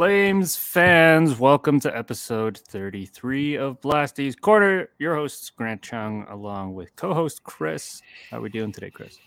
Flames 0.00 0.56
fans, 0.56 1.38
welcome 1.38 1.78
to 1.78 1.94
episode 1.94 2.56
33 2.56 3.56
of 3.56 3.82
Blasty's 3.82 4.34
Corner. 4.34 4.88
Your 4.98 5.14
host, 5.14 5.54
Grant 5.56 5.82
Chung, 5.82 6.24
along 6.30 6.72
with 6.72 6.96
co 6.96 7.12
host 7.12 7.42
Chris. 7.44 8.00
How 8.30 8.38
are 8.38 8.40
we 8.40 8.48
doing 8.48 8.72
today, 8.72 8.88
Chris? 8.88 9.18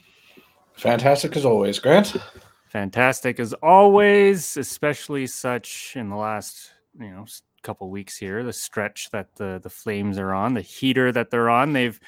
Fantastic 0.73 1.37
as 1.37 1.45
always, 1.45 1.77
Grant. 1.77 2.15
Fantastic 2.69 3.39
as 3.39 3.53
always, 3.61 4.57
especially 4.57 5.27
such 5.27 5.93
in 5.95 6.09
the 6.09 6.15
last, 6.15 6.71
you 6.99 7.11
know, 7.11 7.27
couple 7.61 7.91
weeks 7.91 8.17
here, 8.17 8.43
the 8.43 8.51
stretch 8.51 9.11
that 9.11 9.35
the, 9.35 9.59
the 9.61 9.69
Flames 9.69 10.17
are 10.17 10.33
on, 10.33 10.55
the 10.55 10.61
heater 10.61 11.11
that 11.11 11.29
they're 11.29 11.51
on. 11.51 11.73
They've 11.73 11.99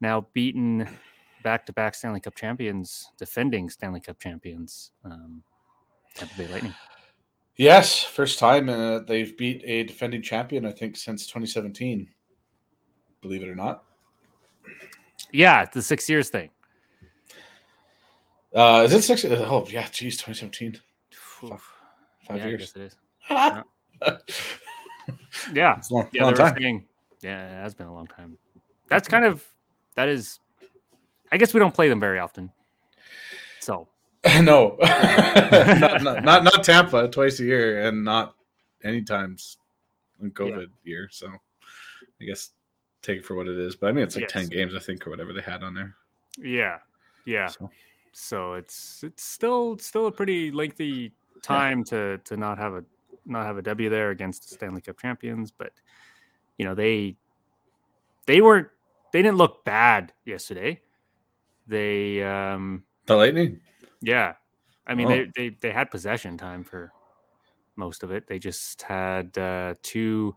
now 0.00 0.28
beaten 0.32 0.88
back 1.42 1.66
to 1.66 1.72
back 1.72 1.96
Stanley 1.96 2.20
Cup 2.20 2.36
champions, 2.36 3.10
defending 3.18 3.68
Stanley 3.68 3.98
Cup 3.98 4.20
champions, 4.20 4.92
um, 5.04 5.42
Tampa 6.14 6.36
Bay 6.38 6.46
Lightning. 6.46 6.74
Yes, 7.56 8.02
first 8.02 8.38
time 8.38 8.68
uh, 8.68 8.98
they've 9.00 9.36
beat 9.36 9.62
a 9.64 9.84
defending 9.84 10.20
champion, 10.22 10.66
I 10.66 10.72
think, 10.72 10.96
since 10.96 11.26
2017. 11.26 12.08
Believe 13.22 13.42
it 13.42 13.48
or 13.48 13.54
not. 13.54 13.84
Yeah, 15.32 15.64
the 15.64 15.80
six 15.82 16.08
years 16.08 16.28
thing. 16.28 16.50
Uh, 18.54 18.82
is 18.84 18.92
it 18.92 19.02
six? 19.02 19.24
Oh, 19.24 19.66
yeah, 19.70 19.88
geez, 19.90 20.16
2017. 20.18 20.80
Five, 21.10 21.60
five 22.26 22.38
Yeah, 22.38 22.46
years. 22.46 22.72
it 22.76 22.82
is. 22.82 22.96
it's 24.00 24.60
Yeah, 25.54 25.80
a 25.90 25.94
long, 25.94 26.08
yeah, 26.12 26.24
long 26.24 26.34
time. 26.34 26.56
saying, 26.58 26.84
yeah, 27.22 27.58
it 27.58 27.62
has 27.62 27.74
been 27.74 27.86
a 27.86 27.94
long 27.94 28.06
time. 28.06 28.36
That's 28.88 29.08
kind 29.08 29.24
of 29.24 29.44
that 29.94 30.08
is. 30.08 30.40
I 31.32 31.38
guess 31.38 31.52
we 31.54 31.60
don't 31.60 31.74
play 31.74 31.88
them 31.88 32.00
very 32.00 32.18
often. 32.18 32.50
So 33.60 33.88
no, 34.42 34.76
not, 34.80 36.02
not, 36.02 36.24
not 36.24 36.44
not 36.44 36.64
Tampa 36.64 37.08
twice 37.08 37.40
a 37.40 37.44
year, 37.44 37.86
and 37.86 38.04
not 38.04 38.34
any 38.84 39.02
times 39.02 39.58
in 40.20 40.30
COVID 40.30 40.68
year. 40.84 41.08
So 41.10 41.28
I 42.20 42.24
guess 42.24 42.50
take 43.02 43.18
it 43.18 43.24
for 43.24 43.34
what 43.34 43.46
it 43.46 43.58
is. 43.58 43.76
But 43.76 43.88
I 43.88 43.92
mean, 43.92 44.04
it's 44.04 44.16
like 44.16 44.22
Yes. 44.22 44.32
ten 44.32 44.48
games, 44.48 44.74
I 44.74 44.78
think, 44.78 45.06
or 45.06 45.10
whatever 45.10 45.32
they 45.32 45.42
had 45.42 45.62
on 45.62 45.74
there. 45.74 45.94
yeah, 46.38 46.78
yeah. 47.24 47.48
So 47.48 47.70
So 48.12 48.54
it's 48.54 49.02
it's 49.04 49.22
still 49.22 49.78
still 49.78 50.06
a 50.06 50.12
pretty 50.12 50.50
lengthy 50.50 51.12
time 51.42 51.84
to 51.84 52.18
to 52.24 52.36
not 52.36 52.58
have 52.58 52.74
a 52.74 52.84
not 53.26 53.44
have 53.46 53.58
a 53.58 53.62
W 53.62 53.88
there 53.90 54.10
against 54.10 54.48
the 54.48 54.54
Stanley 54.54 54.80
Cup 54.80 54.98
champions, 54.98 55.50
but 55.50 55.72
you 56.58 56.64
know 56.64 56.74
they 56.74 57.16
they 58.26 58.40
weren't 58.40 58.68
they 59.12 59.22
didn't 59.22 59.36
look 59.38 59.64
bad 59.64 60.12
yesterday. 60.24 60.80
They 61.66 62.22
um 62.22 62.84
the 63.06 63.16
Lightning. 63.16 63.60
Yeah. 64.06 64.34
I 64.86 64.94
mean, 64.94 65.06
Oh. 65.08 65.10
they, 65.10 65.30
they 65.36 65.48
they 65.60 65.72
had 65.72 65.90
possession 65.90 66.38
time 66.38 66.62
for 66.62 66.92
most 67.74 68.02
of 68.04 68.12
it. 68.12 68.26
They 68.28 68.38
just 68.38 68.82
had 68.82 69.36
uh, 69.36 69.74
two 69.82 70.34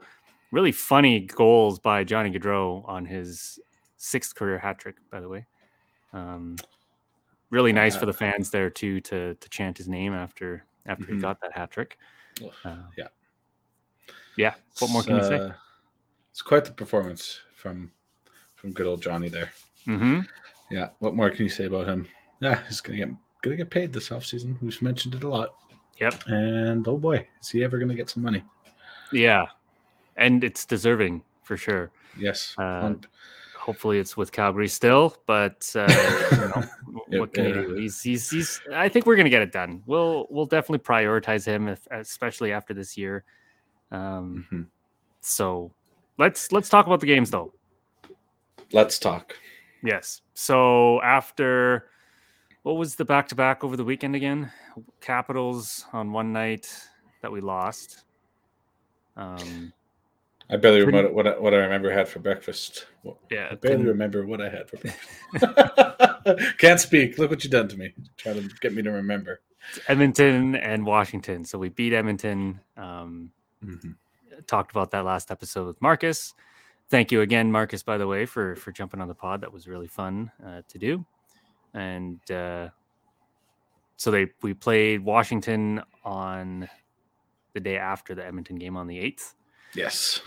really 0.51 0.71
funny 0.71 1.19
goals 1.21 1.77
by 1.79 2.03
Johnny 2.03 2.31
Gaudreau 2.31 2.83
on 2.89 3.05
his 3.05 3.59
sixth 3.97 4.33
career 4.33 4.57
hat 4.57 4.79
trick, 4.79 4.95
by 5.11 5.19
the 5.21 5.29
way. 5.29 5.45
Um, 6.13 6.55
really 7.51 7.71
nice 7.71 7.95
for 7.95 8.07
the 8.07 8.13
fans 8.13 8.49
there 8.49 8.71
too 8.71 8.99
to 9.01 9.35
to 9.35 9.49
chant 9.49 9.77
his 9.77 9.87
name 9.87 10.13
after 10.13 10.65
after 10.87 11.05
he 11.05 11.13
Mhm. 11.13 11.21
got 11.21 11.39
that 11.41 11.53
hat 11.53 11.69
trick. 11.69 11.97
Uh, 12.65 12.77
yeah. 12.97 13.07
yeah. 14.35 14.55
What 14.79 14.89
more 14.91 15.03
can 15.03 15.17
you 15.17 15.23
say? 15.23 15.35
Uh, 15.37 15.51
It's 16.31 16.41
quite 16.41 16.65
the 16.65 16.71
performance 16.71 17.39
from 17.55 17.91
from 18.55 18.71
good 18.73 18.87
old 18.87 19.01
Johnny 19.03 19.29
there. 19.29 19.51
Mm-hmm. 19.85 20.21
Yeah. 20.71 20.89
What 20.99 21.13
more 21.15 21.29
can 21.29 21.43
you 21.43 21.49
say 21.49 21.65
about 21.65 21.87
him? 21.87 22.07
Yeah, 22.41 22.65
he's 22.67 22.81
gonna 22.81 22.97
get 22.97 23.09
gonna 23.41 23.55
get 23.55 23.69
paid 23.69 23.93
this 23.93 24.09
offseason. 24.09 24.61
We've 24.61 24.81
mentioned 24.81 25.15
it 25.15 25.23
a 25.23 25.27
lot. 25.27 25.55
Yep. 25.99 26.23
And 26.27 26.87
oh 26.87 26.97
boy, 26.97 27.27
is 27.41 27.49
he 27.49 27.63
ever 27.63 27.77
gonna 27.77 27.95
get 27.95 28.09
some 28.09 28.23
money? 28.23 28.43
Yeah. 29.11 29.47
And 30.17 30.43
it's 30.43 30.65
deserving 30.65 31.23
for 31.43 31.57
sure. 31.57 31.91
Yes. 32.17 32.53
Uh, 32.57 32.93
hopefully 33.57 33.99
it's 33.99 34.17
with 34.17 34.31
Calgary 34.31 34.67
still, 34.67 35.15
but 35.25 35.71
uh, 35.75 35.87
you 36.31 36.37
know, 36.37 36.63
what 37.19 37.33
can 37.33 37.45
yeah. 37.45 37.49
he 37.49 37.53
do? 37.53 37.73
He's, 37.75 38.01
he's 38.01 38.29
he's 38.29 38.61
I 38.73 38.89
think 38.89 39.05
we're 39.05 39.15
gonna 39.15 39.29
get 39.29 39.41
it 39.41 39.51
done. 39.51 39.83
We'll 39.85 40.27
we'll 40.29 40.45
definitely 40.45 40.79
prioritize 40.79 41.45
him, 41.45 41.67
if, 41.67 41.87
especially 41.91 42.51
after 42.51 42.73
this 42.73 42.97
year. 42.97 43.23
Um, 43.91 44.45
mhm. 44.51 44.65
so 45.21 45.71
let's 46.17 46.51
let's 46.51 46.69
talk 46.69 46.87
about 46.87 46.99
the 46.99 47.07
games 47.07 47.31
though. 47.31 47.53
Let's 48.71 48.99
talk. 48.99 49.35
Yes. 49.83 50.21
So 50.33 51.01
after 51.01 51.89
what 52.63 52.73
was 52.77 52.95
the 52.95 53.05
back 53.05 53.27
to 53.29 53.35
back 53.35 53.63
over 53.63 53.75
the 53.77 53.83
weekend 53.83 54.15
again? 54.15 54.51
Capitals 55.01 55.85
on 55.93 56.11
one 56.11 56.31
night 56.33 56.69
that 57.21 57.31
we 57.31 57.41
lost. 57.41 58.03
Um, 59.15 59.73
I 60.49 60.55
barely 60.57 60.81
Pretty- 60.83 60.97
remember 60.97 61.13
what 61.13 61.27
I, 61.27 61.37
what 61.39 61.53
I 61.53 61.57
remember 61.57 61.91
had 61.91 62.07
for 62.07 62.19
breakfast. 62.19 62.87
Yeah, 63.29 63.49
I 63.51 63.55
barely 63.55 63.85
remember 63.85 64.25
what 64.25 64.41
I 64.41 64.49
had 64.49 64.69
for 64.69 64.77
breakfast. 64.77 66.57
Can't 66.57 66.79
speak. 66.79 67.17
Look 67.17 67.29
what 67.29 67.43
you've 67.43 67.51
done 67.51 67.67
to 67.67 67.77
me. 67.77 67.93
Trying 68.17 68.35
to 68.47 68.55
get 68.61 68.73
me 68.73 68.81
to 68.81 68.91
remember. 68.91 69.41
Edmonton 69.87 70.55
and 70.55 70.85
Washington. 70.85 71.43
So 71.45 71.59
we 71.59 71.69
beat 71.69 71.93
Edmonton. 71.93 72.59
Um, 72.77 73.31
Mhm. 73.63 73.95
talked 74.47 74.71
about 74.71 74.89
that 74.91 75.03
last 75.03 75.31
episode 75.31 75.67
with 75.67 75.81
Marcus. 75.81 76.33
Thank 76.89 77.11
you 77.11 77.21
again, 77.21 77.51
Marcus, 77.51 77.83
by 77.83 77.97
the 77.97 78.07
way, 78.07 78.25
for 78.25 78.55
for 78.55 78.71
jumping 78.71 79.01
on 79.01 79.07
the 79.09 79.13
pod. 79.13 79.41
That 79.41 79.51
was 79.51 79.67
really 79.67 79.87
fun 79.87 80.31
uh, 80.43 80.61
to 80.69 80.77
do. 80.79 81.05
And 81.73 82.19
uh, 82.31 82.69
so 83.97 84.11
they 84.11 84.27
we 84.41 84.53
played 84.53 85.03
Washington 85.03 85.81
on 86.03 86.69
the 87.53 87.59
day 87.59 87.77
after 87.77 88.15
the 88.15 88.25
Edmonton 88.25 88.55
game 88.55 88.77
on 88.77 88.87
the 88.87 88.97
eighth. 88.97 89.35
Yes. 89.75 90.21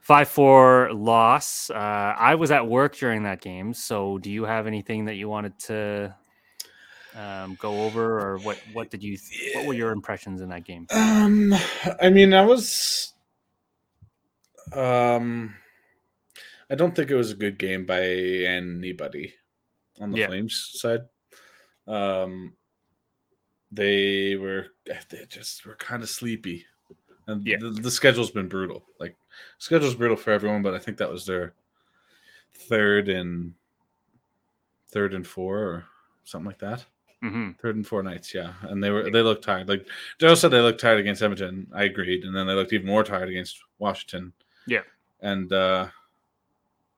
Five 0.00 0.28
four 0.28 0.92
loss. 0.92 1.70
Uh, 1.70 1.74
I 1.74 2.34
was 2.34 2.50
at 2.50 2.66
work 2.66 2.96
during 2.96 3.22
that 3.24 3.40
game. 3.40 3.72
So 3.74 4.18
do 4.18 4.30
you 4.30 4.44
have 4.44 4.66
anything 4.66 5.04
that 5.04 5.14
you 5.14 5.28
wanted 5.28 5.58
to 5.60 6.14
um, 7.14 7.56
go 7.60 7.84
over, 7.84 8.18
or 8.18 8.38
what 8.38 8.58
what 8.72 8.90
did 8.90 9.02
you 9.02 9.18
what 9.54 9.66
were 9.66 9.74
your 9.74 9.92
impressions 9.92 10.40
in 10.40 10.48
that 10.48 10.64
game? 10.64 10.86
Um, 10.90 11.54
I 12.00 12.10
mean, 12.10 12.34
I 12.34 12.44
was. 12.44 13.12
Um, 14.72 15.54
I 16.70 16.74
don't 16.74 16.96
think 16.96 17.10
it 17.10 17.16
was 17.16 17.30
a 17.30 17.36
good 17.36 17.58
game 17.58 17.84
by 17.84 18.00
anybody 18.00 19.34
on 20.02 20.10
the 20.10 20.18
Yeah. 20.18 20.26
Flames 20.26 20.70
side. 20.74 21.00
Um, 21.86 22.54
they 23.70 24.36
were 24.36 24.66
they 24.86 25.24
just 25.28 25.64
were 25.64 25.76
kind 25.76 26.02
of 26.02 26.08
sleepy, 26.10 26.66
and 27.26 27.46
Yeah. 27.46 27.56
the, 27.60 27.70
the 27.70 27.90
schedule's 27.90 28.30
been 28.30 28.48
brutal. 28.48 28.84
Like 29.00 29.16
schedule's 29.58 29.94
brutal 29.94 30.16
for 30.16 30.30
everyone, 30.32 30.62
but 30.62 30.74
I 30.74 30.78
think 30.78 30.98
that 30.98 31.10
was 31.10 31.24
their 31.24 31.54
third 32.54 33.08
and 33.08 33.54
third 34.90 35.14
and 35.14 35.26
four 35.26 35.58
or 35.58 35.84
something 36.24 36.46
like 36.46 36.58
that. 36.58 36.84
hmm 37.20 37.52
Third 37.52 37.76
and 37.76 37.86
four 37.86 38.02
nights, 38.02 38.34
yeah, 38.34 38.52
and 38.62 38.82
they 38.82 38.90
were 38.90 39.10
they 39.10 39.22
looked 39.22 39.44
tired. 39.44 39.68
Like 39.68 39.86
Daryl 40.18 40.36
said, 40.36 40.50
they 40.50 40.60
looked 40.60 40.80
tired 40.80 41.00
against 41.00 41.22
Edmonton. 41.22 41.66
I 41.72 41.84
agreed, 41.84 42.24
and 42.24 42.36
then 42.36 42.46
they 42.46 42.54
looked 42.54 42.72
even 42.72 42.86
more 42.86 43.04
tired 43.04 43.28
against 43.30 43.58
Washington. 43.78 44.32
Yeah. 44.66 44.82
and 45.20 45.52
uh 45.52 45.88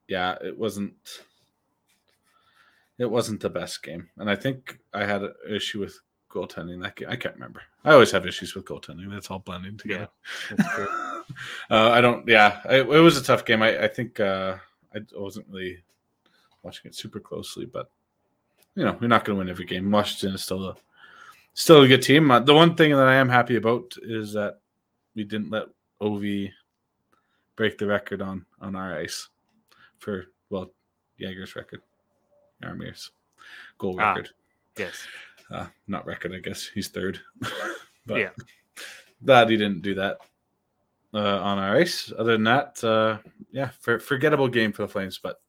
yeah, 0.09 0.37
it 0.43 0.59
wasn't. 0.59 0.93
It 2.99 3.11
wasn't 3.11 3.41
the 3.41 3.51
best 3.51 3.83
game, 3.83 4.09
and 4.19 4.31
I 4.31 4.37
think 4.37 4.79
I 4.93 5.05
had 5.05 5.23
an 5.23 5.35
issue 5.49 5.81
with 5.81 5.99
goaltending 6.31 6.83
that 6.83 6.97
game. 6.97 7.09
I 7.11 7.17
can't 7.17 7.35
remember. 7.35 7.63
I 7.85 7.93
always 7.93 8.11
have 8.13 8.27
issues 8.27 8.55
with 8.55 8.65
goaltending. 8.65 9.11
That's 9.11 9.31
all 9.31 9.41
blending 9.41 9.77
together. 9.77 10.09
True. 10.75 10.89
uh, 11.71 11.91
I 11.91 12.01
don't. 12.01 12.27
Yeah, 12.29 12.61
it, 12.67 12.89
it 12.89 13.01
was 13.01 13.17
a 13.17 13.23
tough 13.23 13.45
game. 13.45 13.63
I, 13.63 13.85
I 13.85 13.89
think 13.89 14.21
uh, 14.21 14.57
I 14.95 15.01
wasn't 15.15 15.47
really 15.49 15.83
watching 16.63 16.89
it 16.89 16.95
super 16.95 17.21
closely, 17.21 17.67
but 17.67 17.91
you 18.75 18.85
know, 18.85 18.97
you're 19.01 19.09
not 19.09 19.25
going 19.25 19.37
to 19.37 19.39
win 19.41 19.51
every 19.51 19.65
game. 19.65 19.91
Washington 19.91 20.35
is 20.35 20.43
still 20.43 20.69
a 20.69 20.77
still 21.55 21.83
a 21.83 21.89
good 21.89 22.03
team. 22.03 22.31
Uh, 22.31 22.41
the 22.41 22.55
one 22.55 22.75
thing 22.75 22.91
that 22.91 23.07
I 23.07 23.15
am 23.15 23.29
happy 23.29 23.57
about 23.57 23.95
is 24.03 24.33
that 24.33 24.61
we 25.15 25.25
didn't 25.25 25.51
let 25.51 25.67
Ov 26.01 26.23
break 27.57 27.79
the 27.79 27.87
record 27.87 28.21
on 28.21 28.45
on 28.61 28.75
our 28.75 28.97
ice 28.99 29.29
for 29.99 30.27
well 30.51 30.71
Jagr's 31.21 31.55
record, 31.55 31.83
Jaromir's 32.63 33.11
goal 33.79 33.97
Ah. 34.01 34.11
record. 34.15 34.31
yes. 34.77 35.07
Uh, 35.51 35.67
not 35.87 36.07
record, 36.07 36.33
I 36.35 36.39
guess 36.39 36.67
he's 36.67 36.89
third. 36.89 37.21
but 38.07 38.19
Yeah. 38.19 38.31
glad 39.25 39.51
he 39.51 39.57
didn't 39.57 39.83
do 39.83 39.95
that 39.95 40.19
uh, 41.13 41.39
on 41.41 41.59
our 41.59 41.77
ice. 41.77 42.13
Other 42.19 42.33
than 42.33 42.45
that, 42.45 42.83
uh, 42.83 43.19
yeah, 43.51 43.71
for, 43.81 43.99
forgettable 43.99 44.49
game 44.49 44.73
for 44.73 44.83
the 44.83 44.89
Flames, 44.89 45.19
but 45.19 45.41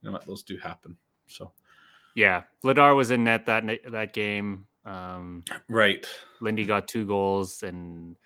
you 0.00 0.06
know 0.08 0.12
what, 0.12 0.26
those 0.26 0.42
do 0.44 0.56
happen. 0.56 0.96
So 1.26 1.52
Yeah. 2.14 2.44
Vladar 2.62 2.94
was 2.96 3.10
in 3.10 3.24
net 3.24 3.46
that 3.46 3.64
that 3.88 4.12
game. 4.12 4.66
Um, 4.84 5.42
right, 5.68 6.06
Lindy 6.40 6.64
got 6.66 6.86
two 6.88 7.06
goals, 7.06 7.62
and 7.62 8.16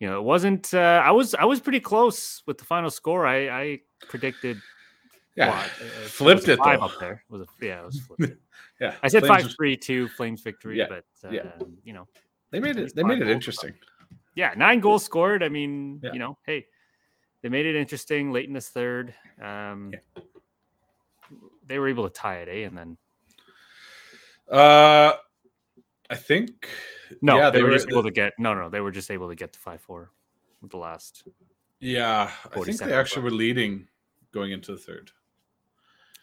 you 0.00 0.08
know 0.08 0.18
it 0.18 0.22
wasn't. 0.24 0.72
Uh, 0.72 1.02
I 1.04 1.10
was 1.10 1.34
I 1.34 1.44
was 1.44 1.60
pretty 1.60 1.80
close 1.80 2.42
with 2.46 2.56
the 2.58 2.64
final 2.64 2.88
score. 2.90 3.26
I, 3.26 3.48
I 3.50 3.80
predicted. 4.08 4.58
Yeah, 5.36 5.48
what, 5.50 5.64
uh, 5.66 6.08
flipped 6.08 6.40
was 6.42 6.48
it 6.50 6.58
five 6.58 6.80
though. 6.80 6.86
up 6.86 6.98
there. 7.00 7.24
Was 7.28 7.42
a 7.42 7.46
yeah, 7.60 7.80
it 7.80 7.86
was 7.86 8.00
flipped. 8.18 8.36
Yeah, 8.80 8.94
I 9.02 9.08
said 9.08 9.24
Flames- 9.24 9.44
five 9.44 9.54
three 9.56 9.76
two 9.76 10.08
Flames 10.08 10.40
victory, 10.42 10.78
Yeah, 10.78 10.86
but 10.88 11.04
uh, 11.24 11.30
yeah. 11.30 11.42
you 11.84 11.92
know 11.92 12.06
They 12.50 12.60
made 12.60 12.76
it. 12.76 12.94
They 12.94 13.02
made 13.04 13.20
it 13.22 13.28
interesting. 13.28 13.72
yeah, 14.34 14.52
nine 14.56 14.80
goals 14.80 15.04
scored. 15.04 15.42
I 15.42 15.48
mean, 15.48 16.00
Yeah. 16.02 16.12
you 16.12 16.18
know, 16.18 16.38
hey, 16.46 16.66
they 17.42 17.48
made 17.48 17.66
it 17.66 17.76
interesting 17.76 18.30
late 18.32 18.46
in 18.48 18.52
this 18.54 18.68
third. 18.68 19.14
Um, 19.40 19.92
They 21.66 21.78
were 21.78 21.88
able 21.88 22.04
to 22.08 22.12
tie 22.12 22.36
it, 22.38 22.48
eh? 22.48 22.66
And 22.66 22.76
then 22.76 22.96
Uh, 24.50 25.12
I 26.10 26.14
think 26.16 26.68
no, 27.22 27.36
Yeah, 27.38 27.50
they, 27.50 27.58
they 27.58 27.62
were 27.62 27.70
were- 27.70 27.74
just 27.76 27.88
able 27.88 28.02
to 28.02 28.10
get 28.20 28.32
no, 28.38 28.54
no, 28.54 28.68
they 28.68 28.80
were 28.80 28.90
just 28.90 29.10
able 29.10 29.28
to 29.28 29.34
get 29.34 29.52
to 29.54 29.58
five 29.58 29.80
four 29.80 30.10
with 30.60 30.70
the 30.72 30.76
last. 30.78 31.26
Yeah, 31.80 32.30
I 32.54 32.60
think 32.60 32.78
they 32.78 32.92
actually 32.92 33.22
left. 33.22 33.32
were 33.32 33.38
leading 33.38 33.88
going 34.32 34.52
into 34.52 34.72
the 34.72 34.78
third. 34.78 35.10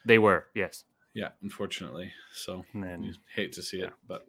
They 0.06 0.20
were 0.20 0.48
yes, 0.56 0.86
Yeah, 1.14 1.30
unfortunately. 1.42 2.12
So 2.34 2.66
and 2.74 3.06
you 3.06 3.14
hate 3.36 3.52
to 3.54 3.64
see 3.64 3.82
it, 3.82 3.92
but 4.08 4.26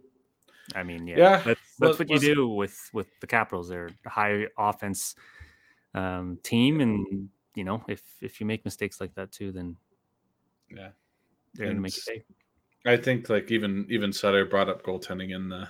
I 0.74 0.82
mean, 0.82 1.06
yeah, 1.06 1.18
Yeah, 1.18 1.42
that's 1.44 1.60
that's 1.78 1.98
what 1.98 2.10
you 2.10 2.18
do 2.18 2.48
with 2.48 2.90
with 2.92 3.08
the 3.20 3.26
Capitals. 3.26 3.68
They're 3.68 3.90
a 4.06 4.08
high 4.08 4.46
offense 4.58 5.14
um, 5.94 6.38
team, 6.42 6.80
and 6.80 7.28
you 7.54 7.64
know 7.64 7.82
if 7.88 8.02
if 8.20 8.40
you 8.40 8.46
make 8.46 8.64
mistakes 8.64 9.00
like 9.00 9.14
that 9.14 9.32
too, 9.32 9.52
then 9.52 9.76
yeah. 10.70 10.90
they're 11.54 11.66
going 11.66 11.76
to 11.76 11.82
make. 11.82 12.24
I 12.86 12.96
think 12.96 13.28
like 13.28 13.50
even 13.50 13.86
even 13.90 14.12
Sutter 14.12 14.44
brought 14.44 14.68
up 14.68 14.82
goaltending 14.82 15.34
in 15.34 15.48
the 15.48 15.68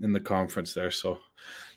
in 0.00 0.12
the 0.12 0.20
conference 0.20 0.74
there, 0.74 0.90
so 0.90 1.18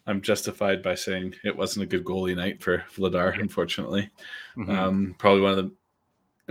I'm 0.05 0.21
justified 0.21 0.81
by 0.81 0.95
saying 0.95 1.35
it 1.43 1.55
wasn't 1.55 1.83
a 1.83 1.87
good 1.87 2.05
goalie 2.05 2.35
night 2.35 2.61
for 2.61 2.83
Vladar, 2.95 3.39
unfortunately. 3.39 4.09
Mhm. 4.57 4.69
Um, 4.69 5.15
probably 5.17 5.41
one 5.41 5.51
of 5.51 5.57
the 5.57 5.71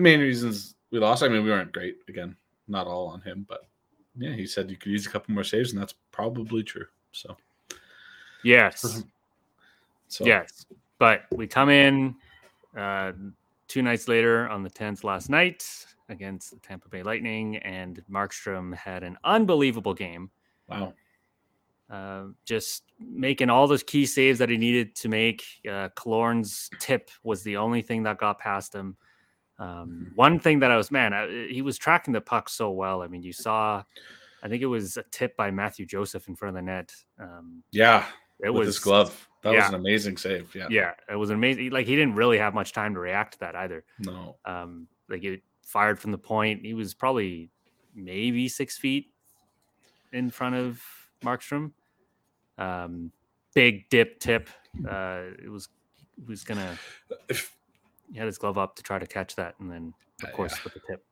main 0.03 0.21
reasons 0.21 0.75
we 0.91 0.99
lost. 0.99 1.23
I 1.23 1.29
mean, 1.29 1.45
we 1.45 1.51
weren't 1.51 1.73
great 1.73 1.99
again, 2.09 2.37
not 2.67 2.87
all 2.87 3.09
on 3.09 3.21
him, 3.23 3.47
but 3.49 3.63
yeah, 4.17 4.33
he 4.33 4.47
said 4.47 4.71
you 4.71 4.77
could 4.77 4.93
use 4.93 5.07
a 5.07 5.11
couple 5.11 5.35
more 5.35 5.45
saves, 5.45 5.73
and 5.73 5.81
that's 5.81 5.95
probably 6.11 6.63
true. 6.63 6.87
So, 7.13 7.37
yes, 8.45 9.03
so 10.09 10.25
yes, 10.25 10.67
but 10.99 11.23
we 11.33 11.47
come 11.47 11.71
in 11.71 12.17
uh, 12.77 13.13
two 13.69 13.83
nights 13.83 14.09
later 14.09 14.49
on 14.49 14.63
the 14.63 14.71
10th 14.71 15.05
last 15.05 15.31
night 15.31 15.65
against 16.09 16.51
the 16.51 16.57
Tampa 16.59 16.89
Bay 16.89 17.03
Lightning, 17.03 17.57
and 17.59 18.03
Markstrom 18.11 18.75
had 18.75 19.03
an 19.03 19.17
unbelievable 19.25 19.95
game. 19.95 20.31
wow, 20.69 20.93
uh, 21.91 22.25
just 22.45 22.85
making 23.01 23.49
all 23.49 23.67
those 23.67 23.83
key 23.83 24.05
saves 24.05 24.39
that 24.39 24.51
he 24.51 24.59
needed 24.59 24.95
to 24.95 25.09
make. 25.09 25.43
Uh, 25.67 25.89
Kalorn's 25.97 26.71
tip 26.79 27.11
was 27.23 27.43
the 27.43 27.57
only 27.57 27.81
thing 27.81 28.03
that 28.03 28.19
got 28.19 28.39
past 28.39 28.75
him. 28.75 28.97
Um, 29.59 30.13
one 30.15 30.39
thing 30.39 30.61
that 30.61 30.71
I 30.71 30.77
was, 30.77 30.91
man, 30.91 31.13
I, 31.13 31.49
he 31.49 31.63
was 31.63 31.77
tracking 31.79 32.13
the 32.13 32.21
puck 32.21 32.49
so 32.49 32.71
well. 32.71 33.03
I 33.03 33.09
mean, 33.09 33.23
you 33.23 33.33
saw, 33.33 33.83
I 34.43 34.49
think 34.49 34.63
it 34.63 34.67
was 34.67 34.97
a 34.97 35.03
tip 35.11 35.37
by 35.37 35.51
Matthew 35.51 35.85
Joseph 35.87 36.29
in 36.29 36.37
front 36.37 36.57
of 36.57 36.63
the 36.65 36.71
net. 36.71 36.95
Um, 37.19 37.63
yeah, 37.73 38.07
it 38.41 38.51
with 38.51 38.61
was 38.61 38.67
his 38.69 38.79
glove, 38.79 39.29
that 39.43 39.53
was 39.55 39.69
an 39.69 39.75
amazing 39.75 40.17
save. 40.17 40.55
Yeah, 40.55 40.69
Yeah, 40.71 40.93
it 41.11 41.17
was 41.17 41.31
amazing. 41.31 41.71
Like 41.71 41.87
he 41.87 41.97
didn't 41.97 42.15
really 42.15 42.39
have 42.39 42.55
much 42.55 42.73
time 42.73 42.95
to 42.95 43.01
react 43.01 43.35
to 43.35 43.41
that 43.41 43.57
either. 43.57 43.85
no, 43.99 44.37
Um, 44.45 44.87
like 45.09 45.25
it 45.25 45.43
fired 45.63 45.99
from 45.99 46.13
the 46.13 46.19
point. 46.19 46.65
He 46.65 46.75
was 46.75 46.95
probably 46.95 47.51
maybe 47.95 48.49
six 48.49 48.79
feet 48.79 49.11
in 50.13 50.31
front 50.31 50.55
of 50.55 50.83
Markstrom. 51.25 51.73
Um, 52.59 53.13
big 53.55 53.89
dip 53.91 54.21
tip. 54.21 54.49
Uh, 54.89 55.23
it 55.43 55.51
was 55.51 55.69
he 56.17 56.25
was 56.25 56.45
gonna 56.45 56.79
if 57.29 57.57
he 58.13 58.19
had 58.19 58.27
his 58.27 58.39
glove 58.39 58.59
up 58.59 58.77
to 58.77 58.83
try 58.83 58.99
to 58.99 59.07
catch 59.07 59.37
that, 59.37 59.55
and 59.61 59.71
then 59.71 59.95
of 60.23 60.29
Uh, 60.31 60.33
course 60.33 60.53
yeah. 60.53 60.61
with 60.65 60.75
the 60.75 60.81
tip 60.89 61.05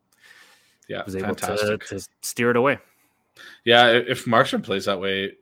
yeah, 0.89 1.05
was 1.05 1.17
able 1.17 1.35
to, 1.35 1.47
fantastic. 1.47 1.87
to 1.87 2.07
steer 2.23 2.51
it 2.51 2.57
away. 2.57 2.79
Yeah, 3.65 3.91
if 3.91 4.25
Markstrom 4.25 4.63
plays 4.63 4.85
that 4.87 5.01
way 5.01 5.33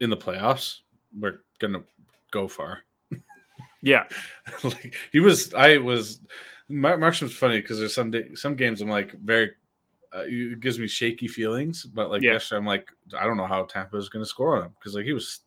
in 0.00 0.08
the 0.10 0.16
playoffs, 0.16 0.80
we're 1.18 1.40
gonna 1.58 1.82
go 2.30 2.48
far. 2.48 2.80
Yeah, 3.82 4.04
like 4.64 4.94
he 5.12 5.20
was, 5.20 5.54
I 5.54 5.78
was. 5.78 6.20
Mar- 6.70 6.98
Markstrom's 6.98 7.32
funny 7.34 7.60
because 7.60 7.78
there's 7.78 7.94
some 7.94 8.10
day, 8.10 8.34
some 8.34 8.54
games 8.56 8.80
I'm 8.80 8.88
like 8.88 9.12
very. 9.12 9.52
Uh, 10.14 10.22
it 10.26 10.60
gives 10.60 10.78
me 10.78 10.86
shaky 10.88 11.28
feelings, 11.28 11.84
but 11.84 12.10
like 12.10 12.22
Yeah. 12.22 12.32
yesterday, 12.32 12.58
I'm 12.58 12.66
like, 12.66 12.88
I 13.18 13.24
don't 13.24 13.36
know 13.36 13.46
how 13.46 13.64
Tampa 13.64 13.96
is 13.98 14.08
going 14.08 14.24
to 14.24 14.28
score 14.28 14.56
on 14.56 14.64
him 14.64 14.74
because 14.78 14.94
like 14.94 15.04
he 15.04 15.12
was 15.12 15.40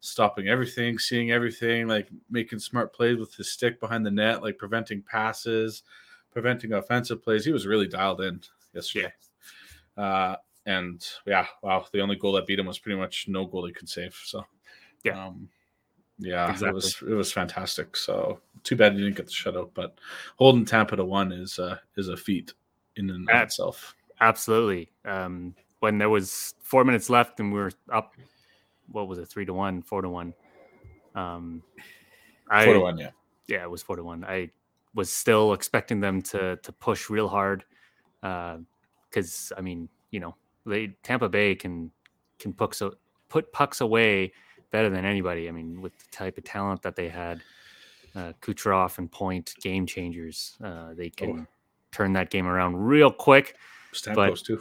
stopping 0.00 0.48
everything, 0.48 0.98
seeing 0.98 1.30
everything, 1.30 1.88
like 1.88 2.08
making 2.30 2.58
smart 2.58 2.92
plays 2.94 3.18
with 3.18 3.34
his 3.34 3.50
stick 3.52 3.80
behind 3.80 4.04
the 4.06 4.10
net, 4.10 4.42
like 4.42 4.58
preventing 4.58 5.02
passes, 5.02 5.82
preventing 6.30 6.72
offensive 6.72 7.22
plays. 7.22 7.44
He 7.44 7.52
was 7.52 7.66
really 7.66 7.88
dialed 7.88 8.20
in 8.20 8.40
yesterday. 8.72 9.12
Uh, 9.96 10.36
and 10.66 11.04
yeah, 11.26 11.46
wow, 11.62 11.86
the 11.92 12.00
only 12.00 12.16
goal 12.16 12.32
that 12.32 12.46
beat 12.46 12.58
him 12.58 12.66
was 12.66 12.78
pretty 12.78 12.98
much 12.98 13.26
no 13.28 13.46
goal 13.46 13.66
he 13.66 13.72
could 13.72 13.88
save. 13.88 14.14
So 14.24 14.44
Yeah. 15.04 15.26
um, 15.26 15.48
yeah, 16.18 16.50
Exactly. 16.50 16.70
it 16.70 16.74
was 16.74 16.96
it 17.02 17.14
was 17.14 17.32
fantastic. 17.32 17.96
So 17.96 18.40
too 18.62 18.76
bad 18.76 18.94
you 18.94 19.04
didn't 19.04 19.16
get 19.16 19.26
the 19.26 19.32
shutout, 19.32 19.70
but 19.74 19.98
holding 20.36 20.64
Tampa 20.64 20.96
to 20.96 21.04
one 21.04 21.32
is 21.32 21.58
uh, 21.58 21.78
is 21.96 22.08
a 22.08 22.16
feat 22.16 22.52
in 22.96 23.10
and 23.10 23.28
of 23.30 23.42
itself. 23.42 23.94
absolutely. 24.20 24.90
Um, 25.04 25.54
when 25.80 25.98
there 25.98 26.08
was 26.10 26.54
four 26.62 26.84
minutes 26.84 27.10
left 27.10 27.38
and 27.38 27.52
we 27.52 27.58
were 27.60 27.70
up, 27.92 28.14
what 28.90 29.08
was 29.08 29.18
it, 29.18 29.26
three 29.26 29.44
to 29.46 29.52
one, 29.52 29.82
four 29.82 30.02
to 30.02 30.08
one? 30.08 30.34
Um, 31.14 31.62
I 32.50 32.64
Four 32.64 32.74
to 32.74 32.80
one, 32.80 32.98
yeah. 32.98 33.10
yeah, 33.48 33.62
it 33.62 33.70
was 33.70 33.82
four 33.82 33.96
to 33.96 34.04
one. 34.04 34.24
I 34.24 34.50
was 34.94 35.10
still 35.10 35.52
expecting 35.52 36.00
them 36.00 36.22
to 36.22 36.56
to 36.56 36.72
push 36.72 37.10
real 37.10 37.28
hard, 37.28 37.64
because 38.20 39.52
I 39.56 39.60
mean, 39.60 39.88
you 40.10 40.20
know, 40.20 40.34
they 40.64 40.88
Tampa 41.02 41.28
Bay 41.28 41.54
can 41.54 41.90
can 42.38 42.52
pucks 42.52 42.82
a- 42.82 42.92
put 43.28 43.52
pucks 43.52 43.80
away 43.80 44.32
better 44.70 44.90
than 44.90 45.04
anybody. 45.04 45.48
I 45.48 45.52
mean, 45.52 45.80
with 45.80 45.98
the 45.98 46.04
type 46.10 46.38
of 46.38 46.44
talent 46.44 46.82
that 46.82 46.96
they 46.96 47.08
had, 47.08 47.42
uh, 48.14 48.32
Kucherov 48.40 48.98
and 48.98 49.10
Point, 49.10 49.54
game 49.60 49.86
changers. 49.86 50.56
Uh, 50.62 50.94
they 50.94 51.10
can 51.10 51.46
turn 51.92 52.12
that 52.12 52.30
game 52.30 52.46
around 52.46 52.76
real 52.76 53.10
quick. 53.10 53.56
Stamkos 53.92 54.44
too. 54.44 54.60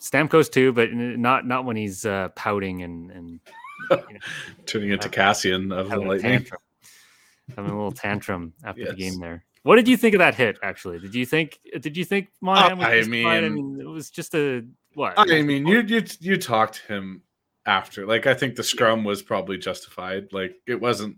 Stamkos 0.00 0.50
too, 0.50 0.72
but 0.72 0.92
not 0.92 1.46
not 1.46 1.64
when 1.64 1.76
he's 1.76 2.04
uh, 2.04 2.28
pouting 2.30 2.82
and 2.82 3.10
and 3.10 3.40
Turning 4.66 4.90
into 4.90 5.08
Cassian 5.08 5.72
of 5.72 5.90
the 5.90 5.98
Lightning. 5.98 6.46
having 7.54 7.70
a 7.70 7.74
little 7.76 7.92
tantrum 7.92 8.52
after 8.64 8.84
the 8.86 8.94
game 8.94 9.20
there. 9.20 9.44
What 9.62 9.76
did 9.76 9.88
you 9.88 9.96
think 9.96 10.14
of 10.14 10.20
that 10.20 10.34
hit? 10.34 10.58
Actually, 10.62 10.98
did 11.00 11.14
you 11.14 11.26
think 11.26 11.58
did 11.80 11.96
you 11.96 12.04
think 12.04 12.28
Monahan 12.40 12.78
was 12.78 12.86
I 12.86 12.98
justified? 12.98 13.44
I 13.44 13.48
mean- 13.48 13.76
mean, 13.76 13.80
it 13.80 13.88
was 13.88 14.10
just 14.10 14.34
a 14.34 14.64
what? 14.94 15.14
I 15.16 15.42
mean, 15.42 15.66
you 15.66 15.80
you 15.82 16.04
you 16.20 16.36
talked 16.36 16.78
him 16.88 17.22
after. 17.66 18.06
Like 18.06 18.26
I 18.26 18.34
think 18.34 18.56
the 18.56 18.62
scrum 18.62 19.04
was 19.04 19.22
probably 19.22 19.58
justified. 19.58 20.32
Like 20.32 20.56
it 20.66 20.80
wasn't 20.80 21.16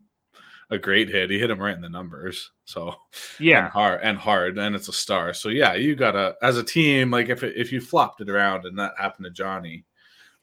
a 0.71 0.79
great 0.79 1.09
hit. 1.09 1.31
He 1.31 1.39
hit 1.39 1.51
him 1.51 1.61
right 1.61 1.75
in 1.75 1.81
the 1.81 1.89
numbers. 1.89 2.51
So 2.65 2.89
and 2.89 2.97
yeah, 3.39 3.69
hard 3.71 4.01
and 4.03 4.19
hard, 4.19 4.59
and 4.59 4.75
it's 4.75 4.89
a 4.89 4.93
star. 4.93 5.33
So 5.33 5.49
yeah, 5.49 5.75
you 5.75 5.95
gotta 5.97 6.37
as 6.43 6.57
a 6.59 6.63
team. 6.65 7.11
Like 7.11 7.29
if 7.29 7.43
it, 7.43 7.55
if 7.57 7.73
you 7.73 7.81
flopped 7.81 8.21
it 8.21 8.29
around 8.31 8.65
and 8.67 8.79
that 8.79 8.93
happened 8.99 9.25
to 9.25 9.31
Johnny 9.31 9.85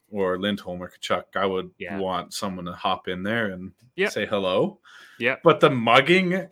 or 0.10 0.40
Lindholm 0.40 0.82
or 0.82 0.90
Tkachuk, 0.90 1.24
I 1.36 1.46
would 1.46 1.72
Yeah. 1.78 1.98
want 2.00 2.34
someone 2.34 2.66
to 2.66 2.74
hop 2.74 3.08
in 3.08 3.24
there 3.24 3.48
and 3.52 3.72
Yep. 3.96 4.12
say 4.12 4.26
hello. 4.26 4.80
Yeah, 5.20 5.38
But 5.44 5.60
the 5.60 5.70
mugging, 5.70 6.48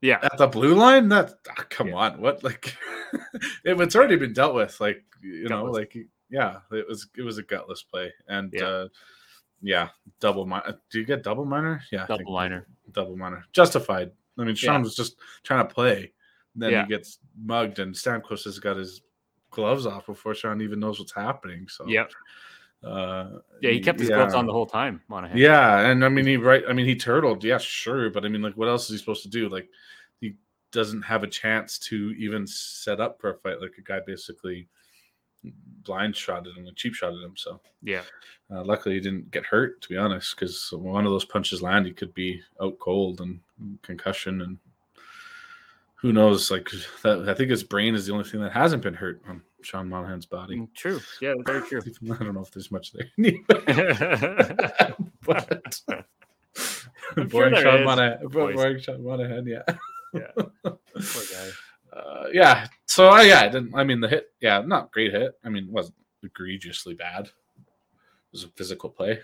Yeah. 0.00 0.18
at 0.22 0.36
the 0.38 0.46
blue 0.46 0.74
line. 0.74 1.08
That 1.08 1.34
ah, 1.50 1.64
come 1.70 1.88
Yeah. 1.88 1.94
on, 1.94 2.20
what 2.20 2.42
like 2.44 2.76
it, 3.64 3.80
it's 3.80 3.96
already 3.96 4.16
been 4.16 4.32
dealt 4.32 4.54
with. 4.54 4.80
Like 4.80 5.04
you 5.22 5.48
know, 5.48 5.64
like 5.64 5.96
yeah, 6.30 6.60
it 6.72 6.86
was 6.88 7.08
it 7.16 7.22
was 7.22 7.38
a 7.38 7.42
gutless 7.42 7.82
play, 7.82 8.12
and 8.28 8.52
Yeah. 8.52 8.64
uh 8.66 8.88
yeah, 9.66 9.88
double 10.20 10.46
minor. 10.46 10.78
Do 10.90 11.00
you 11.00 11.04
get 11.04 11.22
double 11.22 11.44
minor? 11.44 11.82
Yeah, 11.90 12.06
Double 12.06 12.32
liner. 12.32 12.66
double 12.92 13.16
minor, 13.16 13.44
justified. 13.52 14.12
I 14.38 14.44
mean, 14.44 14.54
Sean 14.54 14.74
Yeah. 14.76 14.80
was 14.82 14.94
just 14.96 15.16
trying 15.42 15.66
to 15.66 15.74
play. 15.74 16.12
Then 16.54 16.70
Yeah. 16.70 16.82
he 16.84 16.88
gets 16.88 17.18
mugged, 17.36 17.78
and 17.80 17.94
Stamkos 17.94 18.44
has 18.44 18.58
got 18.58 18.76
his 18.76 19.02
gloves 19.50 19.86
off 19.86 20.06
before 20.06 20.34
Sean 20.34 20.60
even 20.62 20.78
knows 20.80 20.98
what's 20.98 21.12
happening. 21.12 21.66
So 21.68 21.86
Yep. 21.86 22.12
uh, 22.84 23.38
Yeah, 23.60 23.70
he 23.70 23.80
kept 23.80 23.98
his 23.98 24.08
gloves 24.10 24.34
on 24.34 24.46
the 24.46 24.52
whole 24.52 24.66
time, 24.66 25.02
Monahan. 25.08 25.36
Yeah, 25.36 25.90
and 25.90 26.04
I 26.04 26.08
mean 26.08 26.26
he 26.26 26.36
right. 26.36 26.62
I 26.68 26.72
mean 26.72 26.86
he 26.86 26.94
turtled. 26.94 27.42
Yeah, 27.42 27.58
sure, 27.58 28.10
but 28.10 28.24
I 28.24 28.28
mean 28.28 28.42
like 28.42 28.56
what 28.56 28.68
else 28.68 28.84
is 28.84 28.90
he 28.92 28.98
supposed 28.98 29.22
to 29.24 29.28
do? 29.30 29.48
Like 29.48 29.68
he 30.20 30.36
doesn't 30.72 31.02
have 31.02 31.22
a 31.24 31.26
chance 31.26 31.78
to 31.80 32.14
even 32.18 32.46
set 32.46 33.00
up 33.00 33.20
for 33.20 33.30
a 33.30 33.38
fight. 33.38 33.60
Like 33.60 33.74
a 33.78 33.82
guy 33.82 34.00
basically 34.06 34.68
blind 35.84 36.16
shotted 36.16 36.56
him, 36.56 36.66
and 36.66 36.76
cheap 36.76 36.94
shotted 36.94 37.22
him. 37.22 37.34
So 37.36 37.60
Yeah. 37.82 38.02
uh, 38.50 38.64
luckily 38.64 38.94
he 38.96 39.00
didn't 39.00 39.30
get 39.30 39.46
hurt. 39.46 39.80
To 39.82 39.88
be 39.88 39.96
honest, 39.96 40.34
because 40.36 40.70
one 40.72 41.06
of 41.06 41.12
those 41.12 41.24
punches 41.24 41.62
land, 41.62 41.86
he 41.86 41.92
could 41.92 42.12
be 42.14 42.42
out 42.60 42.78
cold 42.78 43.20
and 43.20 43.40
concussion 43.82 44.40
and. 44.42 44.58
Who 46.00 46.12
knows? 46.12 46.50
Like 46.50 46.68
that, 47.02 47.26
I 47.26 47.32
think 47.32 47.48
his 47.50 47.64
brain 47.64 47.94
is 47.94 48.06
the 48.06 48.12
only 48.12 48.24
thing 48.24 48.40
that 48.42 48.52
hasn't 48.52 48.82
been 48.82 48.92
hurt 48.92 49.22
on 49.26 49.40
Sean 49.62 49.88
Monahan's 49.88 50.26
body. 50.26 50.58
Mm, 50.58 50.68
True. 50.74 51.00
Yeah, 51.22 51.32
very 51.46 51.62
true. 51.66 51.80
I 52.12 52.22
don't 52.22 52.34
know 52.34 52.42
if 52.42 52.50
there's 52.50 52.70
much 52.70 52.92
there. 52.92 53.06
but 55.24 55.80
I'm 57.16 57.28
boring 57.28 57.54
there 57.54 57.62
Sean 57.62 57.84
Monahan, 57.84 58.26
boring 58.28 58.78
Sean 58.78 59.02
Monahan, 59.02 59.46
Yeah. 59.46 59.62
yeah, 60.12 60.30
Poor 60.34 60.76
guy. 60.94 61.48
Uh, 61.96 62.26
yeah. 62.32 62.66
So 62.86 63.10
uh, 63.10 63.20
yeah, 63.22 63.40
I 63.40 63.48
didn't. 63.48 63.74
I 63.74 63.84
mean, 63.84 64.00
the 64.00 64.08
hit, 64.08 64.30
yeah, 64.40 64.60
not 64.60 64.92
great 64.92 65.12
hit. 65.12 65.32
I 65.44 65.48
mean, 65.48 65.64
it 65.64 65.70
wasn't 65.70 65.96
egregiously 66.22 66.94
bad. 66.94 67.26
It 67.26 67.32
was 68.32 68.44
a 68.44 68.48
physical 68.48 68.90
play. 68.90 69.20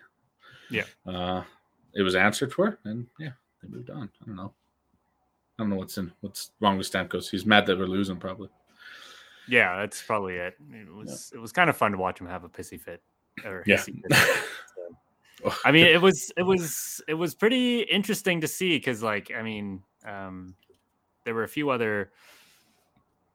Yeah. 0.70 0.84
uh, 1.06 1.42
it 1.94 2.02
was 2.02 2.14
answered 2.14 2.52
for, 2.52 2.78
and 2.84 3.06
yeah, 3.18 3.32
they 3.62 3.68
moved 3.68 3.90
on. 3.90 4.08
I 4.22 4.26
don't 4.26 4.36
know. 4.36 4.54
I 5.58 5.62
don't 5.62 5.70
know 5.70 5.76
what's 5.76 5.98
in 5.98 6.10
what's 6.20 6.52
wrong 6.60 6.78
with 6.78 6.90
Stamkos. 6.90 7.30
He's 7.30 7.44
mad 7.44 7.66
that 7.66 7.78
we're 7.78 7.86
losing, 7.86 8.16
probably. 8.16 8.48
Yeah, 9.48 9.76
that's 9.76 10.02
probably 10.02 10.36
it. 10.36 10.56
It 10.72 10.92
was 10.92 11.30
it 11.34 11.38
was 11.38 11.52
kind 11.52 11.68
of 11.68 11.76
fun 11.76 11.92
to 11.92 11.98
watch 11.98 12.20
him 12.20 12.26
have 12.26 12.44
a 12.44 12.48
pissy 12.48 12.80
fit. 12.80 13.02
Or 13.44 13.62
Yeah. 13.66 13.76
fit. 13.76 13.94
I 15.64 15.72
mean, 15.72 15.86
it 15.86 16.00
was 16.00 16.32
it 16.36 16.42
was 16.42 17.02
it 17.08 17.14
was 17.14 17.34
pretty 17.34 17.80
interesting 17.80 18.40
to 18.42 18.48
see 18.48 18.76
because, 18.76 19.02
like, 19.02 19.32
I 19.36 19.42
mean, 19.42 19.82
um, 20.06 20.54
there 21.24 21.34
were 21.34 21.42
a 21.42 21.48
few 21.48 21.70
other 21.70 22.12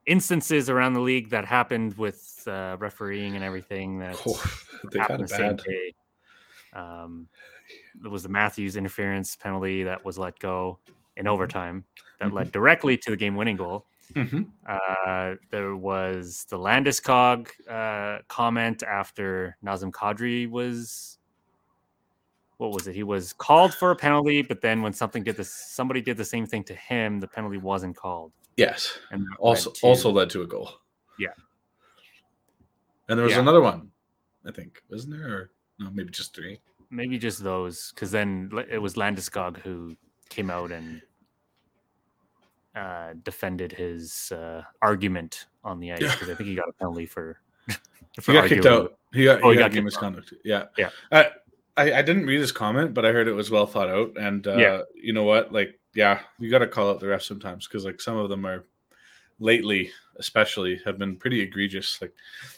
instances 0.07 0.69
around 0.69 0.93
the 0.93 0.99
league 1.01 1.29
that 1.29 1.45
happened 1.45 1.95
with 1.97 2.43
uh, 2.47 2.77
refereeing 2.79 3.35
and 3.35 3.43
everything 3.43 3.99
that 3.99 4.15
they 4.91 4.99
got 4.99 5.09
happened 5.11 5.21
it 5.21 5.29
the 5.29 5.35
same 5.35 5.55
bad. 5.55 5.63
day. 5.63 5.93
Um, 6.73 7.27
there 8.01 8.11
was 8.11 8.23
the 8.23 8.29
Matthews 8.29 8.75
interference 8.77 9.35
penalty 9.35 9.83
that 9.83 10.03
was 10.03 10.17
let 10.17 10.39
go 10.39 10.79
in 11.17 11.27
overtime 11.27 11.83
that 12.19 12.33
led 12.33 12.51
directly 12.51 12.97
to 12.97 13.09
the 13.11 13.17
game-winning 13.17 13.57
goal. 13.57 13.85
Mhm. 14.13 14.47
Uh, 14.65 15.35
there 15.51 15.75
was 15.75 16.45
the 16.49 16.57
Landeskog 16.57 17.49
uh, 17.69 18.21
comment 18.29 18.81
after 18.83 19.57
Nazem 19.65 19.91
Kadri 19.91 20.49
was 20.49 21.17
what 22.57 22.71
was 22.71 22.87
it? 22.87 22.95
He 22.95 23.03
was 23.03 23.33
called 23.33 23.73
for 23.73 23.91
a 23.91 23.95
penalty, 23.95 24.41
but 24.41 24.61
then 24.61 24.81
when 24.81 24.91
something 24.93 25.23
did 25.23 25.37
this, 25.37 25.51
somebody 25.51 26.01
did 26.01 26.17
the 26.17 26.25
same 26.25 26.47
thing 26.47 26.63
to 26.63 26.73
him. 26.73 27.19
The 27.19 27.27
penalty 27.27 27.57
wasn't 27.57 27.95
called, 27.95 28.31
Yes. 28.57 28.97
and 29.11 29.25
Also, 29.39 29.69
led 29.69 29.75
to- 29.75 29.85
also 29.87 30.09
led 30.11 30.29
to 30.31 30.41
a 30.41 30.47
goal. 30.47 30.69
Yeah. 31.19 31.29
And 33.07 33.17
there 33.17 33.23
was 33.25 33.33
Yeah. 33.35 33.39
another 33.41 33.61
one, 33.61 33.91
I 34.45 34.51
think, 34.51 34.81
wasn't 34.89 35.13
there? 35.17 35.27
Or 35.33 35.51
no, 35.79 35.89
maybe 35.91 36.09
just 36.11 36.35
three. 36.35 36.59
maybe 36.89 37.17
just 37.17 37.43
those 37.43 37.91
because 37.93 38.11
then 38.11 38.49
it 38.69 38.77
was 38.79 38.95
Landeskog 38.95 39.57
who 39.57 39.95
came 40.29 40.49
out 40.49 40.71
and 40.71 41.01
uh, 42.75 43.13
defended 43.23 43.71
his 43.71 44.31
uh, 44.31 44.61
argument 44.81 45.47
on 45.63 45.79
the 45.79 45.91
ice 45.91 46.01
Yeah. 46.01 46.11
because 46.11 46.29
I 46.29 46.35
think 46.35 46.49
he 46.49 46.55
got 46.55 46.69
a 46.69 46.73
penalty 46.73 47.05
for. 47.05 47.39
He 48.25 48.33
got 48.33 48.49
kicked 48.49 48.65
out. 48.65 48.97
He 49.13 49.25
got, 49.25 49.43
Oh, 49.43 49.49
he 49.51 49.55
he 49.57 49.59
got 49.61 49.71
got 49.71 49.83
misconduct. 49.83 50.33
Yeah. 50.43 50.65
Yeah. 50.77 50.89
I, 51.11 51.29
I 51.77 51.93
I 51.99 52.01
didn't 52.01 52.25
read 52.25 52.39
his 52.39 52.51
comment, 52.51 52.93
but 52.95 53.05
I 53.05 53.11
heard 53.11 53.27
it 53.27 53.33
was 53.33 53.51
well 53.51 53.67
thought 53.67 53.89
out. 53.89 54.17
And 54.17 54.45
uh, 54.47 54.55
Yeah. 54.57 54.81
you 54.95 55.13
know 55.13 55.23
what? 55.23 55.51
Like, 55.53 55.79
yeah, 55.97 56.19
you 56.37 56.51
got 56.51 56.59
to 56.59 56.67
call 56.67 56.91
out 56.91 56.99
the 56.99 57.07
refs 57.07 57.23
sometimes 57.23 57.67
because 57.67 57.83
like 57.83 57.99
some 57.99 58.17
of 58.17 58.29
them 58.29 58.45
are 58.45 58.63
lately, 59.39 59.89
especially, 60.17 60.79
have 60.85 60.99
been 60.99 61.15
pretty 61.15 61.41
egregious. 61.41 61.99
Like, 61.99 62.13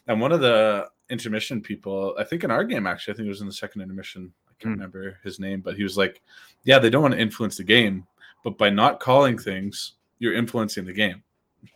and 0.07 0.19
one 0.19 0.33
of 0.33 0.41
the 0.41 0.87
intermission 1.09 1.61
people, 1.61 2.15
I 2.19 2.25
think 2.25 2.43
in 2.43 2.51
our 2.51 2.65
game 2.65 2.85
actually, 2.85 3.13
I 3.13 3.15
think 3.17 3.25
it 3.27 3.29
was 3.29 3.39
in 3.41 3.47
the 3.47 3.53
second 3.53 3.81
intermission. 3.81 4.33
I 4.49 4.51
can't 4.61 4.73
Hmm. 4.75 4.79
remember 4.81 5.17
his 5.23 5.39
name, 5.39 5.61
but 5.61 5.75
he 5.77 5.83
was 5.83 5.97
like, 5.97 6.21
"Yeah, 6.65 6.79
they 6.79 6.89
don't 6.89 7.01
want 7.01 7.13
to 7.13 7.19
influence 7.19 7.55
the 7.55 7.63
game, 7.63 8.05
but 8.43 8.57
by 8.57 8.69
not 8.69 8.99
calling 8.99 9.37
things, 9.37 9.93
you're 10.19 10.33
influencing 10.33 10.83
the 10.85 10.91
game." 10.93 11.23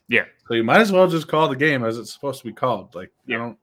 Yeah. 0.09 0.25
So 0.49 0.53
you 0.55 0.65
might 0.65 0.81
as 0.81 0.91
well 0.91 1.07
just 1.07 1.29
call 1.29 1.47
the 1.47 1.55
game 1.55 1.85
as 1.85 1.97
it's 1.97 2.11
supposed 2.13 2.41
to 2.41 2.45
be 2.47 2.53
called. 2.53 2.93
Like, 2.93 3.11
Yeah. 3.25 3.37
I 3.37 3.39
don't. 3.39 3.57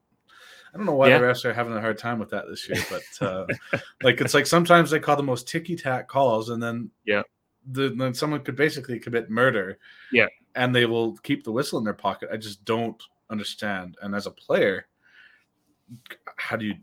I 0.73 0.77
don't 0.77 0.85
know 0.87 0.95
why 0.95 1.09
Yeah. 1.09 1.19
the 1.19 1.25
refs 1.25 1.43
are 1.45 1.53
having 1.53 1.73
a 1.73 1.81
hard 1.81 1.97
time 1.97 2.17
with 2.17 2.29
that 2.31 2.45
this 2.47 2.67
year, 2.67 2.81
but 2.89 3.27
uh, 3.27 3.45
like 4.01 4.21
it's 4.21 4.33
like 4.33 4.47
sometimes 4.47 4.89
they 4.89 4.99
call 4.99 5.17
the 5.17 5.21
most 5.23 5.47
ticky 5.47 5.75
tack 5.75 6.07
calls, 6.07 6.49
and 6.49 6.63
then 6.63 6.89
Yeah. 7.05 7.21
The, 7.69 7.89
then 7.89 8.13
someone 8.13 8.41
could 8.43 8.55
basically 8.55 8.99
commit 8.99 9.29
murder. 9.29 9.77
Yeah. 10.11 10.27
and 10.55 10.73
they 10.75 10.85
will 10.85 11.15
keep 11.17 11.43
the 11.43 11.51
whistle 11.51 11.77
in 11.79 11.85
their 11.85 11.93
pocket. 11.93 12.29
I 12.33 12.37
just 12.37 12.65
don't 12.65 13.01
understand. 13.29 13.95
And 14.01 14.13
as 14.15 14.25
a 14.25 14.31
player, 14.31 14.87
how 16.37 16.55
do 16.57 16.65
you 16.65 16.75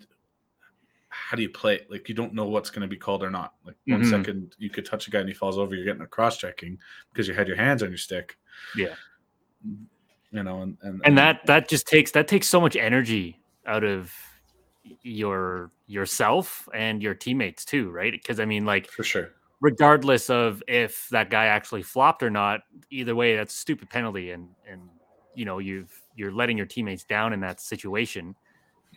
how 1.11 1.37
do 1.37 1.43
you 1.43 1.49
play? 1.51 1.75
it? 1.77 1.91
Like 1.91 2.09
you 2.09 2.15
don't 2.15 2.33
know 2.33 2.47
what's 2.47 2.71
going 2.71 2.83
to 2.83 2.89
be 2.89 2.97
called 2.97 3.23
or 3.23 3.31
not. 3.31 3.55
Like 3.65 3.77
one 3.87 4.03
Mhm. 4.03 4.11
second 4.11 4.55
you 4.59 4.71
could 4.71 4.87
touch 4.87 5.09
a 5.09 5.11
guy 5.11 5.21
and 5.21 5.29
he 5.29 5.35
falls 5.35 5.59
over, 5.59 5.75
you're 5.75 5.85
getting 5.85 6.03
a 6.03 6.07
cross 6.07 6.37
checking 6.39 6.79
because 7.13 7.27
you 7.29 7.35
had 7.35 7.49
your 7.49 7.57
hands 7.57 7.83
on 7.83 7.89
your 7.91 7.99
stick. 7.99 8.39
Yeah. 8.77 8.95
you 10.31 10.43
know, 10.43 10.63
and 10.63 10.77
and, 10.83 11.01
and 11.05 11.19
that 11.19 11.45
that 11.47 11.69
just 11.69 11.87
takes 11.87 12.11
that 12.13 12.29
takes 12.29 12.47
so 12.49 12.61
much 12.61 12.77
energy 12.77 13.41
out 13.67 13.85
of 13.85 14.13
your 15.03 15.71
yourself 15.87 16.69
and 16.73 17.03
your 17.03 17.15
teammates 17.15 17.65
too 17.65 17.91
right 17.91 18.13
because 18.13 18.41
i 18.41 18.45
mean 18.47 18.65
like 18.65 18.87
for 18.89 19.03
sure. 19.05 19.33
Regardless 19.61 20.31
of 20.31 20.63
if 20.69 21.09
that 21.11 21.31
guy 21.31 21.47
actually 21.47 21.83
flopped 21.83 22.23
or 22.23 22.31
not 22.31 22.61
either 22.91 23.15
way 23.15 23.37
that's 23.37 23.55
a 23.55 23.59
stupid 23.59 23.91
penalty 23.91 24.31
and 24.31 24.49
and 24.71 24.83
you 25.35 25.45
know 25.45 25.59
you've 25.59 26.01
you're 26.15 26.33
letting 26.33 26.57
your 26.57 26.67
teammates 26.67 27.05
down 27.05 27.33
in 27.33 27.41
that 27.41 27.61
situation 27.61 28.35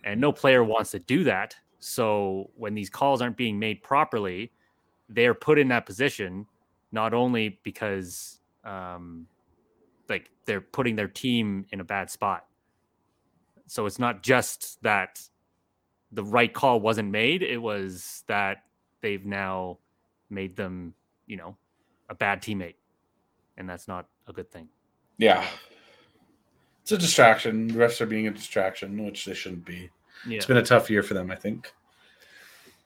and 0.03 0.19
no 0.19 0.31
player 0.31 0.63
wants 0.63 0.91
to 0.91 0.99
do 0.99 1.23
that. 1.23 1.55
So 1.79 2.49
when 2.55 2.73
these 2.73 2.89
calls 2.89 3.21
aren't 3.21 3.37
being 3.37 3.57
made 3.59 3.81
properly 3.83 4.51
they're 5.09 5.33
put 5.33 5.59
in 5.59 5.67
that 5.69 5.85
position 5.85 6.45
not 6.91 7.13
only 7.13 7.59
because 7.63 8.39
um 8.63 9.27
like 10.09 10.29
they're 10.45 10.61
putting 10.61 10.95
their 10.95 11.07
team 11.07 11.65
in 11.71 11.79
a 11.79 11.83
bad 11.83 12.09
spot. 12.09 12.45
So 13.67 13.85
it's 13.85 13.99
not 13.99 14.21
just 14.21 14.81
that 14.83 15.21
the 16.11 16.23
right 16.23 16.53
call 16.53 16.81
wasn't 16.81 17.09
made 17.09 17.41
it 17.41 17.57
was 17.57 18.23
that 18.27 18.57
they've 19.01 19.25
now 19.25 19.77
made 20.31 20.55
them 20.55 20.93
you 21.27 21.37
know 21.37 21.55
a 22.09 22.15
bad 22.15 22.41
teammate 22.41 22.75
and 23.57 23.69
that's 23.69 23.87
not 23.87 24.07
a 24.27 24.33
good 24.33 24.49
thing 24.51 24.67
Yeah. 25.17 25.45
It's 26.81 26.91
a 26.91 26.97
distraction. 26.97 27.67
The 27.67 27.75
refs 27.75 28.01
are 28.01 28.07
being 28.07 28.25
a 28.27 28.31
distraction, 28.31 29.05
which 29.05 29.25
they 29.25 29.35
shouldn't 29.35 29.65
be. 29.65 29.89
yeah 30.25 30.37
It's 30.37 30.47
been 30.47 30.57
a 30.57 30.63
tough 30.63 30.89
year 30.89 31.03
for 31.03 31.13
them, 31.13 31.29
I 31.29 31.35
think. 31.35 31.71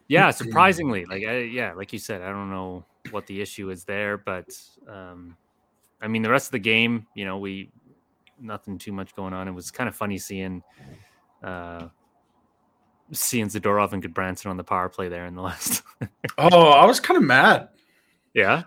yeah 0.10 0.32
surprisingly 0.32 1.06
like 1.06 1.24
I, 1.24 1.38
yeah 1.40 1.74
like 1.74 1.92
you 1.94 1.98
said 2.00 2.22
i 2.22 2.30
don't 2.30 2.52
know 2.52 2.86
what 3.12 3.26
the 3.26 3.42
issue 3.42 3.72
is 3.72 3.86
there 3.86 4.18
but 4.18 4.46
um 4.88 5.36
i 6.02 6.08
mean 6.08 6.22
the 6.22 6.30
rest 6.30 6.48
of 6.50 6.52
the 6.52 6.60
game 6.60 7.08
you 7.16 7.26
know 7.26 7.40
we 7.40 7.72
nothing 8.40 8.78
too 8.78 8.92
much 8.92 9.16
going 9.16 9.34
on 9.34 9.48
it 9.48 9.52
was 9.52 9.72
kind 9.72 9.88
of 9.88 9.96
funny 9.96 10.18
seeing 10.20 10.62
uh 11.42 11.88
seeing 13.12 13.48
Zadorov 13.48 13.94
and 13.94 14.04
Gudbranson 14.04 14.48
on 14.50 14.58
the 14.58 14.64
power 14.64 14.90
play 14.90 15.10
there 15.10 15.26
in 15.26 15.36
the 15.36 15.42
last 15.50 15.84
Oh, 16.38 16.70
I 16.70 16.86
was 16.86 17.00
kind 17.00 17.18
of 17.18 17.24
mad. 17.24 17.70
yeah 18.34 18.64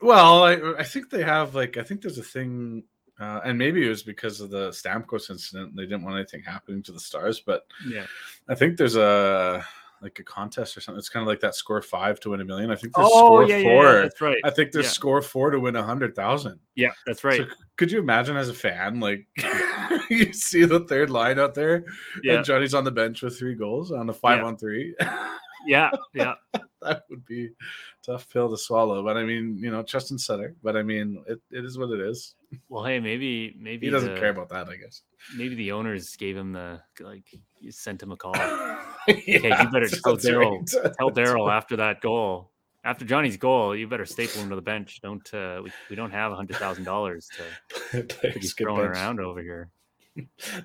Well, 0.00 0.44
I, 0.44 0.52
I 0.78 0.82
think 0.84 1.10
they 1.10 1.22
have 1.22 1.54
like 1.54 1.76
I 1.76 1.82
think 1.82 2.00
there's 2.02 2.18
a 2.18 2.22
thing, 2.22 2.84
uh, 3.20 3.40
and 3.44 3.56
maybe 3.58 3.84
it 3.86 3.88
was 3.88 4.02
because 4.02 4.40
of 4.40 4.50
the 4.50 4.70
Stamkos 4.70 5.30
incident. 5.30 5.76
They 5.76 5.82
didn't 5.84 6.02
want 6.04 6.16
anything 6.16 6.42
happening 6.42 6.82
to 6.84 6.92
the 6.92 7.00
Stars, 7.00 7.40
but 7.40 7.66
yeah 7.86 8.06
I 8.48 8.54
think 8.54 8.76
there's 8.76 8.96
a 8.96 9.64
like 10.02 10.18
a 10.18 10.24
contest 10.24 10.76
or 10.76 10.80
something. 10.80 10.98
It's 10.98 11.08
kind 11.08 11.22
of 11.22 11.28
like 11.28 11.40
that 11.40 11.54
score 11.54 11.80
five 11.80 12.18
to 12.20 12.30
win 12.30 12.40
a 12.40 12.44
million. 12.44 12.70
I 12.70 12.74
think 12.76 12.94
there's 12.94 13.08
oh 13.10 13.26
score 13.26 13.44
yeah, 13.44 13.62
four. 13.62 13.84
yeah 13.84 13.92
that's 14.02 14.20
right 14.20 14.38
I 14.44 14.50
think 14.50 14.72
there's 14.72 14.86
Yeah. 14.86 14.90
score 14.90 15.22
four 15.22 15.50
to 15.50 15.60
win 15.60 15.76
a 15.76 15.82
hundred 15.82 16.14
thousand. 16.16 16.58
yeah 16.74 16.90
that's 17.06 17.22
right 17.24 17.38
So 17.38 17.46
could 17.76 17.90
you 17.92 17.98
imagine 18.00 18.36
as 18.36 18.48
a 18.48 18.54
fan, 18.54 19.00
like 19.00 19.26
you 20.10 20.32
see 20.32 20.64
the 20.64 20.80
third 20.80 21.10
line 21.10 21.38
out 21.38 21.54
there, 21.54 21.84
Yeah. 22.22 22.34
and 22.36 22.44
Johnny's 22.44 22.74
on 22.74 22.84
the 22.84 22.90
bench 22.90 23.22
with 23.22 23.38
three 23.38 23.54
goals 23.54 23.92
on 23.92 24.08
a 24.10 24.12
five 24.12 24.42
on 24.44 24.56
three? 24.56 24.94
yeah, 25.66 25.90
yeah. 26.14 26.34
that 26.82 27.04
would 27.10 27.24
be 27.26 27.46
a 27.46 27.50
tough 28.04 28.28
pill 28.30 28.50
to 28.50 28.56
swallow. 28.56 29.02
But 29.02 29.16
I 29.16 29.24
mean, 29.24 29.58
you 29.60 29.70
know, 29.70 29.82
Justin 29.82 30.18
Sutter. 30.18 30.54
But 30.62 30.76
I 30.76 30.82
mean, 30.82 31.22
it, 31.28 31.40
it 31.50 31.64
is 31.64 31.78
what 31.78 31.90
it 31.90 32.00
is. 32.00 32.34
Well, 32.68 32.84
hey, 32.84 33.00
maybe 33.00 33.56
maybe 33.58 33.86
He 33.86 33.90
doesn't 33.90 34.14
the, 34.14 34.20
care 34.20 34.30
about 34.30 34.48
that, 34.50 34.68
I 34.68 34.76
guess. 34.76 35.02
Maybe 35.36 35.54
the 35.54 35.72
owners 35.72 36.16
gave 36.16 36.36
him 36.36 36.52
the 36.52 36.80
like 37.00 37.24
you 37.60 37.72
sent 37.72 38.02
him 38.02 38.12
a 38.12 38.16
call. 38.16 38.36
okay, 39.08 39.22
you 39.26 39.70
better 39.70 39.88
tell 39.88 40.16
Daryl- 40.16 40.58
right. 40.82 40.94
Tell 40.98 41.10
Daryl 41.10 41.50
after 41.50 41.76
that 41.76 42.00
goal, 42.00 42.50
after 42.84 43.04
Johnny's 43.04 43.36
goal, 43.36 43.76
you 43.76 43.86
better 43.86 44.06
staple 44.06 44.42
him 44.42 44.50
to 44.50 44.56
the 44.56 44.62
bench. 44.62 45.00
Don't 45.02 45.32
uh, 45.32 45.60
we, 45.62 45.70
we 45.90 45.96
don't 45.96 46.10
have 46.10 46.32
a 46.32 46.36
hundred 46.36 46.56
thousand 46.56 46.84
dollars 46.84 47.28
to, 47.92 48.02
to 48.02 48.06
be 48.06 48.14
Players 48.14 48.54
get 48.54 48.64
throwing 48.64 48.82
benched. 48.82 48.96
around 48.98 49.20
over 49.20 49.40
here. 49.40 49.70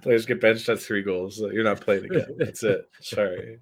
Players 0.02 0.26
get 0.26 0.42
benched 0.42 0.68
at 0.68 0.80
three 0.80 1.04
goals. 1.04 1.40
You're 1.40 1.64
not 1.64 1.80
playing 1.80 2.06
again. 2.06 2.36
That's 2.38 2.64
it. 2.64 2.90
Sorry. 3.02 3.60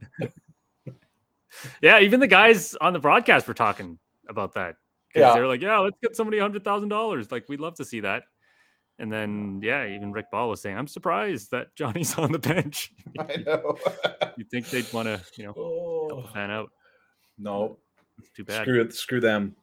Yeah, 1.81 1.99
even 1.99 2.19
the 2.19 2.27
guys 2.27 2.75
on 2.75 2.93
the 2.93 2.99
broadcast 2.99 3.47
were 3.47 3.53
talking 3.53 3.99
about 4.27 4.53
that. 4.55 4.75
Yeah. 5.15 5.33
they're 5.33 5.47
like, 5.47 5.61
"Yeah, 5.61 5.79
let's 5.79 5.97
get 6.01 6.15
somebody 6.15 6.39
hundred 6.39 6.63
thousand 6.63 6.89
dollars. 6.89 7.31
Like, 7.31 7.47
we'd 7.47 7.59
love 7.59 7.75
to 7.75 7.85
see 7.85 8.01
that." 8.01 8.23
And 8.97 9.11
then, 9.11 9.59
yeah, 9.63 9.85
even 9.87 10.11
Rick 10.11 10.31
Ball 10.31 10.49
was 10.49 10.61
saying, 10.61 10.77
"I'm 10.77 10.87
surprised 10.87 11.51
that 11.51 11.75
Johnny's 11.75 12.15
on 12.17 12.31
the 12.31 12.39
bench. 12.39 12.91
I 13.19 13.37
know. 13.37 13.77
You'd 14.37 14.49
think 14.49 14.69
they'd 14.69 14.91
want 14.93 15.07
to, 15.07 15.21
you 15.37 15.45
know, 15.45 15.53
help 15.53 16.11
a 16.11 16.27
oh, 16.27 16.29
fan 16.33 16.51
out. 16.51 16.71
no. 17.37 17.77
It's 18.17 18.29
too 18.29 18.45
bad. 18.45 18.61
Screw 18.61 18.81
it. 18.81 18.93
Screw 18.93 19.19
them. 19.19 19.57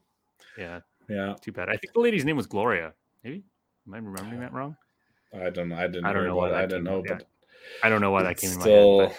Yeah, 0.58 0.80
Yeah. 1.08 1.36
too 1.40 1.52
bad. 1.52 1.70
I 1.70 1.76
think 1.78 1.94
the 1.94 2.00
lady's 2.00 2.26
name 2.26 2.36
was 2.36 2.46
Gloria. 2.46 2.92
Maybe 3.24 3.44
am 3.86 3.94
I 3.94 3.96
remembering 3.96 4.40
that 4.40 4.52
wrong? 4.52 4.76
I 5.34 5.48
don't 5.48 5.70
know. 5.70 5.76
I 5.76 5.86
didn't 5.86 6.04
I 6.04 6.12
don't 6.12 6.26
know 6.26 6.36
why 6.36 6.50
that 6.50 6.58
I 6.58 6.66
didn't 6.66 6.84
know, 6.84 7.02
but 7.06 7.26
I 7.82 7.88
don't 7.88 8.02
know 8.02 8.10
why 8.10 8.24
that 8.24 8.36
came 8.36 8.50
in 8.50 8.58
my 8.58 8.62
still, 8.62 9.00
head. 9.00 9.16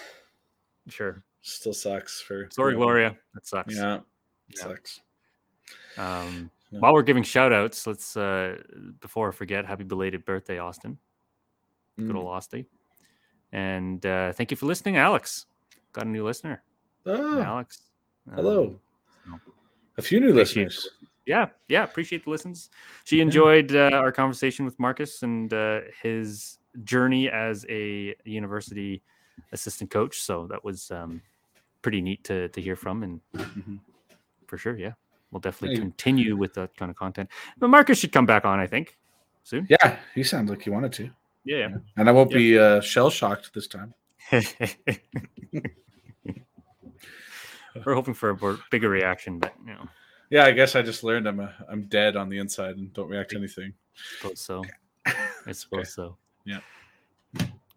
Sure. 0.89 1.23
Still 1.43 1.73
sucks 1.73 2.19
for. 2.21 2.49
Sorry. 2.51 2.73
Gloria. 2.73 3.15
That 3.35 3.45
sucks. 3.45 3.75
Yeah. 3.75 3.99
Yeah. 4.49 4.61
Sucks. 4.63 5.01
Um, 5.97 6.49
Yeah. 6.71 6.79
While 6.79 6.93
we're 6.95 7.03
giving 7.03 7.21
shout 7.21 7.53
outs, 7.53 7.85
let's, 7.85 8.17
uh, 8.17 8.57
before 8.99 9.27
I 9.29 9.31
forget, 9.31 9.63
happy 9.63 9.83
belated 9.83 10.25
birthday, 10.25 10.57
Austin. 10.57 10.97
Good 11.99 12.07
Mm. 12.09 12.15
old 12.15 12.27
Austin. 12.29 12.65
And 13.51 14.03
uh, 14.03 14.33
thank 14.33 14.49
you 14.49 14.57
for 14.57 14.65
listening, 14.65 14.97
Alex. 14.97 15.45
Got 15.91 16.07
a 16.07 16.09
new 16.09 16.25
listener. 16.25 16.63
Oh, 17.05 17.39
Alex. 17.39 17.83
hello. 18.33 18.79
Um, 19.27 19.39
A 19.97 20.01
few 20.01 20.19
new 20.19 20.29
appreciate 20.31 20.65
listeners. 20.65 20.89
yeah, 21.27 21.49
yeah. 21.67 21.83
Appreciate 21.83 22.23
the 22.23 22.31
listens. 22.31 22.71
She 23.03 23.19
enjoyed 23.21 23.75
uh, 23.75 23.91
our 23.93 24.11
conversation 24.11 24.65
with 24.65 24.79
Marcus 24.79 25.21
and 25.21 25.53
uh, 25.53 25.81
his 26.01 26.57
journey 26.85 27.29
as 27.29 27.67
a 27.69 28.15
university 28.25 29.03
assistant 29.51 29.91
coach. 29.91 30.21
So 30.21 30.47
that 30.47 30.63
was 30.63 30.89
um, 30.89 31.21
pretty 31.83 32.01
neat 32.01 32.23
to 32.23 32.49
to 32.49 32.59
hear 32.61 32.75
from, 32.75 33.03
and 33.03 33.21
Mhm. 33.33 33.79
for 34.47 34.57
sure, 34.57 34.75
yeah, 34.75 34.93
we'll 35.29 35.39
definitely 35.41 35.75
Hey. 35.75 35.81
continue 35.81 36.35
with 36.35 36.55
that 36.55 36.75
kind 36.75 36.89
of 36.89 36.95
content. 36.97 37.29
But 37.59 37.67
Marcus 37.67 37.99
should 37.99 38.11
come 38.11 38.25
back 38.25 38.45
on, 38.45 38.59
I 38.59 38.65
think, 38.65 38.97
soon. 39.43 39.67
Yeah, 39.69 39.99
he 40.15 40.23
sounds 40.23 40.49
like 40.49 40.63
he 40.63 40.71
wanted 40.71 40.93
to. 40.93 41.11
Yeah, 41.45 41.75
And 41.97 42.07
I 42.09 42.11
won't 42.13 42.31
Yeah. 42.31 42.37
be 42.37 42.57
uh, 42.57 42.81
shell 42.81 43.09
shocked 43.09 43.53
this 43.53 43.67
time. 43.67 43.93
We're 47.85 47.95
hoping 47.95 48.13
for 48.13 48.29
a 48.29 48.57
bigger 48.71 48.87
reaction, 48.89 49.39
but 49.39 49.53
you 49.65 49.73
know, 49.73 49.89
Yeah, 50.29 50.45
I 50.45 50.51
guess 50.51 50.75
I 50.75 50.81
just 50.81 51.03
learned 51.03 51.27
I'm 51.27 51.39
a, 51.39 51.53
I'm 51.67 51.83
dead 51.87 52.15
on 52.15 52.29
the 52.29 52.37
inside 52.37 52.77
and 52.77 52.93
don't 52.93 53.09
react 53.09 53.31
to 53.31 53.37
anything. 53.37 53.73
suppose 54.19 54.39
so. 54.41 54.63
I 55.45 55.51
suppose 55.51 55.93
so. 55.93 56.17
Yeah. 56.45 56.59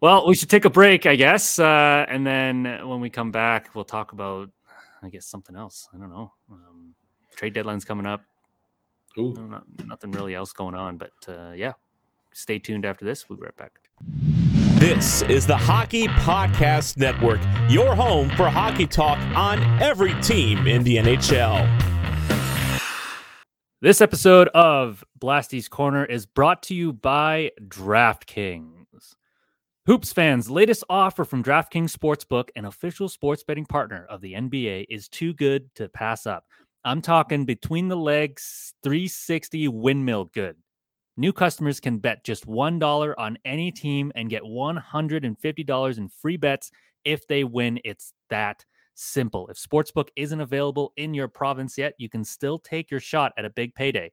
Well, 0.00 0.26
we 0.26 0.34
should 0.34 0.50
take 0.50 0.66
a 0.66 0.70
break, 0.70 1.06
I 1.06 1.16
guess, 1.16 1.58
uh, 1.58 2.04
and 2.06 2.26
then 2.26 2.64
when 2.86 3.00
we 3.00 3.08
come 3.08 3.30
back, 3.30 3.74
we'll 3.74 3.84
talk 3.84 4.12
about, 4.12 4.50
I 5.02 5.08
guess, 5.08 5.24
something 5.24 5.56
else. 5.56 5.88
I 5.94 5.96
don't 5.96 6.10
know. 6.10 6.32
Um, 6.52 6.94
trade 7.34 7.54
deadline's 7.54 7.86
coming 7.86 8.04
up. 8.04 8.20
Ooh. 9.18 9.32
No, 9.32 9.46
not, 9.46 9.64
nothing 9.86 10.10
really 10.10 10.34
else 10.34 10.52
going 10.52 10.74
on, 10.74 10.98
but 10.98 11.12
uh, 11.26 11.52
yeah, 11.52 11.72
stay 12.34 12.58
tuned 12.58 12.84
after 12.84 13.06
this. 13.06 13.26
We'll 13.26 13.38
be 13.38 13.44
right 13.44 13.56
back. 13.56 13.72
This 14.78 15.22
is 15.22 15.46
the 15.46 15.56
Hockey 15.56 16.08
Podcast 16.08 16.98
Network, 16.98 17.40
your 17.70 17.94
home 17.94 18.28
for 18.30 18.50
hockey 18.50 18.86
talk 18.86 19.18
on 19.34 19.62
every 19.80 20.12
team 20.20 20.66
in 20.66 20.82
the 20.82 20.96
NHL. 20.96 21.66
This 23.80 24.02
episode 24.02 24.48
of 24.48 25.02
Blasty's 25.18 25.68
Corner 25.68 26.04
is 26.04 26.26
brought 26.26 26.62
to 26.64 26.74
you 26.74 26.92
by 26.92 27.52
DraftKings. 27.66 28.75
Hoops 29.86 30.12
fans, 30.12 30.50
latest 30.50 30.82
offer 30.90 31.24
from 31.24 31.44
DraftKings 31.44 31.96
Sportsbook, 31.96 32.48
an 32.56 32.64
official 32.64 33.08
sports 33.08 33.44
betting 33.44 33.64
partner 33.64 34.04
of 34.10 34.20
the 34.20 34.32
NBA, 34.32 34.86
is 34.90 35.08
too 35.08 35.32
good 35.32 35.72
to 35.76 35.88
pass 35.88 36.26
up. 36.26 36.42
I'm 36.84 37.00
talking 37.00 37.44
between 37.44 37.86
the 37.86 37.96
legs, 37.96 38.74
360 38.82 39.68
windmill 39.68 40.24
good. 40.34 40.56
New 41.16 41.32
customers 41.32 41.78
can 41.78 41.98
bet 41.98 42.24
just 42.24 42.48
$1 42.48 43.14
on 43.16 43.38
any 43.44 43.70
team 43.70 44.10
and 44.16 44.28
get 44.28 44.42
$150 44.42 45.98
in 45.98 46.08
free 46.08 46.36
bets 46.36 46.72
if 47.04 47.24
they 47.28 47.44
win. 47.44 47.78
It's 47.84 48.12
that 48.28 48.64
simple. 48.94 49.46
If 49.46 49.56
Sportsbook 49.56 50.08
isn't 50.16 50.40
available 50.40 50.94
in 50.96 51.14
your 51.14 51.28
province 51.28 51.78
yet, 51.78 51.94
you 51.98 52.08
can 52.08 52.24
still 52.24 52.58
take 52.58 52.90
your 52.90 52.98
shot 52.98 53.34
at 53.38 53.44
a 53.44 53.50
big 53.50 53.72
payday. 53.76 54.10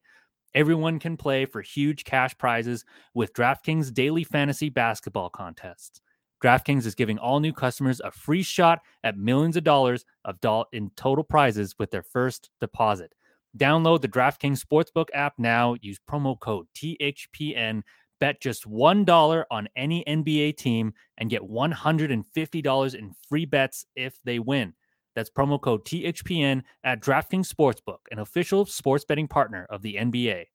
Everyone 0.56 1.00
can 1.00 1.18
play 1.18 1.46
for 1.46 1.62
huge 1.62 2.04
cash 2.04 2.38
prizes 2.38 2.86
with 3.14 3.34
DraftKings 3.34 3.94
daily 3.94 4.24
fantasy 4.24 4.70
basketball 4.70 5.30
contests. 5.30 6.00
DraftKings 6.44 6.86
is 6.86 6.94
giving 6.94 7.18
all 7.18 7.40
new 7.40 7.54
customers 7.54 8.02
a 8.02 8.12
free 8.12 8.44
shot 8.44 8.82
at 9.04 9.18
millions 9.18 9.58
of 9.58 9.64
dollars 9.64 10.06
of 10.26 10.40
doll- 10.42 10.68
in 10.74 10.92
total 10.96 11.24
prizes 11.24 11.74
with 11.80 11.90
their 11.90 12.04
first 12.04 12.50
deposit. 12.60 13.14
Download 13.58 14.02
the 14.02 14.08
DraftKings 14.08 14.64
Sportsbook 14.64 15.08
app 15.14 15.34
now. 15.38 15.76
Use 15.82 16.00
promo 16.10 16.40
code 16.40 16.68
THPN. 16.76 17.82
Bet 18.20 18.42
just 18.42 18.66
$1 18.66 19.46
on 19.52 19.68
any 19.76 20.04
NBA 20.06 20.56
team 20.58 20.94
and 21.18 21.30
get 21.30 21.42
$150 21.42 22.96
in 22.96 23.14
free 23.28 23.46
bets 23.46 23.86
if 23.96 24.20
they 24.24 24.40
win. 24.40 24.74
That's 25.16 25.30
promo 25.30 25.62
code 25.62 25.86
THPN 25.86 26.64
at 26.84 27.02
DraftKings 27.02 27.52
Sportsbook, 27.52 28.00
an 28.12 28.20
official 28.20 28.66
sports 28.66 29.06
betting 29.06 29.28
partner 29.28 29.68
of 29.70 29.82
the 29.82 29.96
NBA. 29.96 30.46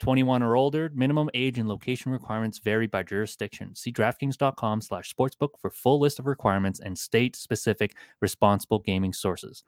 21 0.00 0.42
or 0.42 0.56
older, 0.56 0.90
minimum 0.94 1.28
age 1.34 1.58
and 1.58 1.68
location 1.68 2.12
requirements 2.12 2.58
vary 2.58 2.86
by 2.86 3.02
jurisdiction. 3.02 3.74
See 3.74 3.92
DraftKings.com 3.92 4.80
slash 4.80 5.12
sportsbook 5.12 5.58
for 5.60 5.70
full 5.70 5.98
list 5.98 6.18
of 6.18 6.26
requirements 6.26 6.80
and 6.80 6.96
state-specific 6.96 7.96
responsible 8.20 8.78
gaming 8.78 9.12
sources. 9.12 9.64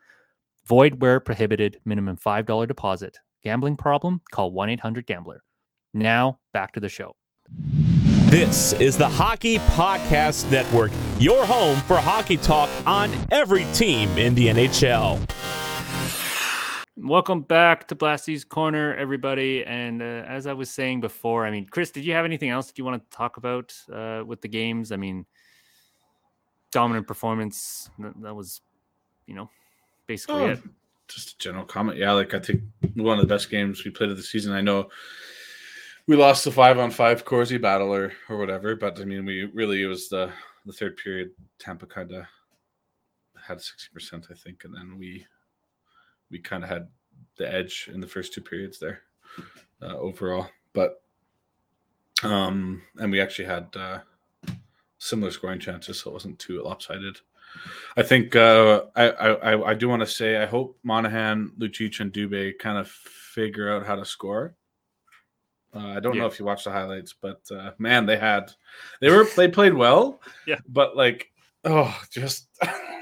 Void 0.66 1.00
where 1.00 1.20
prohibited, 1.20 1.80
minimum 1.84 2.16
$5 2.16 2.68
deposit. 2.68 3.18
Gambling 3.42 3.76
problem? 3.76 4.20
Call 4.30 4.52
1-800-GAMBLER. 4.52 5.42
Now, 5.94 6.38
back 6.52 6.72
to 6.72 6.80
the 6.80 6.88
show. 6.88 7.16
This 8.30 8.74
is 8.74 8.96
the 8.96 9.08
Hockey 9.08 9.58
Podcast 9.58 10.48
Network, 10.52 10.92
your 11.18 11.44
home 11.44 11.78
for 11.80 11.96
hockey 11.96 12.36
talk 12.36 12.70
on 12.86 13.12
every 13.32 13.64
team 13.74 14.08
in 14.16 14.36
the 14.36 14.46
NHL. 14.46 15.28
Welcome 16.96 17.40
back 17.42 17.88
to 17.88 17.96
Blasty's 17.96 18.44
Corner, 18.44 18.94
everybody. 18.94 19.64
And 19.64 20.00
uh, 20.00 20.04
as 20.28 20.46
I 20.46 20.52
was 20.52 20.70
saying 20.70 21.00
before, 21.00 21.44
I 21.44 21.50
mean, 21.50 21.66
Chris, 21.66 21.90
did 21.90 22.04
you 22.04 22.12
have 22.12 22.24
anything 22.24 22.50
else 22.50 22.68
that 22.68 22.78
you 22.78 22.84
want 22.84 23.02
to 23.02 23.16
talk 23.16 23.36
about 23.36 23.74
uh, 23.92 24.22
with 24.24 24.40
the 24.42 24.48
games? 24.48 24.92
I 24.92 24.96
mean, 24.96 25.26
dominant 26.70 27.08
performance. 27.08 27.90
That, 27.98 28.12
that 28.22 28.34
was, 28.36 28.60
you 29.26 29.34
know, 29.34 29.50
basically 30.06 30.42
Oh, 30.42 30.46
it. 30.50 30.60
just 31.08 31.32
a 31.32 31.38
general 31.38 31.64
comment. 31.64 31.98
Yeah, 31.98 32.12
like 32.12 32.32
I 32.32 32.38
think 32.38 32.62
one 32.94 33.18
of 33.18 33.26
the 33.26 33.34
best 33.34 33.50
games 33.50 33.84
we 33.84 33.90
played 33.90 34.10
of 34.10 34.16
the 34.16 34.22
season. 34.22 34.52
I 34.52 34.60
know 34.60 34.88
we 36.10 36.16
lost 36.16 36.44
the 36.44 36.50
five 36.50 36.76
on 36.76 36.90
five 36.90 37.24
Corsi 37.24 37.56
battle 37.56 37.94
or 37.94 38.12
or 38.28 38.36
whatever, 38.36 38.74
but 38.74 39.00
I 39.00 39.04
mean, 39.04 39.24
we 39.24 39.44
really 39.44 39.84
it 39.84 39.86
was 39.86 40.08
the 40.08 40.32
the 40.66 40.72
third 40.72 40.96
period. 40.96 41.30
Tampa 41.60 41.86
kind 41.86 42.10
of 42.10 42.24
had 43.40 43.60
sixty 43.60 43.90
percent, 43.94 44.26
I 44.28 44.34
think, 44.34 44.64
and 44.64 44.74
then 44.74 44.98
we 44.98 45.24
we 46.28 46.40
kind 46.40 46.64
of 46.64 46.68
had 46.68 46.88
the 47.36 47.54
edge 47.54 47.88
in 47.94 48.00
the 48.00 48.08
first 48.08 48.34
two 48.34 48.40
periods 48.40 48.80
there 48.80 49.02
uh, 49.80 49.96
overall. 49.98 50.48
But 50.72 51.00
um, 52.24 52.82
and 52.96 53.12
we 53.12 53.20
actually 53.20 53.44
had 53.44 53.68
uh, 53.76 54.00
similar 54.98 55.30
scoring 55.30 55.60
chances, 55.60 56.00
so 56.00 56.10
it 56.10 56.14
wasn't 56.14 56.40
too 56.40 56.60
lopsided. 56.60 57.18
I 57.96 58.02
think 58.02 58.34
uh, 58.34 58.86
I, 58.96 59.10
I 59.10 59.70
I 59.70 59.74
do 59.74 59.88
want 59.88 60.00
to 60.00 60.06
say 60.06 60.38
I 60.38 60.46
hope 60.46 60.76
Monahan, 60.82 61.52
Lucic, 61.56 62.00
and 62.00 62.12
Dubé 62.12 62.58
kind 62.58 62.78
of 62.78 62.88
figure 62.88 63.72
out 63.72 63.86
how 63.86 63.94
to 63.94 64.04
score. 64.04 64.56
Uh, 65.74 65.78
I 65.96 66.00
don't 66.00 66.16
know 66.16 66.26
if 66.26 66.38
you 66.38 66.44
watched 66.44 66.64
the 66.64 66.72
highlights, 66.72 67.14
but 67.20 67.40
uh, 67.50 67.70
man, 67.78 68.04
they 68.06 68.16
had 68.16 68.50
they 69.00 69.10
were 69.10 69.24
they 69.36 69.48
played 69.48 69.74
well. 69.74 70.20
Yeah. 70.46 70.58
but 70.68 70.96
like 70.96 71.30
oh, 71.64 71.96
just 72.10 72.48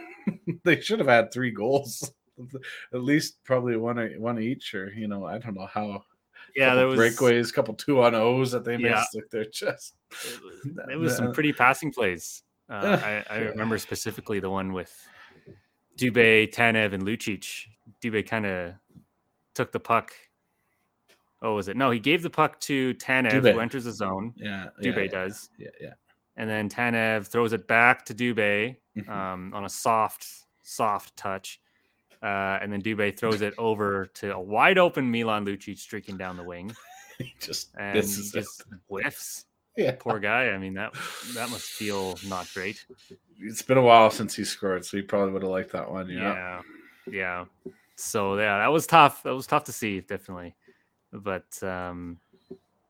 they 0.64 0.80
should 0.80 0.98
have 0.98 1.08
had 1.08 1.32
three 1.32 1.50
goals, 1.50 2.12
at 2.92 3.02
least 3.02 3.42
probably 3.44 3.76
one 3.76 3.96
one 4.18 4.38
each, 4.38 4.74
or 4.74 4.92
you 4.92 5.08
know 5.08 5.24
I 5.24 5.38
don't 5.38 5.54
know 5.54 5.66
how. 5.66 6.02
Yeah, 6.56 6.74
there 6.74 6.86
was 6.86 6.98
breakaways, 6.98 7.52
couple 7.52 7.74
two 7.74 8.02
on 8.02 8.14
O's 8.14 8.50
that 8.52 8.64
they 8.64 8.72
Yeah. 8.76 8.96
missed. 8.96 9.14
Like 9.14 9.30
they're 9.30 9.44
just 9.44 9.94
It 10.90 10.98
was, 10.98 11.16
some 11.16 11.32
pretty 11.32 11.52
passing 11.52 11.92
plays. 11.92 12.42
Uh, 12.70 12.98
I, 13.02 13.24
I 13.30 13.38
yeah. 13.38 13.44
remember 13.50 13.78
specifically 13.78 14.40
the 14.40 14.50
one 14.50 14.72
with 14.72 14.92
Dubé, 15.98 16.52
Tanev, 16.52 16.94
and 16.94 17.02
Lucic. 17.04 17.66
Dubé 18.02 18.26
kind 18.26 18.46
of 18.46 18.74
took 19.54 19.72
the 19.72 19.80
puck. 19.80 20.12
Oh, 21.42 21.54
was 21.54 21.68
it? 21.68 21.76
No, 21.76 21.90
he 21.90 22.00
gave 22.00 22.22
the 22.22 22.30
puck 22.30 22.58
to 22.60 22.94
Tanev, 22.94 23.30
Dubé. 23.32 23.52
who 23.52 23.60
enters 23.60 23.84
the 23.84 23.92
zone. 23.92 24.32
Yeah, 24.36 24.68
Dubé 24.82 24.96
yeah, 24.96 25.02
yeah, 25.02 25.08
does. 25.10 25.50
Yeah, 25.58 25.68
yeah. 25.80 25.92
And 26.36 26.48
then 26.50 26.68
Tanev 26.68 27.26
throws 27.26 27.52
it 27.52 27.66
back 27.68 28.04
to 28.06 28.14
Dubé 28.14 28.76
Mhm. 28.96 29.08
um, 29.08 29.54
on 29.54 29.64
a 29.64 29.68
soft, 29.68 30.26
soft 30.62 31.16
touch. 31.16 31.60
Uh, 32.22 32.58
and 32.60 32.72
then 32.72 32.82
Dubé 32.82 33.16
throws 33.16 33.42
it 33.42 33.54
over 33.58 34.06
to 34.14 34.34
a 34.34 34.40
wide 34.40 34.78
open 34.78 35.08
Milan 35.10 35.44
Lucic 35.46 35.78
streaking 35.78 36.16
down 36.16 36.36
the 36.36 36.42
wing. 36.42 36.74
he 37.18 37.32
just 37.40 37.70
And 37.78 37.96
he 37.96 38.30
just 38.30 38.64
whiffs. 38.88 39.44
Yeah, 39.76 39.94
Poor 39.96 40.18
guy. 40.18 40.48
I 40.48 40.58
mean, 40.58 40.74
that 40.74 40.92
that 41.34 41.50
must 41.50 41.66
feel 41.70 42.18
not 42.26 42.48
great. 42.52 42.84
it's 43.38 43.62
been 43.62 43.78
a 43.78 43.82
while 43.82 44.10
since 44.10 44.34
he 44.34 44.42
scored, 44.42 44.84
so 44.84 44.96
he 44.96 45.04
probably 45.04 45.32
would 45.32 45.42
have 45.42 45.52
liked 45.52 45.70
that 45.70 45.88
one. 45.88 46.08
Yeah, 46.08 46.34
yeah 46.34 46.62
yeah 47.10 47.44
so 47.94 48.36
yeah 48.36 48.58
that 48.58 48.66
was 48.72 48.86
tough 48.88 49.22
that 49.22 49.32
was 49.34 49.46
tough 49.46 49.62
to 49.64 49.72
see 49.72 50.00
definitely 50.00 50.54
but 51.12 51.60
um 51.62 52.18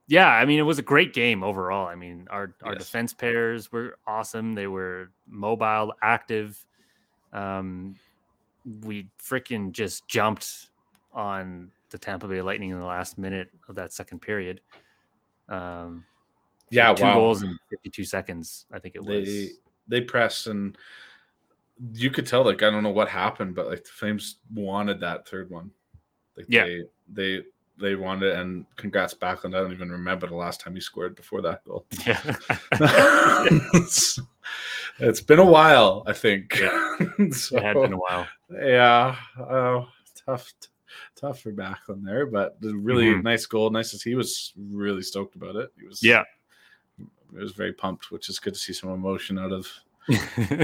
yeah 0.07 0.29
i 0.29 0.45
mean 0.45 0.59
it 0.59 0.63
was 0.63 0.79
a 0.79 0.83
great 0.83 1.13
game 1.13 1.43
overall 1.43 1.87
i 1.87 1.95
mean 1.95 2.27
our 2.31 2.55
our 2.63 2.73
Yes. 2.75 2.85
defense 2.85 3.13
pairs 3.13 3.71
were 3.71 3.99
awesome 4.07 4.55
they 4.55 4.67
were 4.67 5.11
mobile 5.29 5.93
active 6.03 6.65
um 7.33 7.97
we 8.83 9.09
freaking 9.23 9.73
just 9.73 10.07
jumped 10.09 10.71
on 11.13 11.71
the 11.91 11.99
tampa 11.99 12.27
bay 12.29 12.43
lightning 12.43 12.71
in 12.71 12.79
the 12.79 12.85
last 12.85 13.19
minute 13.19 13.51
of 13.69 13.75
that 13.75 13.93
second 13.93 14.21
period 14.21 14.61
um 15.49 16.05
yeah. 16.71 16.93
two 16.93 17.03
wow. 17.05 17.15
goals 17.15 17.43
in 17.43 17.59
52 17.71 18.05
seconds 18.05 18.67
i 18.73 18.79
think 18.79 18.95
it 18.95 19.05
was 19.05 19.27
they 19.27 19.49
they 19.89 20.01
pressed 20.01 20.47
and 20.49 20.77
you 21.93 22.11
could 22.11 22.27
tell 22.27 22.45
like 22.45 22.63
I 22.63 22.71
don't 22.71 22.83
know 22.83 22.91
what 22.91 23.09
happened, 23.09 23.55
but 23.55 23.69
like 23.69 23.85
the 23.85 23.91
Flames 23.91 24.39
wanted 24.53 25.01
that 25.01 25.29
third 25.29 25.51
one. 25.51 25.71
Like 26.37 26.47
Yeah. 26.49 26.65
they 26.65 26.83
they 27.13 27.43
they 27.81 27.95
wanted 27.95 28.31
it 28.33 28.39
and 28.39 28.65
congrats 28.77 29.15
Backlund. 29.15 29.55
I 29.55 29.61
don't 29.61 29.73
even 29.73 29.91
remember 29.91 30.27
the 30.27 30.35
last 30.37 30.61
time 30.61 30.75
he 30.75 30.81
scored 30.81 31.15
before 31.17 31.41
that 31.43 31.65
goal. 31.65 31.87
yeah 32.07 32.23
it's, 33.75 34.19
it's 34.99 35.21
been 35.21 35.39
a 35.39 35.45
while, 35.45 36.03
I 36.07 36.13
think. 36.13 36.61
So, 37.33 37.57
it 37.57 37.63
had 37.63 37.75
been 37.75 37.93
a 37.93 37.97
while 37.99 38.27
yeah, 38.51 39.15
uh, 39.39 39.85
tough, 40.27 40.53
tough 41.15 41.41
for 41.41 41.53
Backlund 41.53 42.05
there, 42.05 42.27
but 42.27 42.61
the 42.61 42.75
really 42.75 43.07
Mhm. 43.07 43.23
nice 43.23 43.47
goal. 43.47 43.71
Nice 43.71 43.93
as 43.95 44.03
he 44.03 44.15
was 44.15 44.53
really 44.57 45.03
stoked 45.03 45.37
about 45.37 45.55
it. 45.57 45.71
He 45.81 45.87
was 45.87 46.03
yeah 46.03 46.23
he 46.99 47.39
was 47.39 47.53
very 47.53 47.73
pumped, 47.73 48.11
which 48.11 48.29
is 48.29 48.39
good 48.39 48.55
to 48.55 48.59
see 48.61 48.73
some 48.73 48.91
emotion 48.91 49.39
out 49.39 49.53
of 49.53 49.69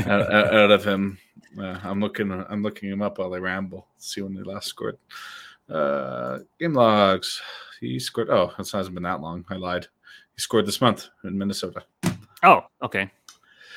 out, 0.06 0.08
out- 0.32 0.54
out 0.54 0.70
of 0.70 0.84
him. 0.84 1.18
Uh, 1.58 1.78
I'm 1.84 2.00
looking. 2.00 2.32
I'm 2.32 2.62
looking 2.62 2.88
him 2.90 3.02
up 3.02 3.18
while 3.18 3.34
I 3.34 3.38
ramble. 3.38 3.86
See 3.98 4.22
when 4.22 4.34
they 4.34 4.42
last 4.42 4.66
scored. 4.68 4.96
Uh, 5.70 6.38
game 6.60 6.74
logs. 6.74 7.40
He 7.80 7.98
scored. 7.98 8.30
Oh, 8.30 8.52
it 8.58 8.70
hasn't 8.70 8.94
been 8.94 9.02
that 9.04 9.20
long. 9.20 9.44
I 9.50 9.56
lied. 9.56 9.86
He 10.34 10.40
scored 10.40 10.66
this 10.66 10.80
month 10.80 11.08
in 11.24 11.36
Minnesota. 11.38 11.82
Oh, 12.42 12.62
okay. 12.82 13.10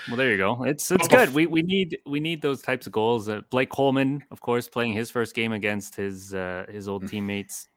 Well, 0.07 0.15
there 0.17 0.31
you 0.31 0.37
go. 0.37 0.63
It's 0.63 0.89
it's 0.91 1.07
good. 1.07 1.33
We 1.33 1.47
we 1.47 1.61
need 1.61 1.97
we 2.05 2.19
need 2.19 2.41
those 2.41 2.61
types 2.61 2.87
of 2.87 2.93
goals. 2.93 3.27
Uh, 3.29 3.41
Blake 3.49 3.69
Coleman, 3.69 4.23
of 4.31 4.39
course, 4.41 4.67
playing 4.69 4.93
his 4.93 5.11
first 5.11 5.35
game 5.35 5.51
against 5.51 5.95
his 5.95 6.33
uh, 6.33 6.65
his 6.69 6.87
old 6.87 7.03
Mhm. 7.03 7.09
teammates. 7.09 7.67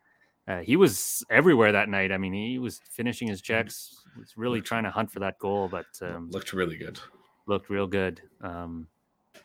Uh, 0.48 0.60
he 0.60 0.76
was 0.76 1.24
everywhere 1.30 1.70
that 1.72 1.88
night. 1.88 2.10
I 2.12 2.18
mean, 2.18 2.32
he 2.32 2.58
was 2.58 2.80
finishing 2.90 3.28
his 3.28 3.40
checks. 3.40 4.02
Was 4.18 4.36
really 4.36 4.60
trying 4.60 4.84
to 4.84 4.90
hunt 4.90 5.10
for 5.10 5.20
that 5.20 5.38
goal, 5.38 5.68
but 5.68 5.86
um, 6.02 6.28
Looked 6.30 6.52
really 6.52 6.76
good. 6.76 6.98
looked 7.46 7.68
real 7.70 7.86
good. 7.86 8.20
Um, 8.40 8.86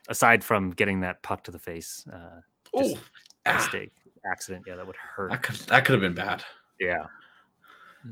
aside 0.08 0.44
from 0.44 0.72
getting 0.72 1.02
that 1.02 1.22
puck 1.24 1.44
to 1.46 1.52
the 1.52 1.60
face, 1.60 2.06
uh, 2.12 2.42
Oh, 2.74 2.98
ah, 3.46 3.54
mistake, 3.56 3.94
accident. 4.30 4.66
Yeah, 4.68 4.76
that 4.76 4.88
would 4.88 4.96
hurt. 4.96 5.32
that 5.32 5.44
could 5.44 5.56
that 5.56 5.86
could 5.86 5.94
have 5.94 6.02
been 6.02 6.14
bad. 6.14 6.44
Yeah. 6.80 7.06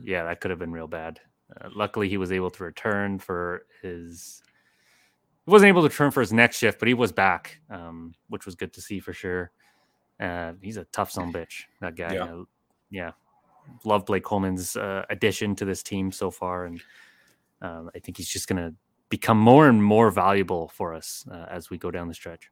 Yeah, 0.03 0.23
that 0.23 0.41
could 0.41 0.49
have 0.51 0.59
been 0.59 0.71
real 0.71 0.87
bad. 0.87 1.19
Uh, 1.61 1.69
luckily, 1.75 2.09
he 2.09 2.17
was 2.17 2.31
able 2.31 2.49
to 2.49 2.63
return 2.63 3.19
for 3.19 3.65
his. 3.81 4.41
He 5.45 5.51
wasn't 5.51 5.69
able 5.69 5.81
to 5.81 5.89
return 5.89 6.11
for 6.11 6.21
his 6.21 6.33
next 6.33 6.57
shift, 6.57 6.79
but 6.79 6.87
he 6.87 6.93
was 6.93 7.11
back, 7.11 7.59
um, 7.69 8.15
which 8.29 8.45
was 8.45 8.55
good 8.55 8.73
to 8.73 8.81
see 8.81 8.99
for 8.99 9.13
sure. 9.13 9.51
Uh, 10.19 10.53
he's 10.61 10.77
a 10.77 10.85
tough 10.85 11.11
son 11.11 11.33
bitch, 11.33 11.63
that 11.81 11.95
guy. 11.95 12.13
Yeah. 12.13 12.23
Uh, 12.23 12.43
yeah. 12.89 13.11
Love 13.83 14.05
Blake 14.05 14.23
Coleman's 14.23 14.75
uh, 14.75 15.03
addition 15.09 15.55
to 15.55 15.65
this 15.65 15.83
team 15.83 16.11
so 16.11 16.31
far. 16.31 16.65
And 16.65 16.81
um, 17.61 17.89
I 17.95 17.99
think 17.99 18.17
he's 18.17 18.29
just 18.29 18.47
going 18.47 18.61
to 18.61 18.73
become 19.09 19.37
more 19.37 19.67
and 19.67 19.83
more 19.83 20.11
valuable 20.11 20.69
for 20.69 20.93
us 20.93 21.25
uh, 21.31 21.45
as 21.49 21.69
we 21.69 21.77
go 21.77 21.91
down 21.91 22.07
the 22.07 22.13
stretch. 22.13 22.49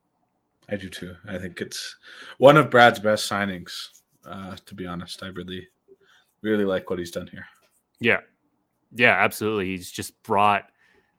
I 0.72 0.78
do 0.78 0.90
too. 0.90 1.16
I 1.28 1.38
think 1.38 1.60
it's 1.62 1.96
one 2.38 2.58
of 2.58 2.70
Brad's 2.70 3.00
best 3.00 3.30
signings. 3.30 3.90
Uh, 4.26 4.56
to 4.66 4.76
be 4.76 4.86
honest, 4.86 5.24
I 5.24 5.28
really, 5.28 5.68
really 6.42 6.66
like 6.66 6.90
what 6.90 7.00
he's 7.00 7.12
done 7.12 7.28
here. 7.28 7.46
Yeah. 8.00 8.22
Yeah, 8.94 9.16
absolutely. 9.20 9.68
He's 9.68 9.92
just 9.92 10.22
brought 10.24 10.66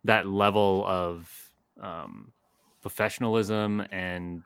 that 0.04 0.26
level 0.26 0.84
of 0.86 1.50
um, 1.80 2.32
professionalism 2.80 3.80
and 3.90 4.42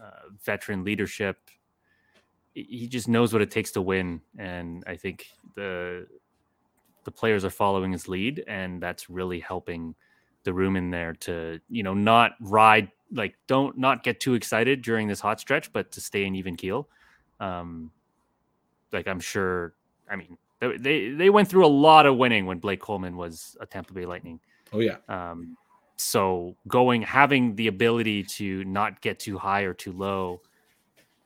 uh, 0.00 0.28
veteran 0.44 0.84
leadership. 0.84 1.38
He- 2.54 2.62
He 2.64 2.88
just 2.88 3.08
knows 3.08 3.32
what 3.32 3.42
it 3.42 3.50
takes 3.50 3.72
to 3.72 3.82
win, 3.82 4.20
and 4.38 4.82
I 4.86 4.96
think 4.96 5.26
the 5.54 6.06
the 7.04 7.10
players 7.12 7.44
are 7.44 7.50
following 7.50 7.92
his 7.92 8.08
lead, 8.08 8.42
and 8.48 8.82
that's 8.82 9.08
really 9.08 9.38
helping 9.38 9.94
the 10.46 10.54
room 10.54 10.76
in 10.76 10.90
there 10.90 11.12
to 11.12 11.60
you 11.68 11.82
know 11.82 11.92
not 11.92 12.32
ride 12.40 12.90
like 13.12 13.34
don't 13.46 13.76
not 13.76 14.02
get 14.02 14.20
too 14.20 14.34
excited 14.34 14.80
during 14.80 15.08
this 15.08 15.20
hot 15.20 15.40
stretch, 15.40 15.72
but 15.72 15.92
to 15.92 16.00
stay 16.00 16.24
an 16.24 16.34
even 16.34 16.56
keel. 16.56 16.88
Um, 17.40 17.92
like 18.92 19.06
I'm 19.08 19.20
sure, 19.20 19.74
I 20.08 20.16
mean, 20.16 20.38
they, 20.60 20.76
they 20.78 21.10
they 21.10 21.30
went 21.30 21.48
through 21.48 21.66
a 21.66 21.68
lot 21.68 22.06
of 22.06 22.16
winning 22.16 22.46
when 22.46 22.58
Blake 22.58 22.80
Coleman 22.80 23.16
was 23.16 23.56
a 23.60 23.66
Tampa 23.66 23.92
Bay 23.92 24.06
Lightning. 24.06 24.40
Oh 24.72 24.80
yeah, 24.80 24.96
Um, 25.08 25.56
so 25.96 26.56
going 26.68 27.02
having 27.02 27.56
the 27.56 27.66
ability 27.66 28.22
to 28.24 28.64
not 28.64 29.00
get 29.02 29.18
too 29.18 29.38
high 29.38 29.62
or 29.62 29.74
too 29.74 29.92
low, 29.92 30.40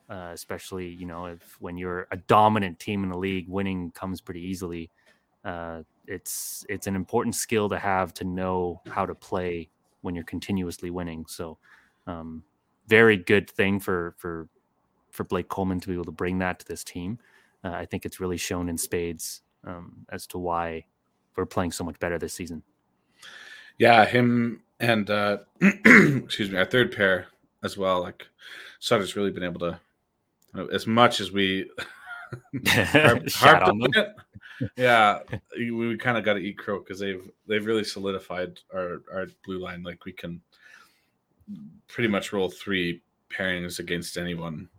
uh, 0.09 0.31
especially 0.33 0.89
you 0.89 1.05
know 1.05 1.25
if 1.27 1.57
when 1.61 1.77
you're 1.77 2.07
a 2.11 2.17
dominant 2.17 2.79
team 2.79 3.03
in 3.03 3.09
the 3.09 3.17
league, 3.17 3.47
winning 3.47 3.91
comes 3.91 4.21
pretty 4.21 4.41
easily. 4.41 4.91
Uh, 5.43 5.83
it's 6.07 6.65
it's 6.69 6.87
an 6.87 6.95
important 6.95 7.35
skill 7.35 7.69
to 7.69 7.77
have 7.79 8.13
to 8.15 8.23
know 8.23 8.81
how 8.89 9.05
to 9.05 9.15
play 9.15 9.69
when 10.01 10.15
you're 10.15 10.23
continuously 10.23 10.89
winning. 10.89 11.25
So, 11.27 11.57
um, 12.07 12.43
very 12.87 13.17
good 13.17 13.49
thing 13.49 13.79
for 13.79 14.15
for 14.17 14.47
for 15.11 15.23
Blake 15.23 15.49
Coleman 15.49 15.79
to 15.81 15.87
be 15.87 15.93
able 15.93 16.05
to 16.05 16.11
bring 16.11 16.39
that 16.39 16.59
to 16.59 16.65
this 16.65 16.83
team. 16.83 17.19
Uh, 17.63 17.71
I 17.71 17.85
think 17.85 18.05
it's 18.05 18.19
really 18.19 18.37
shown 18.37 18.69
in 18.69 18.77
spades 18.77 19.41
um, 19.65 20.05
as 20.09 20.25
to 20.27 20.37
why 20.37 20.85
we're 21.35 21.45
playing 21.45 21.71
so 21.71 21.83
much 21.83 21.99
better 21.99 22.17
this 22.17 22.33
season. 22.33 22.63
yeah. 23.77 24.05
Him 24.05 24.61
and 24.79 25.09
uh, 25.09 25.37
excuse 25.61 26.49
me, 26.49 26.57
our 26.57 26.65
third 26.65 26.95
pair 26.95 27.27
as 27.63 27.77
well. 27.77 28.01
Like 28.01 28.25
Sutter's 28.79 29.15
really 29.15 29.31
been 29.31 29.43
able 29.43 29.59
to, 29.59 29.79
as 30.73 30.87
much 30.87 31.19
as 31.19 31.31
we 31.31 31.69
harp, 32.67 33.29
harped 33.29 33.67
on 33.67 33.79
them. 33.79 33.91
it. 33.95 34.15
Yeah, 34.77 35.19
we, 35.57 35.97
kind 35.97 36.17
of 36.17 36.23
got 36.23 36.33
to 36.33 36.39
eat 36.39 36.57
crow 36.57 36.79
because 36.79 36.99
they've 36.99 37.29
they've 37.47 37.65
really 37.65 37.83
solidified 37.83 38.59
our 38.73 39.01
our 39.13 39.27
blue 39.45 39.59
line. 39.59 39.83
Like 39.83 40.05
we 40.05 40.11
can 40.11 40.41
pretty 41.87 42.07
much 42.07 42.33
roll 42.33 42.49
three 42.49 43.01
pairings 43.29 43.79
against 43.79 44.17
anyone, 44.17 44.69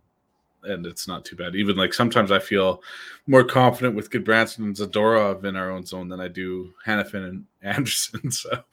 and 0.63 0.85
it's 0.85 1.07
not 1.07 1.25
too 1.25 1.35
bad. 1.35 1.55
Even 1.55 1.75
like 1.75 1.93
sometimes 1.93 2.31
I 2.31 2.39
feel 2.39 2.81
more 3.27 3.43
confident 3.43 3.95
with 3.95 4.09
Gudbranson 4.09 4.59
and 4.59 4.75
Zadorov 4.75 5.43
in 5.45 5.55
our 5.55 5.71
own 5.71 5.85
zone 5.85 6.07
than 6.09 6.19
I 6.19 6.27
do 6.27 6.73
Hanifin 6.85 7.27
and 7.27 7.45
Anderson. 7.61 8.31
So, 8.31 8.63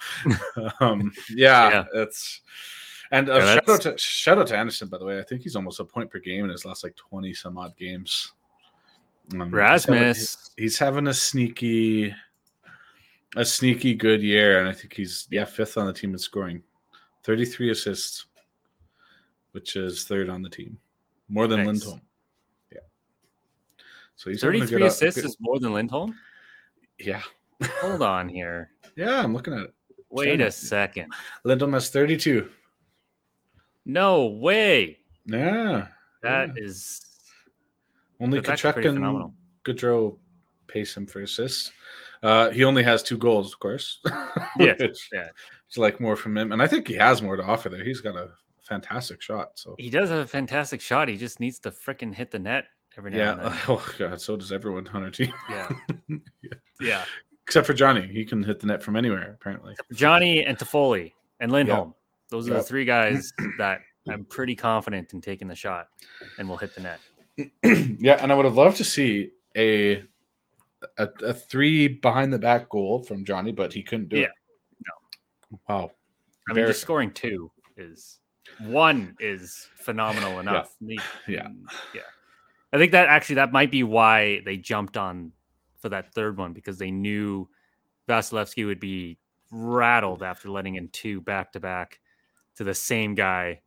um, 0.81 1.13
yeah, 1.31 1.71
Yeah. 1.71 1.85
it's. 1.95 2.41
And 3.13 3.29
uh, 3.29 3.39
Yeah, 3.39 3.55
shout 3.55 3.69
out 3.69 3.81
to 3.83 3.99
shout 3.99 4.39
out 4.39 4.47
to 4.49 4.57
Anderson, 4.57 4.87
by 4.89 4.99
the 4.99 5.05
way. 5.05 5.19
I 5.19 5.23
think 5.25 5.43
he's 5.43 5.57
almost 5.57 5.81
a 5.81 5.85
point 5.85 6.09
per 6.11 6.21
game 6.21 6.45
in 6.45 6.51
his 6.51 6.65
last 6.65 6.85
like 6.85 6.95
twenty 6.95 7.35
some 7.35 7.59
odd 7.59 7.77
games. 7.77 8.33
Um, 9.33 9.39
he's 9.39 9.41
having- 9.41 9.53
Rasmus. 9.53 10.51
he's 10.57 10.79
having 10.79 11.07
a 11.07 11.15
sneaky, 11.15 12.15
a 13.37 13.45
sneaky 13.45 13.95
good 13.95 14.23
year, 14.23 14.59
and 14.61 14.69
I 14.69 14.73
think 14.73 14.93
he's 14.95 15.27
yeah 15.31 15.45
fifth 15.45 15.77
on 15.77 15.87
the 15.87 15.93
team 15.93 16.13
in 16.13 16.19
scoring, 16.19 16.63
thirty 17.23 17.45
three 17.45 17.71
assists, 17.71 18.27
which 19.53 19.77
is 19.77 20.05
third 20.05 20.29
on 20.29 20.43
the 20.43 20.51
team, 20.51 20.79
more 21.29 21.47
than 21.47 21.59
Nice. 21.61 21.67
Lindholm. 21.67 22.01
Yeah. 22.73 22.79
So 24.17 24.31
he's 24.31 24.43
having 24.43 24.63
a 24.63 24.67
33 24.67 24.79
good- 24.79 24.85
uh, 24.85 24.89
assists 24.89 25.21
good- 25.21 25.29
is 25.31 25.37
more 25.41 25.59
than 25.61 25.73
Lindholm? 25.73 26.19
yeah, 26.99 27.23
Hold 27.81 28.03
on 28.03 28.29
here. 28.29 28.73
yeah. 28.97 29.23
I'm 29.23 29.33
looking 29.35 29.55
at 29.55 29.61
it. 29.61 29.75
Wait 30.11 30.39
Sure. 30.39 30.47
a 30.49 30.51
second. 30.51 31.13
Lindholm 31.45 31.73
has 31.75 31.89
thirty 31.91 32.17
two. 32.17 32.51
No 33.87 34.27
way. 34.27 34.99
Yeah, 35.25 35.89
That 36.23 36.49
Yeah. 36.57 36.65
is 36.65 37.01
only 38.21 38.41
That's 38.41 38.61
Tkachuk 38.63 38.77
and 38.87 38.97
phenomenal. 38.97 39.35
Gaudreau 39.65 40.19
pace 40.67 40.97
him 40.97 41.07
for 41.07 41.23
assists. 41.23 41.73
Uh, 42.23 42.51
he 42.51 42.65
only 42.65 42.83
has 42.83 43.03
two 43.03 43.17
goals, 43.17 43.53
of 43.53 43.59
course. 43.61 44.01
Yeah, 44.59 44.75
Which- 44.79 45.09
yeah. 45.13 45.29
It's 45.67 45.79
like 45.79 46.01
more 46.01 46.17
from 46.17 46.37
him, 46.37 46.51
and 46.53 46.61
I 46.61 46.67
think 46.67 46.89
he 46.89 46.95
has 46.95 47.23
more 47.23 47.37
to 47.37 47.45
offer 47.45 47.69
there. 47.69 47.85
He's 47.85 48.01
got 48.01 48.17
a 48.17 48.31
fantastic 48.63 49.23
shot. 49.23 49.51
So 49.55 49.77
He 49.79 49.89
does 49.89 50.11
have 50.11 50.19
a 50.19 50.27
fantastic 50.27 50.81
shot. 50.81 51.07
He 51.09 51.17
just 51.17 51.39
needs 51.39 51.61
to 51.61 51.71
frickin' 51.71 52.13
hit 52.13 52.33
the 52.33 52.41
net 52.41 52.65
every 52.99 53.13
now 53.13 53.17
yeah, 53.19 53.33
and 53.33 53.41
then. 53.43 53.53
oh 53.69 53.95
god, 53.97 54.21
so 54.21 54.37
does 54.37 54.51
everyone 54.51 54.89
on 54.89 55.05
our 55.05 55.11
team, 55.11 55.33
Yeah. 55.49 55.69
Yeah. 56.09 56.19
yeah. 56.81 57.05
except 57.47 57.69
for 57.69 57.73
Johnny. 57.73 58.09
He 58.09 58.25
can 58.25 58.43
hit 58.43 58.59
the 58.59 58.67
net 58.67 58.83
from 58.83 58.97
anywhere 58.97 59.37
apparently. 59.41 59.77
Johnny 59.93 60.45
and 60.45 60.59
Toffoli 60.59 61.13
and 61.39 61.53
Lindholm. 61.53 61.95
Those 62.31 62.49
are 62.49 62.53
Yep. 62.55 62.61
the 62.63 62.67
three 62.67 62.85
guys 62.85 63.33
that 63.59 63.81
I'm 64.09 64.25
pretty 64.25 64.57
confident 64.57 65.13
in 65.13 65.21
taking 65.21 65.47
the 65.47 65.55
shot 65.55 65.87
and 66.39 66.49
will 66.49 66.57
hit 66.57 66.75
the 66.75 66.81
net. 66.81 66.99
yeah, 67.63 68.19
and 68.23 68.33
I 68.33 68.35
would 68.35 68.45
have 68.45 68.57
loved 68.57 68.77
to 68.79 68.85
see 68.85 69.31
a, 69.57 70.05
a 70.99 71.09
a 71.23 71.35
three 71.35 71.89
behind 71.89 72.33
the 72.33 72.39
back 72.39 72.69
goal 72.69 73.03
from 73.03 73.25
Johnny, 73.25 73.53
but 73.53 73.73
he 73.73 73.83
couldn't 73.83 74.09
do 74.09 74.19
Yeah, 74.19 74.27
it. 74.27 74.33
No. 75.51 75.61
Wow. 75.69 75.91
I 76.49 76.53
mean, 76.53 76.67
just 76.67 76.81
scoring 76.81 77.13
two 77.13 77.51
is 77.77 78.19
one 78.59 79.17
is 79.21 79.69
phenomenal 79.77 80.41
enough. 80.41 80.75
Yeah. 80.81 81.01
mm, 81.29 81.65
yeah. 81.95 82.03
I 82.73 82.79
think 82.79 82.93
that 82.93 83.09
actually 83.09 83.37
that 83.37 83.53
might 83.53 83.71
be 83.71 83.83
why 83.83 84.41
they 84.45 84.57
jumped 84.57 84.97
on 84.97 85.33
for 85.79 85.89
that 85.89 86.13
third 86.15 86.37
one 86.37 86.53
because 86.53 86.79
they 86.79 86.91
knew 86.91 87.49
Vasilevskiy 88.09 88.67
would 88.67 88.81
be 88.81 89.19
rattled 89.51 90.23
after 90.23 90.51
letting 90.51 90.77
in 90.77 90.89
two 90.89 91.21
back 91.21 91.53
to 91.53 91.61
back 91.61 92.01
to 92.57 92.65
the 92.65 92.75
same 92.75 93.15
guy, 93.15 93.61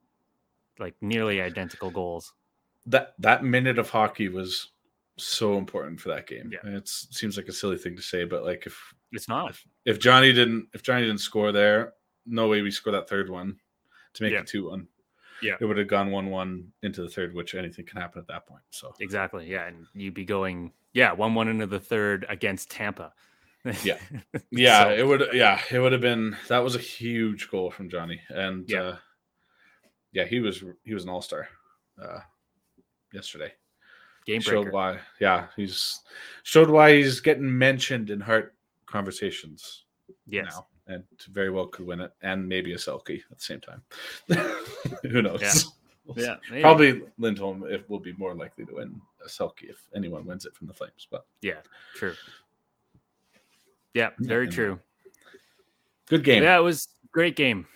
like 0.80 0.96
nearly 1.02 1.42
identical 1.42 1.92
goals. 1.92 2.34
That 2.88 3.14
that 3.20 3.44
minute 3.44 3.80
of 3.80 3.90
hockey 3.90 4.30
was 4.30 4.70
so 5.18 5.58
important 5.58 6.00
for 6.02 6.10
that 6.10 6.28
game. 6.28 6.52
Yeah. 6.52 6.72
It 6.78 6.88
seems 6.88 7.38
like 7.38 7.48
a 7.48 7.54
silly 7.54 7.78
thing 7.78 7.96
to 7.96 8.02
say, 8.02 8.24
but 8.26 8.44
like 8.44 8.66
if 8.66 8.94
It's 9.12 9.28
not. 9.28 9.56
if 9.86 10.00
Johnny 10.00 10.34
didn't 10.34 10.68
if 10.74 10.82
Johnny 10.84 11.06
didn't 11.06 11.20
score 11.22 11.52
there, 11.52 11.94
no 12.26 12.48
way 12.48 12.62
we 12.62 12.72
score 12.72 12.94
that 12.94 13.08
third 13.10 13.30
one 13.30 13.58
to 14.14 14.24
make 14.24 14.34
Yeah. 14.34 14.40
it 14.40 14.48
two 14.48 14.70
one. 14.70 14.88
Yeah. 15.42 15.56
It 15.60 15.66
would 15.66 15.78
have 15.78 15.88
gone 15.88 16.10
one 16.10 16.30
one 16.30 16.72
into 16.84 17.02
the 17.04 17.10
third, 17.10 17.34
which 17.34 17.54
anything 17.54 17.86
can 17.86 18.00
happen 18.02 18.20
at 18.22 18.28
that 18.28 18.48
point. 18.48 18.64
So 18.72 18.94
Exactly. 19.02 19.46
Yeah. 19.50 19.68
And 19.68 19.86
you'd 19.94 20.14
be 20.14 20.26
going, 20.26 20.72
yeah, 20.94 21.12
1 21.12 21.36
1 21.36 21.48
into 21.50 21.68
the 21.68 21.80
third 21.80 22.26
against 22.30 22.70
Tampa. 22.72 23.14
Yeah. 23.84 23.98
yeah, 24.52 24.84
So- 24.84 24.94
it 24.94 25.08
would 25.08 25.24
yeah, 25.34 25.62
it 25.72 25.80
would 25.80 25.92
have 25.92 26.02
been 26.02 26.36
that 26.50 26.60
was 26.64 26.76
a 26.76 26.80
huge 26.80 27.50
goal 27.50 27.72
from 27.72 27.90
Johnny. 27.90 28.20
And 28.30 28.68
Yeah. 28.70 28.82
uh 28.82 28.98
yeah, 30.12 30.26
he 30.26 30.40
was 30.40 30.64
he 30.84 30.94
was 30.94 31.04
an 31.04 31.10
all-star 31.10 31.48
uh 32.02 32.20
yesterday. 33.14 33.54
Game 34.26 34.42
showed 34.42 34.72
why 34.72 35.00
yeah, 35.20 35.48
he's 35.56 36.02
showed 36.44 36.70
why 36.70 36.94
he's 36.96 37.20
getting 37.20 37.58
mentioned 37.58 38.10
in 38.10 38.20
Hart 38.20 38.56
conversations 38.86 39.84
Yes. 40.28 40.48
now. 40.52 40.68
And 40.88 41.04
very 41.32 41.50
well 41.50 41.68
could 41.68 41.86
win 41.86 42.02
it, 42.02 42.12
and 42.22 42.48
maybe 42.48 42.74
a 42.74 42.78
Selke 42.78 43.22
at 43.32 43.38
the 43.38 43.44
same 43.44 43.62
time. 43.62 43.82
Who 45.12 45.22
knows? 45.22 45.42
Yeah. 45.42 45.54
Yeah. 46.18 46.36
Probably 46.60 47.02
Lindholm 47.18 47.64
it 47.64 47.90
will 47.90 48.02
be 48.02 48.12
more 48.18 48.36
likely 48.36 48.66
to 48.66 48.76
win 48.76 49.00
a 49.26 49.30
Selke 49.30 49.70
if 49.70 49.78
anyone 49.96 50.26
wins 50.26 50.46
it 50.46 50.54
from 50.54 50.68
the 50.68 50.74
Flames. 50.74 51.08
But 51.10 51.26
Yeah. 51.42 51.62
True. 51.96 52.14
Yeah. 53.94 54.10
Very 54.20 54.50
uh, 54.50 54.52
true. 54.52 54.80
good 56.10 56.26
game. 56.26 56.44
Yeah. 56.44 56.58
It 56.58 56.62
was 56.62 56.90
great 57.14 57.38
game. 57.38 57.68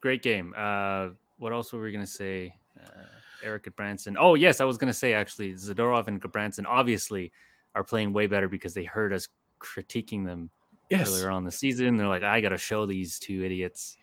Great 0.00 0.20
game. 0.20 0.52
Uh, 0.56 1.10
what 1.38 1.52
else 1.52 1.72
were 1.72 1.80
we 1.80 1.92
going 1.92 2.04
to 2.04 2.10
say? 2.10 2.52
Uh, 2.76 3.04
Eric 3.44 3.74
Branson. 3.76 4.16
Oh, 4.18 4.34
yes. 4.34 4.60
I 4.60 4.64
was 4.64 4.78
going 4.78 4.88
to 4.92 4.98
say 4.98 5.12
actually, 5.14 5.52
Zadorov 5.52 6.08
and 6.08 6.20
Branson 6.20 6.66
obviously 6.66 7.30
are 7.74 7.84
playing 7.84 8.12
way 8.12 8.26
better 8.26 8.48
because 8.48 8.74
they 8.74 8.84
heard 8.84 9.12
us 9.12 9.28
critiquing 9.60 10.24
them 10.24 10.50
yes. 10.90 11.08
earlier 11.08 11.30
on 11.30 11.44
the 11.44 11.52
season. 11.52 11.96
They're 11.96 12.08
like, 12.08 12.22
I 12.22 12.40
got 12.40 12.50
to 12.50 12.58
show 12.58 12.86
these 12.86 13.18
two 13.18 13.44
idiots 13.44 13.96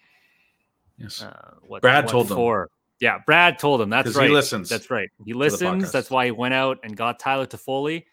Yes. 0.97 1.23
uh, 1.23 1.56
what 1.62 1.82
Brad 1.82 2.06
what 2.06 2.12
told 2.12 2.27
them. 2.27 2.38
for. 2.38 2.69
Yeah, 2.99 3.17
Brad 3.25 3.58
told 3.58 3.82
him. 3.82 3.89
That's 3.89 4.13
'Cause 4.13 4.21
he 4.21 4.30
listens 4.30 4.69
That's 4.69 4.91
right. 4.91 5.10
He 5.25 5.34
listens. 5.34 5.91
That's 5.91 6.12
why 6.12 6.25
he 6.25 6.32
went 6.32 6.54
out 6.54 6.77
and 6.84 6.95
got 6.95 7.17
Tyler 7.19 7.47
Toffoli 7.47 8.06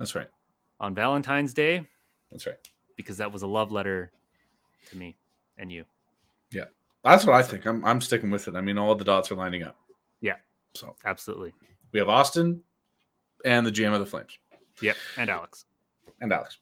That's 0.00 0.16
right. 0.16 0.26
on 0.80 0.94
Valentine's 0.96 1.54
Day 1.54 1.86
That's 2.32 2.44
right. 2.46 2.56
because 2.96 3.18
that 3.18 3.30
was 3.30 3.42
a 3.42 3.46
love 3.46 3.70
letter 3.70 4.10
to 4.90 4.96
me 4.96 5.16
and 5.56 5.70
you. 5.70 5.84
Yeah. 6.50 6.64
That's 7.04 7.24
what 7.24 7.36
I 7.36 7.42
think. 7.44 7.66
I'm 7.66 7.84
I'm 7.84 8.00
sticking 8.00 8.30
with 8.30 8.48
it. 8.48 8.56
I 8.56 8.60
mean, 8.60 8.78
all 8.78 8.94
the 8.96 9.04
dots 9.04 9.30
are 9.30 9.36
lining 9.36 9.62
up. 9.62 9.76
So 10.74 10.96
Absolutely. 11.04 11.52
we 11.92 11.98
have 11.98 12.08
Austin 12.08 12.62
and 13.44 13.66
the 13.66 13.72
GM 13.72 13.92
of 13.92 14.00
the 14.00 14.06
Flames. 14.06 14.38
Yep. 14.80 14.96
And 15.18 15.30
Alex. 15.30 15.66
And 16.20 16.32
Alex. 16.32 16.58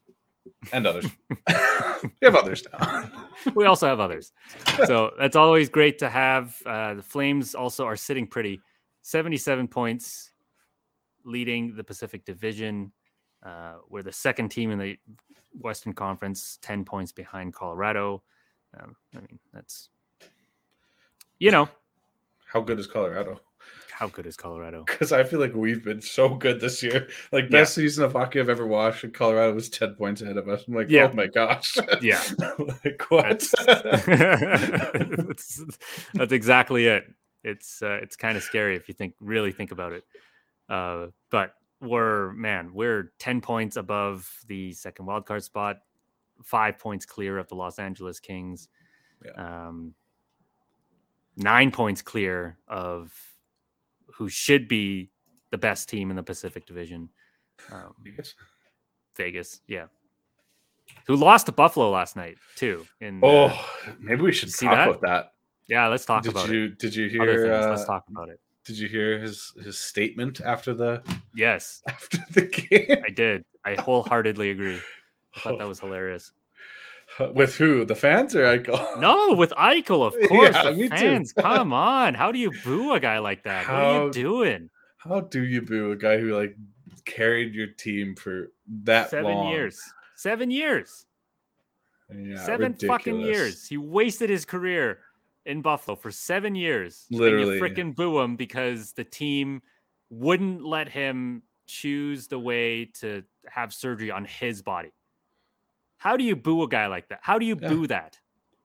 And 0.73 0.87
others. 0.87 1.07
we 1.49 2.11
have 2.23 2.35
others 2.35 2.64
now. 2.73 3.11
we 3.55 3.66
also 3.66 3.87
have 3.87 4.01
others. 4.01 4.33
So 4.87 5.12
that's 5.18 5.37
always 5.37 5.68
great 5.68 5.99
to 5.99 6.09
have. 6.11 6.57
Uh, 6.64 6.94
the 6.94 7.03
Flames 7.03 7.55
also 7.55 7.85
are 7.85 7.96
sitting 7.96 8.27
pretty 8.27 8.61
77 9.03 9.68
points, 9.68 10.33
leading 11.25 11.77
the 11.77 11.85
Pacific 11.85 12.25
Division. 12.25 12.92
Uh, 13.44 13.75
we're 13.88 14.03
the 14.03 14.12
second 14.12 14.51
team 14.51 14.70
in 14.70 14.79
the 14.79 14.99
Western 15.59 15.92
Conference, 15.92 16.59
10 16.62 16.85
points 16.85 17.12
behind 17.12 17.55
Colorado. 17.55 18.23
Um, 18.79 18.96
I 19.14 19.18
mean, 19.18 19.38
that's, 19.53 19.88
you 21.38 21.51
know, 21.51 21.68
How 22.46 22.61
good 22.61 22.79
is 22.79 22.87
Colorado? 22.87 23.40
How 24.00 24.08
good 24.08 24.24
is 24.24 24.34
Colorado? 24.34 24.82
Because 24.86 25.12
I 25.12 25.24
feel 25.24 25.40
like 25.40 25.52
we've 25.54 25.84
been 25.84 26.00
so 26.00 26.30
good 26.34 26.58
this 26.58 26.82
year. 26.82 27.06
Like 27.32 27.44
Yeah. 27.44 27.50
best 27.60 27.74
season 27.74 28.02
of 28.02 28.12
hockey 28.14 28.40
I've 28.40 28.48
ever 28.48 28.66
watched, 28.66 29.04
and 29.04 29.12
Colorado 29.12 29.52
was 29.54 29.68
ten 29.68 29.94
points 29.94 30.22
ahead 30.22 30.38
of 30.38 30.48
us. 30.48 30.64
I'm 30.66 30.72
like, 30.74 30.88
Yeah. 30.88 31.10
oh 31.12 31.14
my 31.14 31.26
gosh. 31.26 31.76
Yeah. 32.00 32.22
like 32.82 33.02
what? 33.10 33.40
that's, 33.66 35.62
that's 36.14 36.32
exactly 36.32 36.86
it. 36.86 37.04
It's 37.44 37.82
uh, 37.82 37.98
it's 38.02 38.16
kind 38.16 38.38
of 38.38 38.42
scary 38.42 38.74
if 38.74 38.88
you 38.88 38.94
think 38.94 39.14
really 39.20 39.52
think 39.52 39.70
about 39.70 39.92
it. 39.92 40.04
Uh, 40.68 41.08
but 41.30 41.54
we're 41.82 42.32
man, 42.32 42.72
we're 42.72 43.12
ten 43.18 43.42
points 43.42 43.76
above 43.76 44.30
the 44.46 44.72
second 44.72 45.04
wildcard 45.06 45.42
spot, 45.42 45.76
five 46.42 46.78
points 46.78 47.04
clear 47.04 47.36
of 47.36 47.48
the 47.48 47.54
Los 47.54 47.78
Angeles 47.78 48.18
Kings, 48.18 48.68
um, 49.36 49.92
nine 51.36 51.70
points 51.70 52.00
clear 52.02 52.56
of 52.66 53.12
who 54.14 54.29
should 54.29 54.68
be 54.68 55.11
the 55.51 55.59
best 55.59 55.88
team 55.88 56.11
in 56.11 56.16
the 56.16 56.23
Pacific 56.23 56.66
Division, 56.66 57.09
um, 57.73 57.94
Vegas. 59.16 59.61
Yeah, 59.66 59.87
who 61.07 61.16
lost 61.16 61.46
to 61.46 61.53
Buffalo 61.53 61.90
last 61.90 62.16
night 62.16 62.38
too. 62.57 62.87
In 63.01 63.23
uh, 63.23 63.27
oh, 63.27 63.70
maybe 64.01 64.23
we 64.23 64.33
should 64.33 64.51
See 64.51 64.66
talk 64.66 64.75
that? 64.75 64.88
about 64.88 65.01
that. 65.03 65.33
yeah, 65.68 65.87
let's 65.88 66.05
talk 66.05 66.23
Did 66.23 66.33
about 66.33 66.51
you 66.51 66.64
it. 66.66 66.79
did 66.79 66.94
you 66.94 67.09
hear 67.09 67.53
uh, 67.53 67.70
let's 67.70 67.85
talk 67.85 68.05
about 68.11 68.29
it. 68.29 68.40
did 68.64 68.79
you 68.79 68.88
hear 68.88 69.18
his 69.18 69.53
his 69.62 69.79
statement 69.79 70.40
after 70.40 70.75
the 70.75 71.03
Yes, 71.35 71.83
after 71.88 72.18
the 72.33 72.42
game? 72.42 73.03
I 73.07 73.11
did. 73.11 73.44
I 73.64 73.75
wholeheartedly 73.75 74.51
agree. 74.51 74.81
I 75.37 75.40
thought 75.40 75.59
that 75.59 75.68
was 75.68 75.81
hilarious. 75.81 76.33
With 77.35 77.55
who? 77.57 77.85
The 77.85 77.94
fans 77.94 78.35
or 78.37 78.44
Eichel? 78.44 78.81
No, 79.01 79.35
with 79.35 79.51
Eichel, 79.53 80.07
of 80.07 80.14
course. 80.29 80.55
Yeah, 80.55 80.70
the 80.70 80.73
me 80.77 80.83
too. 80.88 80.96
fans, 80.96 81.33
come 81.33 81.73
on. 81.73 82.14
How 82.14 82.33
do 82.33 82.38
you 82.38 82.53
boo 82.64 82.92
a 82.92 83.01
guy 83.01 83.18
like 83.18 83.42
that? 83.44 83.66
What 83.66 83.75
are 83.77 84.05
you 84.07 84.12
doing? 84.12 84.70
How 84.99 85.20
do 85.20 85.42
you 85.44 85.62
boo 85.62 85.92
a 85.92 85.96
guy 85.96 86.18
who 86.18 86.35
like 86.37 86.57
carried 87.05 87.55
your 87.55 87.66
team 87.68 88.14
for 88.14 88.53
that 88.85 89.11
Seven 89.11 89.33
long? 89.33 89.49
years. 89.53 89.81
Seven 90.16 90.51
years. 90.51 91.07
Yeah, 92.14 92.44
seven 92.44 92.75
fucking 92.75 93.20
years. 93.20 93.66
He 93.68 93.77
wasted 93.77 94.31
his 94.31 94.44
career 94.44 94.99
in 95.46 95.62
Buffalo 95.62 95.96
for 95.96 96.11
seven 96.11 96.55
years. 96.55 97.07
Literally. 97.11 97.59
And 97.59 97.61
you 97.61 97.62
freaking 97.62 97.94
boo 97.96 98.18
him 98.20 98.37
because 98.37 98.92
the 98.92 99.05
team 99.05 99.62
wouldn't 100.11 100.64
let 100.64 100.88
him 100.88 101.42
choose 101.66 102.27
the 102.27 102.38
way 102.38 102.87
to 103.01 103.23
have 103.49 103.73
surgery 103.73 104.11
on 104.11 104.25
his 104.25 104.61
body. 104.62 104.90
How 106.00 106.16
do 106.16 106.24
you 106.24 106.34
boo 106.34 106.62
a 106.62 106.68
guy 106.68 106.86
like 106.86 107.08
that? 107.10 107.20
How 107.22 107.38
do 107.38 107.44
you 107.46 107.56
Yeah. 107.60 107.68
boo 107.68 107.86
that? 107.86 108.18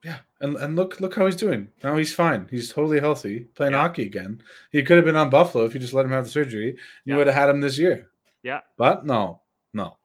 Yeah, 0.03 0.19
and 0.39 0.55
and 0.57 0.75
look 0.75 0.99
look 1.01 1.15
how 1.15 1.25
he's 1.25 1.35
doing. 1.35 1.67
Now 1.83 1.97
he's 1.97 2.13
fine. 2.13 2.47
He's 2.49 2.71
totally 2.71 2.99
healthy, 2.99 3.41
playing 3.55 3.73
Yeah. 3.73 3.81
hockey 3.81 4.03
again. 4.03 4.41
He 4.71 4.83
could 4.83 4.95
have 4.97 5.05
been 5.05 5.15
on 5.15 5.29
Buffalo 5.29 5.65
if 5.65 5.73
you 5.73 5.79
just 5.79 5.93
let 5.93 6.05
him 6.05 6.11
have 6.11 6.23
the 6.25 6.29
surgery. 6.29 6.67
You 7.05 7.13
Yeah. 7.13 7.17
would 7.17 7.27
have 7.27 7.35
had 7.35 7.49
him 7.49 7.59
this 7.61 7.77
year. 7.77 8.09
Yeah. 8.41 8.61
But 8.77 9.05
no, 9.05 9.41
no. 9.73 9.97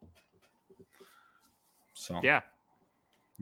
So 1.94 2.20
Yeah. 2.22 2.40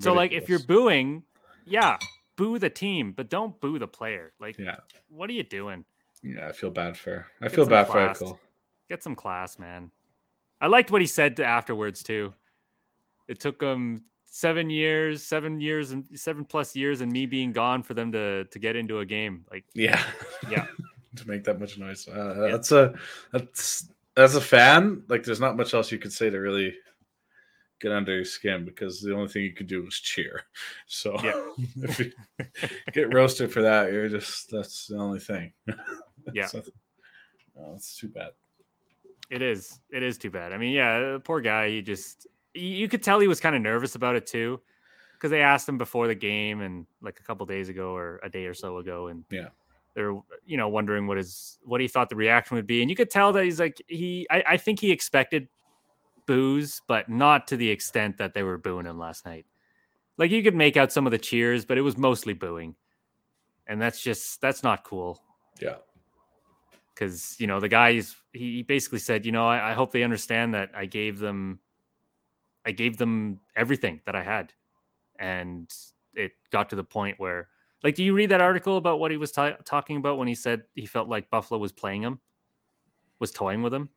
So 0.00 0.12
like 0.12 0.32
if 0.32 0.48
you're 0.48 0.58
booing, 0.64 1.24
yeah, 1.64 1.96
boo 2.36 2.58
the 2.58 2.70
team, 2.70 3.12
but 3.12 3.28
don't 3.30 3.58
boo 3.60 3.78
the 3.78 3.88
player. 3.88 4.32
Like 4.38 4.58
yeah, 4.58 4.76
what 5.08 5.30
are 5.30 5.34
you 5.34 5.42
doing? 5.44 5.84
yeah, 6.22 6.48
I 6.48 6.52
feel 6.52 6.70
bad 6.70 6.96
for. 6.98 7.26
I 7.40 7.44
Get 7.46 7.54
feel 7.54 7.66
bad 7.66 7.86
class. 7.86 8.18
for 8.18 8.24
Eichel. 8.24 8.38
Get 8.88 9.02
some 9.02 9.14
class, 9.14 9.58
man. 9.58 9.90
I 10.60 10.66
liked 10.66 10.90
what 10.90 11.00
he 11.00 11.06
said 11.06 11.36
to 11.36 11.44
afterwards 11.44 12.02
too. 12.02 12.34
It 13.28 13.40
took 13.40 13.58
them 13.60 14.04
seven 14.26 14.68
years, 14.70 15.22
seven 15.22 15.60
years, 15.60 15.92
and 15.92 16.06
seven 16.18 16.44
plus 16.44 16.74
years, 16.76 17.00
and 17.00 17.10
me 17.12 17.26
being 17.26 17.52
gone 17.52 17.82
for 17.82 17.94
them 17.94 18.10
to 18.12 18.44
to 18.44 18.58
get 18.58 18.76
into 18.76 18.98
a 19.00 19.06
game. 19.06 19.44
Like, 19.50 19.64
Yeah, 19.74 20.02
Yeah. 20.50 20.66
to 21.16 21.28
make 21.28 21.44
that 21.44 21.58
much 21.60 21.78
noise. 21.78 22.06
Uh, 22.08 22.42
Yeah. 22.46 22.50
That's 22.52 22.72
a 22.72 22.94
that's 23.32 23.88
as 24.16 24.34
a 24.34 24.40
fan. 24.40 25.02
Like, 25.08 25.22
there's 25.24 25.40
not 25.40 25.56
much 25.56 25.74
else 25.74 25.92
you 25.92 25.98
could 25.98 26.12
say 26.12 26.28
to 26.30 26.38
really 26.38 26.74
get 27.80 27.92
under 27.92 28.12
your 28.16 28.24
skin 28.24 28.64
because 28.64 29.00
the 29.00 29.14
only 29.14 29.28
thing 29.28 29.44
you 29.44 29.52
could 29.54 29.68
do 29.68 29.84
was 29.84 29.94
cheer. 29.94 30.42
So 30.88 31.16
Yeah. 31.22 31.40
if 31.84 31.98
you 32.00 32.12
get 32.92 33.14
roasted 33.14 33.52
for 33.52 33.62
that, 33.62 33.92
you're 33.92 34.08
just 34.08 34.50
that's 34.50 34.86
the 34.88 34.96
only 34.96 35.20
thing. 35.20 35.52
Yeah. 36.32 36.46
So, 36.46 36.62
it's 37.74 37.96
too 37.96 38.08
bad. 38.08 38.30
It 39.30 39.42
is. 39.42 39.80
It 39.90 40.02
is 40.02 40.16
too 40.18 40.30
bad. 40.30 40.52
I 40.52 40.58
mean, 40.58 40.72
yeah, 40.72 41.18
poor 41.22 41.40
guy. 41.40 41.68
He 41.68 41.82
just 41.82 42.26
you 42.58 42.88
could 42.88 43.02
tell 43.02 43.20
he 43.20 43.28
was 43.28 43.40
kind 43.40 43.54
of 43.56 43.62
nervous 43.62 43.94
about 43.94 44.16
it 44.16 44.26
too, 44.26 44.60
because 45.14 45.30
they 45.30 45.40
asked 45.42 45.68
him 45.68 45.78
before 45.78 46.06
the 46.06 46.14
game 46.14 46.60
and 46.60 46.86
like 47.00 47.20
a 47.20 47.22
couple 47.22 47.44
days 47.46 47.68
ago 47.68 47.94
or 47.94 48.20
a 48.22 48.28
day 48.28 48.46
or 48.46 48.54
so 48.54 48.78
ago, 48.78 49.08
and 49.08 49.24
Yeah. 49.30 49.48
they're 49.94 50.12
you 50.46 50.56
know 50.56 50.68
wondering 50.68 51.06
what 51.06 51.16
his 51.16 51.58
what 51.62 51.80
he 51.80 51.88
thought 51.88 52.08
the 52.08 52.16
reaction 52.16 52.56
would 52.56 52.66
be, 52.66 52.80
and 52.82 52.90
you 52.90 52.96
could 52.96 53.10
tell 53.10 53.32
that 53.32 53.44
he's 53.44 53.60
like 53.60 53.82
he. 53.88 54.26
I, 54.30 54.44
I 54.46 54.56
think 54.56 54.80
he 54.80 54.90
expected 54.92 55.48
boos, 56.26 56.82
but 56.86 57.08
not 57.08 57.46
to 57.48 57.56
the 57.56 57.70
extent 57.70 58.18
that 58.18 58.34
they 58.34 58.42
were 58.42 58.58
booing 58.58 58.86
him 58.86 58.98
last 58.98 59.24
night. 59.24 59.46
Like 60.18 60.30
you 60.30 60.42
could 60.42 60.54
make 60.54 60.76
out 60.76 60.92
some 60.92 61.06
of 61.06 61.10
the 61.12 61.18
cheers, 61.18 61.64
but 61.64 61.78
it 61.78 61.82
was 61.82 61.96
mostly 61.96 62.34
booing, 62.34 62.74
and 63.66 63.80
that's 63.80 64.00
just 64.00 64.40
that's 64.40 64.62
not 64.62 64.84
cool 64.84 65.22
Yeah. 65.60 65.76
because 66.94 67.36
you 67.38 67.46
know 67.46 67.60
the 67.60 67.68
guys 67.68 68.16
he 68.32 68.56
he 68.56 68.62
basically 68.62 68.98
said 68.98 69.24
you 69.24 69.32
know 69.32 69.46
I, 69.46 69.70
I 69.70 69.72
hope 69.74 69.92
they 69.92 70.02
understand 70.02 70.54
that 70.54 70.70
i 70.74 70.84
gave 70.86 71.18
them 71.18 71.60
i 72.68 72.70
gave 72.70 72.96
them 72.96 73.40
everything 73.56 74.00
that 74.06 74.14
i 74.14 74.22
had 74.22 74.52
and 75.18 75.72
it 76.14 76.32
got 76.50 76.68
to 76.70 76.76
the 76.76 76.84
point 76.84 77.18
where 77.18 77.48
like 77.82 77.94
do 77.94 78.04
you 78.04 78.12
read 78.14 78.30
that 78.30 78.40
article 78.40 78.76
about 78.76 79.00
what 79.00 79.10
he 79.10 79.16
was 79.16 79.32
ta- 79.32 79.56
talking 79.64 79.96
about 79.96 80.18
when 80.18 80.28
he 80.28 80.34
said 80.34 80.62
he 80.74 80.86
felt 80.86 81.08
like 81.08 81.30
buffalo 81.30 81.58
was 81.58 81.72
playing 81.72 82.02
him 82.02 82.20
was 83.18 83.30
toying 83.30 83.62
with 83.62 83.74
him 83.74 83.88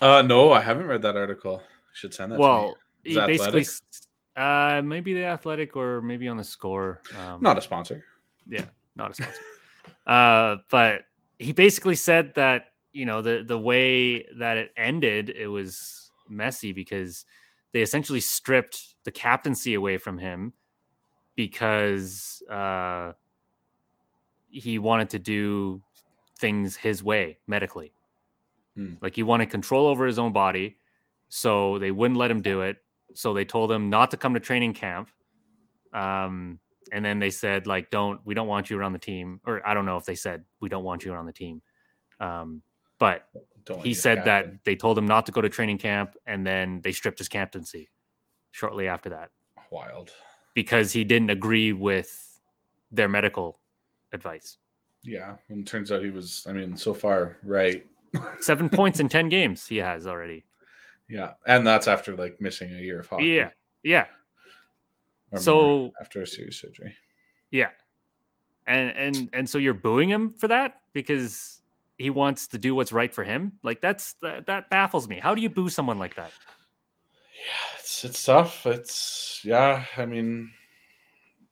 Uh 0.00 0.22
no, 0.22 0.52
I 0.52 0.60
haven't 0.60 0.86
read 0.86 1.02
that 1.02 1.16
article. 1.16 1.60
You 1.62 1.94
should 2.00 2.14
send 2.14 2.32
that 2.32 2.36
to 2.36 2.40
well 2.40 2.76
he 3.04 3.14
basically 3.20 3.66
uh 4.36 4.80
maybe 4.82 5.12
the 5.12 5.24
athletic 5.24 5.76
or 5.76 6.00
maybe 6.00 6.26
on 6.28 6.36
the 6.36 6.44
score 6.44 7.02
um, 7.16 7.42
Not 7.42 7.58
a 7.58 7.60
sponsor. 7.60 8.04
Yeah, 8.48 8.64
not 8.96 9.10
a 9.10 9.14
sponsor. 9.14 9.42
uh, 10.06 10.56
but 10.70 11.02
he 11.38 11.52
basically 11.52 11.96
said 11.96 12.34
that 12.34 12.72
you 12.92 13.06
know 13.06 13.22
the 13.22 13.44
the 13.46 13.58
way 13.58 14.24
that 14.38 14.56
it 14.56 14.72
ended, 14.76 15.30
it 15.30 15.48
was 15.48 16.01
messy 16.32 16.72
because 16.72 17.24
they 17.72 17.82
essentially 17.82 18.20
stripped 18.20 18.94
the 19.04 19.10
captaincy 19.10 19.74
away 19.74 19.98
from 19.98 20.18
him 20.18 20.52
because 21.34 22.42
uh, 22.50 23.12
he 24.48 24.78
wanted 24.78 25.10
to 25.10 25.18
do 25.18 25.82
things 26.38 26.76
his 26.76 27.02
way 27.02 27.38
medically. 27.46 27.92
Hmm. 28.76 28.94
Like 29.00 29.14
he 29.14 29.22
wanted 29.22 29.50
control 29.50 29.86
over 29.86 30.06
his 30.06 30.18
own 30.18 30.32
body, 30.32 30.76
so 31.28 31.78
they 31.78 31.90
wouldn't 31.90 32.18
let 32.18 32.30
him 32.30 32.42
do 32.42 32.62
it. 32.62 32.76
So 33.14 33.34
they 33.34 33.44
told 33.44 33.70
him 33.70 33.90
not 33.90 34.10
to 34.12 34.16
come 34.16 34.34
to 34.34 34.40
training 34.40 34.74
camp. 34.74 35.08
Um, 35.92 36.58
and 36.90 37.04
then 37.04 37.18
they 37.18 37.30
said 37.30 37.66
like, 37.66 37.90
"Don't 37.90 38.20
we 38.24 38.34
don't 38.34 38.48
want 38.48 38.70
you 38.70 38.78
around 38.78 38.92
the 38.92 38.98
team," 38.98 39.40
or 39.46 39.66
I 39.66 39.74
don't 39.74 39.86
know 39.86 39.96
if 39.96 40.04
they 40.04 40.14
said 40.14 40.44
we 40.60 40.68
don't 40.68 40.84
want 40.84 41.04
you 41.04 41.12
around 41.12 41.26
the 41.26 41.32
team. 41.32 41.62
Um, 42.20 42.62
but 42.98 43.28
Don't 43.64 43.84
he 43.84 43.94
said 43.94 44.24
that 44.24 44.64
they 44.64 44.76
told 44.76 44.98
him 44.98 45.06
not 45.06 45.26
to 45.26 45.32
go 45.32 45.40
to 45.40 45.48
training 45.48 45.78
camp, 45.78 46.16
and 46.26 46.46
then 46.46 46.80
they 46.82 46.92
stripped 46.92 47.18
his 47.18 47.28
captaincy 47.28 47.90
shortly 48.50 48.88
after 48.88 49.10
that 49.10 49.30
wild. 49.70 50.10
because 50.54 50.92
he 50.92 51.04
didn't 51.04 51.30
agree 51.30 51.72
with 51.72 52.40
their 52.90 53.08
medical 53.08 53.60
advice. 54.12 54.58
Yeah. 55.02 55.36
And 55.48 55.60
it 55.60 55.66
turns 55.66 55.90
out 55.90 56.02
he 56.02 56.10
was, 56.10 56.46
I 56.48 56.52
mean, 56.52 56.76
so 56.76 56.94
far, 56.94 57.38
right. 57.42 57.86
Seven 58.40 58.68
points 58.68 59.00
in 59.00 59.08
ten 59.08 59.28
games 59.28 59.66
he 59.66 59.78
has 59.78 60.06
already. 60.06 60.44
Yeah. 61.08 61.32
And 61.46 61.66
that's 61.66 61.88
after 61.88 62.14
like 62.14 62.40
missing 62.40 62.72
a 62.72 62.78
year 62.78 63.00
of 63.00 63.06
hockey. 63.08 63.26
Yeah, 63.26 63.50
yeah. 63.82 64.06
So 65.36 65.92
after 66.00 66.20
a 66.20 66.26
serious 66.26 66.58
surgery. 66.60 66.94
Yeah. 67.50 67.70
And 68.66 68.90
and 68.90 69.30
and 69.32 69.48
so 69.48 69.56
you're 69.58 69.74
booing 69.74 70.10
him 70.10 70.34
for 70.34 70.48
that 70.48 70.82
because 70.92 71.61
he 72.02 72.10
wants 72.10 72.48
to 72.48 72.58
do 72.58 72.74
what's 72.74 72.92
right 72.92 73.14
for 73.14 73.22
him? 73.22 73.52
Like 73.62 73.80
that's 73.80 74.14
that, 74.22 74.46
that 74.46 74.68
baffles 74.68 75.08
me. 75.08 75.20
How 75.20 75.34
do 75.34 75.40
you 75.40 75.48
boo 75.48 75.68
someone 75.68 75.98
like 75.98 76.16
that? 76.16 76.32
Yeah, 77.46 77.78
it's 77.78 78.04
it's 78.04 78.24
tough. 78.24 78.66
It's 78.66 79.40
yeah, 79.44 79.84
I 79.96 80.04
mean, 80.06 80.50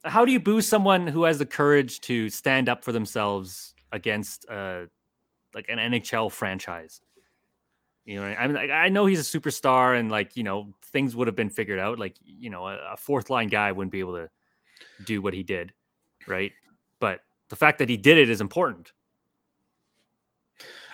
How 0.05 0.25
do 0.25 0.33
you 0.33 0.41
boo 0.41 0.61
someone 0.61 1.07
who 1.07 1.25
has 1.25 1.39
the 1.39 1.47
courage 1.47 2.01
to 2.03 2.29
stand 2.31 2.69
up 2.69 2.85
for 2.85 2.93
themselves 2.93 3.75
against 3.93 4.45
uh 4.51 4.87
like 5.55 5.67
an 5.69 5.79
NHL 5.79 6.33
franchise? 6.33 7.01
You 8.05 8.17
know, 8.21 8.27
I 8.27 8.47
mean, 8.47 8.57
like, 8.57 8.71
I 8.71 8.89
know 8.89 9.07
he's 9.07 9.21
a 9.21 9.39
superstar, 9.39 9.99
and 9.99 10.11
like 10.11 10.37
you 10.37 10.43
know, 10.43 10.75
things 10.93 11.15
would 11.15 11.29
have 11.29 11.37
been 11.37 11.51
figured 11.51 11.79
out. 11.79 11.99
Like 11.99 12.17
you 12.25 12.51
know, 12.51 12.67
a, 12.67 12.95
a 12.95 12.97
fourth 12.97 13.31
line 13.31 13.49
guy 13.49 13.71
wouldn't 13.71 13.93
be 13.93 14.01
able 14.01 14.15
to 14.15 14.29
do 15.05 15.23
what 15.23 15.33
he 15.33 15.45
did, 15.45 15.73
right? 16.27 16.53
But 16.99 17.21
the 17.51 17.57
fact 17.57 17.79
that 17.79 17.89
he 17.89 17.97
did 17.97 18.19
it 18.19 18.29
is 18.29 18.41
important. 18.41 18.93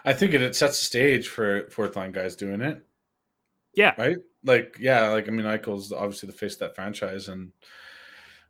I 0.06 0.12
think 0.12 0.32
it, 0.34 0.40
it 0.40 0.54
sets 0.54 0.78
the 0.78 0.84
stage 0.84 1.28
for 1.28 1.68
fourth 1.70 1.96
line 1.96 2.12
guys 2.12 2.36
doing 2.36 2.62
it, 2.62 2.80
Yeah, 3.74 3.94
right? 3.98 4.18
Like, 4.44 4.76
yeah, 4.80 5.08
like 5.08 5.28
I 5.28 5.32
mean, 5.32 5.44
Eichel's 5.44 5.92
obviously 5.92 6.28
the 6.28 6.32
face 6.32 6.54
of 6.54 6.60
that 6.60 6.76
franchise, 6.76 7.28
and 7.28 7.50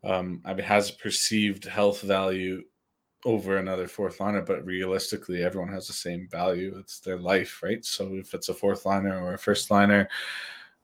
um, 0.05 0.43
I 0.45 0.53
mean, 0.53 0.65
has 0.65 0.91
perceived 0.91 1.65
health 1.65 2.03
value 2.03 2.63
over 3.25 3.57
another 3.57 3.89
fourth 3.89 4.21
liner, 4.21 4.43
but 4.43 4.65
realistically, 4.67 5.43
everyone 5.43 5.73
has 5.73 5.87
the 5.87 5.95
same 5.95 6.29
value. 6.31 6.77
It's 6.79 7.01
their 7.01 7.19
life, 7.19 7.61
right? 7.63 7.85
So 7.85 8.15
if 8.15 8.35
it's 8.35 8.51
a 8.51 8.55
fourth 8.55 8.85
liner 8.85 9.19
or 9.19 9.35
a 9.35 9.39
first 9.39 9.71
liner, 9.71 10.09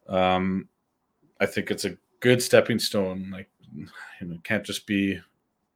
um, 0.08 0.68
I 1.38 1.46
think 1.46 1.70
it's 1.70 1.85
a 1.85 1.96
good 2.20 2.42
stepping 2.42 2.78
stone. 2.78 3.30
Like, 3.30 3.50
you 3.74 3.87
know, 4.22 4.35
it 4.35 4.44
can't 4.44 4.64
just 4.64 4.87
be 4.87 5.20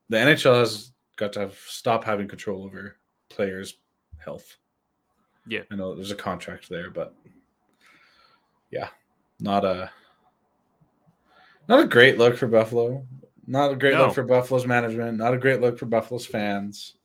the 0.09 0.17
NHL 0.17 0.59
has 0.59 0.93
got 1.17 1.33
to 1.35 1.41
have 1.41 1.59
stop 1.67 2.03
having 2.05 2.29
control 2.29 2.65
over 2.65 2.97
players' 3.29 3.77
health. 4.19 4.57
Yeah. 5.49 5.63
I 5.71 5.77
know 5.77 5.95
there's 5.95 6.11
a 6.11 6.17
contract 6.17 6.69
there, 6.69 6.91
but 6.91 7.15
yeah, 8.71 8.89
not 9.41 9.65
a 9.65 9.91
not 11.69 11.81
a 11.81 11.87
great 11.87 12.19
look 12.19 12.37
for 12.37 12.47
Buffalo. 12.49 13.05
Not 13.47 13.73
a 13.73 13.77
great 13.77 13.95
No. 13.95 14.07
look 14.07 14.15
for 14.15 14.25
Buffalo's 14.25 14.67
management. 14.67 15.19
Not 15.19 15.35
a 15.35 15.39
great 15.39 15.61
look 15.61 15.79
for 15.79 15.87
Buffalo's 15.87 16.27
fans. 16.27 16.97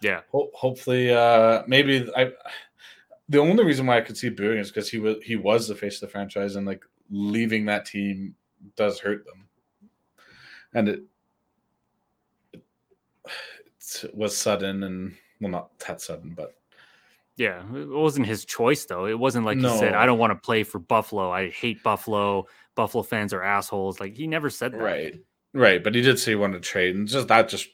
yeah. 0.00 0.20
Ho- 0.30 0.50
hopefully, 0.54 1.12
uh, 1.12 1.62
maybe 1.66 2.08
I. 2.16 2.32
The 3.28 3.38
only 3.38 3.64
reason 3.64 3.86
why 3.86 3.96
I 3.98 4.00
could 4.00 4.16
see 4.16 4.28
booing 4.28 4.58
is 4.58 4.70
because 4.70 4.88
he 4.90 4.98
was 4.98 5.16
he 5.24 5.36
was 5.36 5.68
the 5.68 5.74
face 5.74 5.96
of 5.96 6.00
the 6.02 6.08
franchise, 6.08 6.56
and 6.56 6.66
like 6.66 6.84
leaving 7.10 7.64
that 7.66 7.84
team 7.86 8.34
does 8.76 8.98
hurt 9.00 9.24
them, 9.24 9.48
and 10.74 10.88
it, 10.88 11.02
it 12.52 14.14
was 14.14 14.36
sudden 14.36 14.82
and 14.84 15.14
well, 15.40 15.50
not 15.50 15.78
that 15.80 16.00
sudden, 16.00 16.34
but 16.36 16.56
Yeah, 17.36 17.62
it 17.74 17.88
wasn't 17.88 18.26
his 18.26 18.44
choice 18.44 18.84
though. 18.84 19.06
It 19.06 19.18
wasn't 19.18 19.46
like 19.46 19.58
he 19.58 19.78
said, 19.78 19.94
"I 19.94 20.04
don't 20.06 20.18
want 20.18 20.30
to 20.32 20.44
play 20.44 20.62
for 20.62 20.78
Buffalo. 20.78 21.30
I 21.30 21.48
hate 21.50 21.82
Buffalo. 21.82 22.46
Buffalo 22.74 23.02
fans 23.02 23.32
are 23.32 23.42
assholes." 23.42 23.98
Like 24.00 24.14
he 24.16 24.26
never 24.26 24.50
said 24.50 24.72
that. 24.72 24.78
right, 24.82 25.14
right. 25.54 25.82
But 25.82 25.94
he 25.94 26.02
did 26.02 26.18
say 26.18 26.32
he 26.32 26.36
wanted 26.36 26.62
to 26.62 26.68
trade, 26.68 26.96
and 26.96 27.08
just 27.08 27.28
that 27.28 27.48
just 27.48 27.68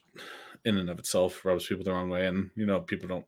in 0.64 0.78
and 0.78 0.88
of 0.90 0.98
itself 0.98 1.44
rubs 1.44 1.66
people 1.66 1.84
the 1.84 1.90
wrong 1.92 2.08
way, 2.10 2.26
and 2.26 2.50
you 2.54 2.64
know 2.66 2.80
people 2.80 3.08
don't 3.08 3.24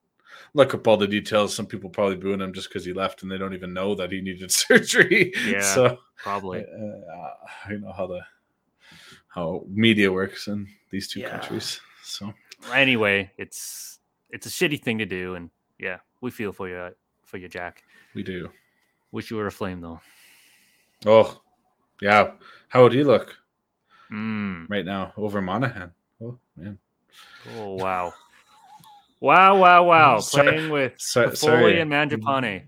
look 0.54 0.74
up 0.74 0.86
all 0.86 0.96
the 0.96 1.08
details. 1.08 1.54
Some 1.54 1.66
people 1.66 1.90
probably 1.90 2.16
booing 2.16 2.40
him 2.40 2.52
just 2.52 2.68
because 2.68 2.84
he 2.84 2.92
left, 2.92 3.22
and 3.22 3.32
they 3.32 3.38
don't 3.38 3.54
even 3.54 3.72
know 3.74 3.96
that 3.96 4.12
he 4.12 4.20
needed 4.20 4.52
surgery. 4.52 5.32
Yeah. 5.44 5.60
so. 5.74 5.98
Probably. 6.22 6.60
uh, 6.60 7.70
you 7.70 7.78
know 7.80 7.92
how 7.92 8.06
the 8.06 8.20
how 9.28 9.64
media 9.68 10.10
works 10.12 10.46
in 10.48 10.66
these 10.90 11.08
two 11.08 11.20
Yeah. 11.20 11.30
countries. 11.30 11.80
So 12.04 12.32
Anyway, 12.72 13.30
it's 13.38 13.98
it's 14.30 14.46
a 14.46 14.50
shitty 14.50 14.82
thing 14.82 14.98
to 14.98 15.06
do, 15.06 15.34
and 15.36 15.50
yeah, 15.78 15.98
we 16.20 16.30
feel 16.30 16.52
for 16.52 16.68
you 16.68 16.90
for 17.24 17.36
you, 17.38 17.48
Jack. 17.48 17.82
we 18.14 18.22
do. 18.22 18.50
Wish 19.12 19.30
you 19.30 19.36
were 19.36 19.46
a 19.46 19.52
flame 19.52 19.80
though. 19.80 20.00
Oh, 21.06 21.40
yeah. 22.00 22.32
How 22.68 22.82
would 22.82 22.92
he 22.92 23.04
look 23.04 23.36
Mm. 24.10 24.68
right 24.70 24.84
now 24.86 25.12
over 25.16 25.40
Monahan? 25.42 25.92
Oh 26.22 26.38
man, 26.56 26.78
Oh 27.56 27.74
wow. 27.74 28.12
Wow, 29.20 29.56
wow, 29.58 29.84
wow. 29.84 30.18
Sorry- 30.20 30.48
Playing 30.52 30.70
with 30.70 30.94
so- 30.98 31.30
Foley 31.30 31.78
and 31.80 31.90
Mangiapane. 31.90 32.64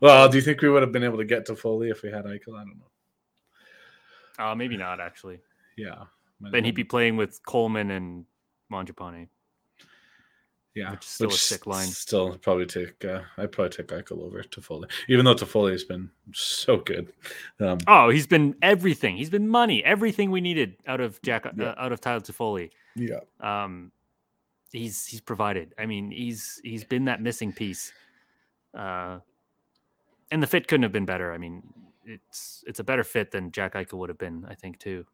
Well, 0.00 0.28
do 0.28 0.36
you 0.38 0.42
think 0.42 0.62
we 0.62 0.68
would 0.70 0.82
have 0.82 0.92
been 0.92 1.02
able 1.04 1.18
to 1.18 1.24
get 1.24 1.46
Toffoli 1.46 1.90
if 1.90 2.02
we 2.02 2.10
had 2.10 2.24
Eichel? 2.24 2.54
I 2.54 2.64
don't 2.64 2.78
know. 2.78 4.44
Uh, 4.44 4.54
maybe 4.54 4.76
not 4.76 5.00
actually. 5.00 5.40
Yeah. 5.76 6.04
Then 6.40 6.64
he'd 6.64 6.76
be 6.76 6.84
playing 6.84 7.16
with 7.16 7.40
Coleman 7.44 7.90
and 7.90 8.24
Mangiapane. 8.72 9.26
Yeah, 10.78 10.90
which 10.92 11.04
is 11.04 11.10
still 11.10 11.28
a 11.28 11.32
sick 11.32 11.66
line. 11.66 11.86
Still, 11.88 12.36
probably 12.38 12.66
take. 12.66 13.04
Uh, 13.04 13.22
I'd 13.36 13.52
probably 13.52 13.70
take 13.70 13.88
Eichel 13.88 14.22
over 14.22 14.42
Toffoli, 14.42 14.88
even 15.08 15.24
though 15.24 15.34
Toffoli 15.34 15.72
has 15.72 15.84
been 15.84 16.10
so 16.32 16.76
good. 16.78 17.12
Um, 17.60 17.78
Oh, 17.86 18.10
he's 18.10 18.26
been 18.26 18.54
everything. 18.62 19.16
He's 19.16 19.30
been 19.30 19.48
money. 19.48 19.84
Everything 19.84 20.30
we 20.30 20.40
needed 20.40 20.76
out 20.86 21.00
of 21.00 21.20
Jack, 21.22 21.46
Yeah. 21.56 21.70
uh, 21.70 21.74
out 21.78 21.92
of 21.92 22.00
Tyler 22.00 22.20
Toffoli. 22.20 22.70
yeah, 22.96 23.20
um 23.40 23.92
he's 24.70 25.06
he's 25.06 25.22
provided 25.22 25.74
i 25.78 25.86
mean 25.86 26.10
he's 26.10 26.60
he's 26.62 26.84
been 26.84 27.06
that 27.06 27.22
missing 27.22 27.50
piece 27.50 27.90
uh 28.74 29.18
and 30.30 30.42
the 30.42 30.46
fit 30.46 30.68
couldn't 30.68 30.82
have 30.82 30.92
been 30.92 31.06
better 31.06 31.32
i 31.32 31.38
mean 31.38 31.62
it's 32.04 32.62
it's 32.66 32.78
a 32.78 32.84
better 32.84 33.02
fit 33.04 33.30
than 33.30 33.50
Jack 33.50 33.72
Eichel 33.74 33.94
would 33.94 34.08
have 34.10 34.18
been, 34.18 34.44
I 34.48 34.54
think, 34.54 34.78
too. 34.78 35.04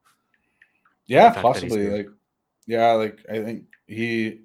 Yeah, 1.07 1.33
fact 1.33 1.43
that 1.43 1.63
he's 1.63 1.73
possibly. 1.73 1.89
Like, 1.91 2.09
yeah, 2.67 2.93
like 2.93 3.19
I 3.31 3.43
think 3.43 3.65
he 3.87 4.43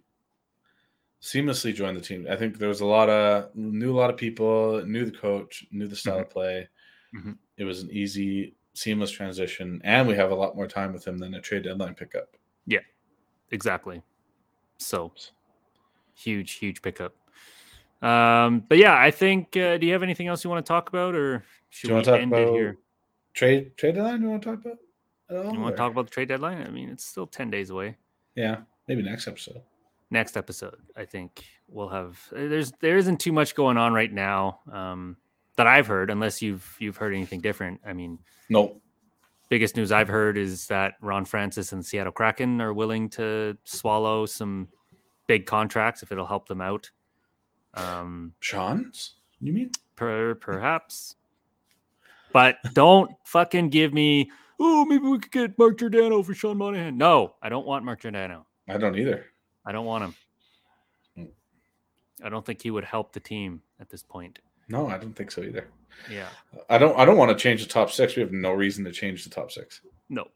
seamlessly 1.21 1.73
joined 1.73 1.97
the 1.97 2.01
team. 2.01 2.27
I 2.29 2.35
think 2.35 2.57
there 2.57 2.69
was 2.69 2.81
a 2.81 2.85
lot 2.85 3.09
of 3.09 3.53
knew 3.55 3.91
a 3.95 3.99
lot 3.99 4.09
of 4.09 4.17
people, 4.17 4.83
knew 4.85 5.05
the 5.05 5.11
coach, 5.17 5.65
knew 5.71 5.87
the 5.87 5.95
style 5.95 6.19
of 6.19 6.29
play. 6.29 6.67
Mhm. 7.15 7.37
It 7.57 7.63
was 7.65 7.81
an 7.83 7.89
easy, 7.91 8.55
seamless 8.73 9.11
transition, 9.11 9.81
and 9.83 10.07
we 10.07 10.15
have 10.15 10.31
a 10.31 10.35
lot 10.35 10.55
more 10.55 10.67
time 10.67 10.93
with 10.93 11.05
him 11.05 11.17
than 11.17 11.33
a 11.33 11.41
trade 11.41 11.63
deadline 11.63 11.95
pickup. 11.95 12.37
Yeah, 12.65 12.79
exactly. 13.51 14.01
So 14.77 15.11
huge, 16.13 16.53
huge 16.53 16.81
pickup. 16.81 17.15
Um, 18.01 18.61
but 18.69 18.77
yeah, 18.77 18.97
I 18.97 19.11
think. 19.11 19.57
Uh, 19.57 19.77
do 19.77 19.85
you 19.85 19.91
have 19.91 20.03
anything 20.03 20.27
else 20.27 20.43
you 20.43 20.49
want 20.49 20.65
to 20.65 20.67
talk 20.69 20.87
about, 20.87 21.15
or 21.15 21.43
should 21.69 21.89
we 21.89 21.95
want 21.95 22.05
to 22.05 22.11
talk 22.11 22.21
end 22.21 22.31
about 22.31 22.47
it 22.47 22.53
here? 22.53 22.77
trade 23.33 23.75
trade 23.75 23.95
deadline? 23.95 24.21
You 24.21 24.29
want 24.29 24.41
to 24.43 24.49
talk 24.55 24.63
about? 24.65 24.77
At 25.29 25.35
all, 25.35 25.53
You 25.53 25.59
want 25.59 25.73
or- 25.73 25.75
to 25.75 25.77
talk 25.77 25.91
about 25.91 26.05
the 26.05 26.11
trade 26.11 26.29
deadline? 26.29 26.65
I 26.65 26.69
mean, 26.69 26.89
it's 26.89 27.03
still 27.03 27.27
ten 27.27 27.49
days 27.51 27.71
away. 27.71 27.97
Yeah, 28.35 28.61
maybe 28.87 29.01
next 29.01 29.27
episode. 29.27 29.61
Next 30.11 30.35
episode, 30.37 30.77
I 30.97 31.05
think 31.05 31.45
we'll 31.67 31.89
have. 31.89 32.19
uh, 32.35 32.47
There's 32.47 32.71
there 32.79 32.97
isn't 32.97 33.19
too 33.19 33.31
much 33.31 33.53
going 33.53 33.77
on 33.77 33.93
right 33.93 34.11
now 34.11 34.59
um, 34.71 35.17
that 35.55 35.67
I've 35.67 35.85
heard, 35.85 36.09
unless 36.09 36.41
you've 36.41 36.75
you've 36.79 36.97
heard 36.97 37.13
anything 37.13 37.41
different. 37.41 37.79
I 37.85 37.93
mean, 37.93 38.17
No, 38.49 38.81
biggest 39.49 39.75
news 39.75 39.91
I've 39.91 40.07
heard 40.07 40.35
is 40.35 40.65
that 40.67 40.95
Ron 41.01 41.25
Francis 41.25 41.73
and 41.73 41.85
Seattle 41.85 42.11
Kraken 42.11 42.59
are 42.59 42.73
willing 42.73 43.07
to 43.11 43.55
swallow 43.65 44.25
some 44.25 44.67
big 45.27 45.45
contracts 45.45 46.01
if 46.01 46.11
it'll 46.11 46.25
help 46.25 46.47
them 46.47 46.59
out. 46.61 46.89
Um, 47.75 48.33
Sean's. 48.39 49.15
You 49.41 49.53
mean? 49.53 49.69
per, 49.95 50.33
perhaps, 50.35 51.17
but 52.33 52.57
don't 52.73 53.11
fucking 53.25 53.69
give 53.69 53.93
me. 53.93 54.31
Oh, 54.59 54.85
maybe 54.85 55.03
we 55.07 55.19
could 55.19 55.31
get 55.31 55.59
Mark 55.59 55.77
Giordano 55.77 56.23
for 56.23 56.33
Sean 56.33 56.57
Monahan. 56.57 56.97
No, 56.97 57.35
I 57.43 57.49
don't 57.49 57.67
want 57.67 57.85
Mark 57.85 58.01
Giordano. 58.01 58.47
I 58.67 58.77
don't 58.77 58.97
either. 58.97 59.27
I 59.65 59.71
don't 59.71 59.85
want 59.85 60.03
him. 60.05 60.15
Mm. 61.17 61.27
I 62.25 62.29
don't 62.29 62.45
think 62.45 62.61
he 62.61 62.71
would 62.71 62.83
help 62.85 63.13
the 63.13 63.19
team 63.19 63.61
at 63.79 63.89
this 63.89 64.03
point. 64.03 64.39
No, 64.67 64.87
I 64.87 64.97
don't 64.97 65.13
think 65.15 65.31
so 65.31 65.41
either. 65.41 65.67
Yeah, 66.09 66.27
I 66.69 66.77
don't. 66.77 66.97
I 66.97 67.03
don't 67.05 67.17
want 67.17 67.29
to 67.31 67.41
change 67.41 67.63
the 67.63 67.69
top 67.69 67.91
six. 67.91 68.15
We 68.15 68.21
have 68.21 68.31
no 68.31 68.53
reason 68.53 68.85
to 68.85 68.91
change 68.91 69.23
the 69.23 69.29
top 69.29 69.51
six. 69.51 69.81
no, 70.09 70.27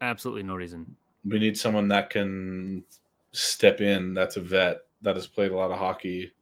absolutely 0.00 0.42
no 0.42 0.54
reason. 0.54 0.96
We 1.24 1.38
need 1.38 1.58
someone 1.58 1.88
that 1.88 2.10
can 2.10 2.84
step 3.32 3.80
in. 3.80 4.14
That's 4.14 4.36
a 4.36 4.40
vet 4.40 4.78
that 5.02 5.16
has 5.16 5.26
played 5.26 5.52
a 5.52 5.56
lot 5.56 5.70
of 5.70 5.78
hockey. 5.78 6.32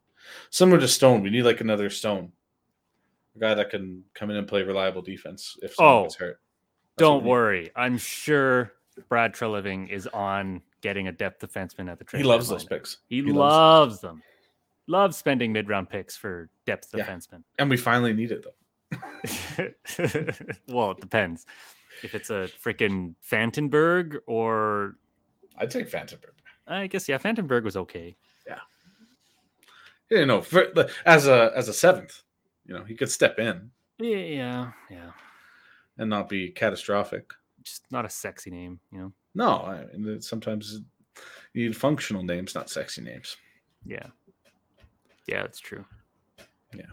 Similar 0.51 0.79
to 0.81 0.89
Stone, 0.89 1.23
we 1.23 1.31
need 1.31 1.43
like 1.43 1.61
another 1.61 1.91
Stone, 1.91 2.33
a 3.35 3.39
guy 3.41 3.55
that 3.55 3.71
can 3.71 4.05
come 4.14 4.31
in 4.31 4.37
and 4.37 4.47
play 4.49 4.62
reliable 4.62 5.03
defense 5.03 5.57
if 5.62 5.75
someone 5.75 5.95
Oh, 5.95 6.03
gets 6.05 6.14
hurt. 6.17 6.41
That's 6.97 7.07
Don't 7.09 7.25
worry. 7.25 7.71
I'm 7.77 7.99
sure 7.99 8.73
Brad 9.09 9.35
Treliving 9.35 9.89
is 9.91 10.07
on 10.07 10.62
getting 10.87 11.09
a 11.09 11.12
depth 11.12 11.41
defenseman 11.45 11.91
at 11.91 11.99
the 11.99 12.05
trade. 12.05 12.20
He 12.20 12.24
loves 12.24 12.47
deadline. 12.47 12.59
those 12.61 12.68
picks. 12.68 12.97
He, 13.09 13.16
He 13.16 13.22
loves, 13.32 14.01
them. 14.01 14.22
Loves 14.87 15.16
spending 15.16 15.53
mid 15.53 15.68
round 15.68 15.91
picks 15.91 16.16
for 16.16 16.49
depth 16.64 16.91
Yeah. 16.95 17.05
defensemen. 17.05 17.43
and 17.59 17.68
we 17.68 17.76
finally 17.76 18.12
need 18.12 18.30
it 18.30 18.45
though. 18.45 18.55
well, 20.68 20.93
it 20.93 21.01
depends. 21.01 21.45
If 22.05 22.14
it's 22.14 22.30
a 22.30 22.49
freaking 22.64 23.14
Fantenberg 23.28 24.18
or 24.28 24.95
I'd 25.59 25.70
take 25.72 25.91
Fantenberg. 25.91 26.34
I 26.68 26.87
guess 26.87 27.09
yeah, 27.09 27.18
Fantenberg 27.18 27.64
was 27.64 27.76
okay. 27.76 28.16
Yeah, 28.47 28.61
you 30.11 30.24
know, 30.26 30.41
for, 30.41 30.66
as 31.05 31.26
a 31.26 31.51
as 31.57 31.68
a 31.68 31.72
seventh, 31.72 32.22
you 32.64 32.74
know, 32.74 32.84
he 32.84 32.95
could 32.95 33.11
step 33.11 33.39
in 33.41 33.70
Yeah, 33.99 34.16
yeah, 34.18 34.70
yeah. 34.91 35.11
and 35.99 36.09
not 36.11 36.28
be 36.28 36.51
catastrophic. 36.51 37.32
Just 37.64 37.82
not 37.91 38.05
a 38.05 38.11
sexy 38.11 38.51
name, 38.51 38.78
you 38.93 38.99
know. 39.01 39.12
No, 39.37 39.49
I 39.93 39.97
mean, 39.97 40.20
sometimes 40.22 40.80
you 41.53 41.66
need 41.66 41.76
functional 41.76 42.22
names, 42.22 42.55
not 42.55 42.70
sexy 42.70 43.03
names. 43.03 43.37
Yeah. 43.84 44.07
Yeah, 45.26 45.43
that's 45.43 45.61
true. 45.61 45.84
Yeah. 46.74 46.87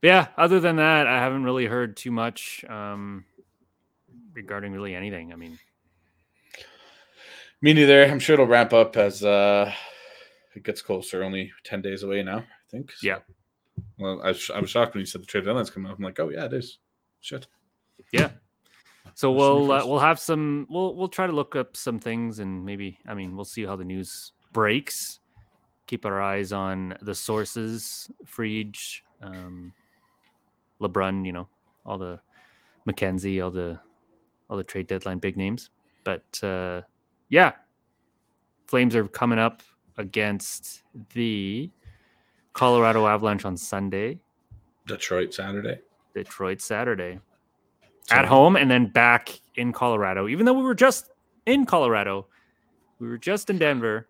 But 0.00 0.08
yeah, 0.08 0.26
other 0.36 0.58
than 0.60 0.76
that, 0.76 1.06
I 1.06 1.18
haven't 1.18 1.44
really 1.44 1.66
heard 1.66 1.96
too 1.96 2.10
much 2.10 2.64
um 2.68 3.24
regarding 4.34 4.72
really 4.72 4.94
anything. 4.94 5.32
I 5.32 5.36
mean, 5.36 5.58
Me 7.60 7.72
neither. 7.72 8.04
I'm 8.04 8.18
sure 8.20 8.34
it'll 8.34 8.46
ramp 8.46 8.72
up 8.72 8.96
as 8.96 9.24
uh 9.24 9.72
it 10.54 10.64
gets 10.64 10.82
closer. 10.82 11.22
Only 11.22 11.52
ten 11.64 11.80
days 11.82 12.02
away 12.02 12.22
now, 12.22 12.38
I 12.38 12.44
think. 12.70 12.92
So- 12.92 13.06
Yeah. 13.06 13.18
Well, 13.96 14.20
I, 14.24 14.28
was- 14.28 14.50
I 14.52 14.60
was 14.60 14.70
shocked 14.70 14.94
when 14.94 15.00
you 15.00 15.06
said 15.06 15.22
the 15.22 15.26
trade 15.26 15.44
deadline's 15.44 15.70
coming 15.70 15.90
up. 15.90 15.98
I'm 15.98 16.04
like, 16.04 16.18
oh 16.18 16.30
yeah, 16.30 16.46
it 16.46 16.52
is. 16.52 16.78
Shit. 17.20 17.46
yeah. 18.12 18.30
So 19.18 19.32
Question 19.32 19.66
we'll 19.66 19.72
uh, 19.72 19.84
we'll 19.84 19.98
have 19.98 20.20
some 20.20 20.68
we'll 20.70 20.94
we'll 20.94 21.08
try 21.08 21.26
to 21.26 21.32
look 21.32 21.56
up 21.56 21.76
some 21.76 21.98
things 21.98 22.38
and 22.38 22.64
maybe 22.64 23.00
I 23.04 23.14
mean 23.14 23.34
we'll 23.34 23.44
see 23.44 23.64
how 23.64 23.74
the 23.74 23.84
news 23.84 24.30
breaks. 24.52 25.18
Keep 25.88 26.06
our 26.06 26.22
eyes 26.22 26.52
on 26.52 26.96
the 27.02 27.16
sources, 27.16 28.08
Freege, 28.24 29.00
um, 29.20 29.72
LeBrun, 30.80 31.26
you 31.26 31.32
know, 31.32 31.48
all 31.84 31.98
the 31.98 32.20
McKenzie, 32.86 33.42
all 33.42 33.50
the 33.50 33.80
all 34.48 34.56
the 34.56 34.62
trade 34.62 34.86
deadline 34.86 35.18
big 35.18 35.36
names. 35.36 35.70
But 36.04 36.40
uh, 36.44 36.82
yeah, 37.28 37.54
Flames 38.68 38.94
are 38.94 39.08
coming 39.08 39.40
up 39.40 39.64
against 39.96 40.84
the 41.14 41.72
Colorado 42.52 43.08
Avalanche 43.08 43.44
on 43.44 43.56
Sunday, 43.56 44.20
Detroit 44.86 45.34
Saturday. 45.34 45.80
Detroit 46.14 46.60
Saturday 46.60 47.18
So- 48.08 48.16
at 48.16 48.24
home, 48.24 48.56
and 48.56 48.70
then 48.70 48.86
back 48.86 49.40
in 49.54 49.72
Colorado. 49.72 50.28
Even 50.28 50.46
though 50.46 50.52
we 50.54 50.62
were 50.62 50.74
just 50.74 51.10
in 51.46 51.66
Colorado, 51.66 52.26
we 52.98 53.06
were 53.08 53.18
just 53.18 53.50
in 53.50 53.58
Denver. 53.58 54.08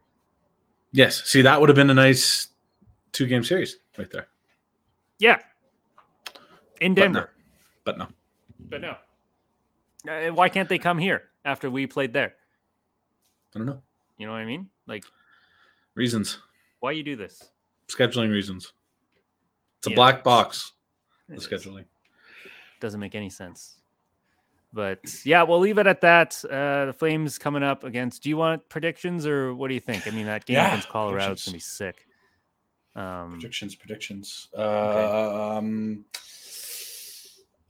Yes. 0.93 1.25
See, 1.25 1.43
that 1.43 1.61
would 1.61 1.69
have 1.69 1.77
been 1.77 1.91
a 1.91 1.95
nice 1.95 2.49
two 3.13 3.27
game 3.27 3.43
series 3.45 3.77
right 3.99 4.11
there. 4.11 4.29
Yeah, 5.19 5.39
in 6.81 6.95
But 6.95 7.01
no. 7.01 7.05
Denver. 7.05 7.31
But 7.85 7.99
no. 7.99 8.07
But 8.61 8.81
no. 8.83 8.97
Uh, 10.09 10.33
why 10.33 10.49
can't 10.49 10.69
they 10.69 10.79
come 10.79 10.97
here 10.99 11.25
after 11.45 11.69
we 11.71 11.87
played 11.89 12.13
there? 12.13 12.35
I 13.55 13.59
don't 13.59 13.67
know. 13.67 13.83
You 14.17 14.27
know 14.27 14.33
what 14.33 14.39
I 14.41 14.45
mean? 14.45 14.69
Like, 14.87 15.05
Reasons. 15.95 16.39
why 16.81 16.93
you 16.93 17.03
do 17.03 17.17
this? 17.17 17.51
Scheduling 17.89 18.31
reasons. 18.31 18.73
It's 19.79 19.89
a 19.89 19.91
Yeah. 19.91 19.97
black 19.97 20.23
box, 20.23 20.73
the 21.29 21.35
It 21.35 21.41
scheduling. 21.41 21.87
doesn't 22.81 23.01
make 23.01 23.15
any 23.17 23.31
sense. 23.31 23.78
But 24.73 25.01
yeah, 25.25 25.45
we'll 25.45 25.61
leave 25.61 25.79
it 25.79 25.87
at 25.87 26.03
that. 26.03 26.45
Uh, 26.45 26.87
the 26.87 26.93
Flames 26.93 27.39
coming 27.39 27.63
up 27.63 27.85
against. 27.85 28.23
Do 28.23 28.29
you 28.29 28.37
want 28.37 28.69
predictions 28.69 29.27
or 29.27 29.55
what 29.55 29.69
do 29.69 29.75
you 29.75 29.81
think? 29.81 30.07
I 30.07 30.11
mean, 30.11 30.27
that 30.27 30.45
game 30.45 30.57
Yeah, 30.57 30.69
against 30.69 30.89
Colorado 30.91 31.33
is 31.33 31.45
gonna 31.45 31.55
be 31.57 31.61
sick. 31.61 32.07
Um, 32.95 33.33
Predictions, 33.33 33.75
predictions. 33.77 34.49
Um, 34.57 36.05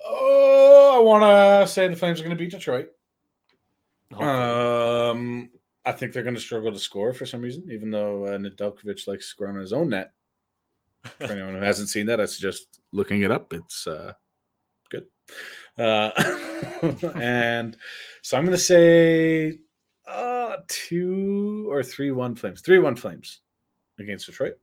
oh, 0.04 0.96
I 0.96 1.02
want 1.02 1.22
to 1.66 1.70
say 1.72 1.86
the 1.88 1.96
Flames 1.96 2.18
are 2.20 2.24
going 2.24 2.36
to 2.36 2.42
beat 2.42 2.50
Detroit. 2.50 2.88
hopefully. 4.10 4.30
Um, 4.30 5.50
I 5.84 5.92
think 5.92 6.12
they're 6.12 6.22
going 6.22 6.34
to 6.34 6.40
struggle 6.40 6.72
to 6.72 6.78
score 6.78 7.12
for 7.12 7.26
some 7.26 7.42
reason, 7.42 7.64
even 7.70 7.90
though 7.90 8.24
uh, 8.24 8.38
Nedeljkovic 8.38 9.06
likes 9.06 9.24
to 9.24 9.28
score 9.28 9.48
on 9.48 9.56
his 9.56 9.72
own 9.72 9.90
net. 9.90 10.12
For 11.18 11.24
anyone 11.24 11.54
who 11.54 11.60
hasn't 11.60 11.90
seen 11.90 12.06
that, 12.06 12.20
I 12.20 12.24
suggest 12.26 12.80
looking 12.92 13.22
it 13.22 13.30
up. 13.30 13.52
It's 13.52 13.86
uh, 13.86 14.14
good. 14.90 15.06
Uh, 15.78 16.10
and 17.14 17.76
so 18.22 18.36
I'm 18.36 18.44
going 18.44 18.56
to 18.56 18.62
say 18.62 19.58
uh, 20.06 20.56
two 20.68 21.66
or 21.70 21.82
three 21.82 22.10
one 22.10 22.34
Flames, 22.34 22.60
three 22.60 22.78
one 22.78 22.96
Flames 22.96 23.40
against 23.98 24.26
Detroit, 24.26 24.58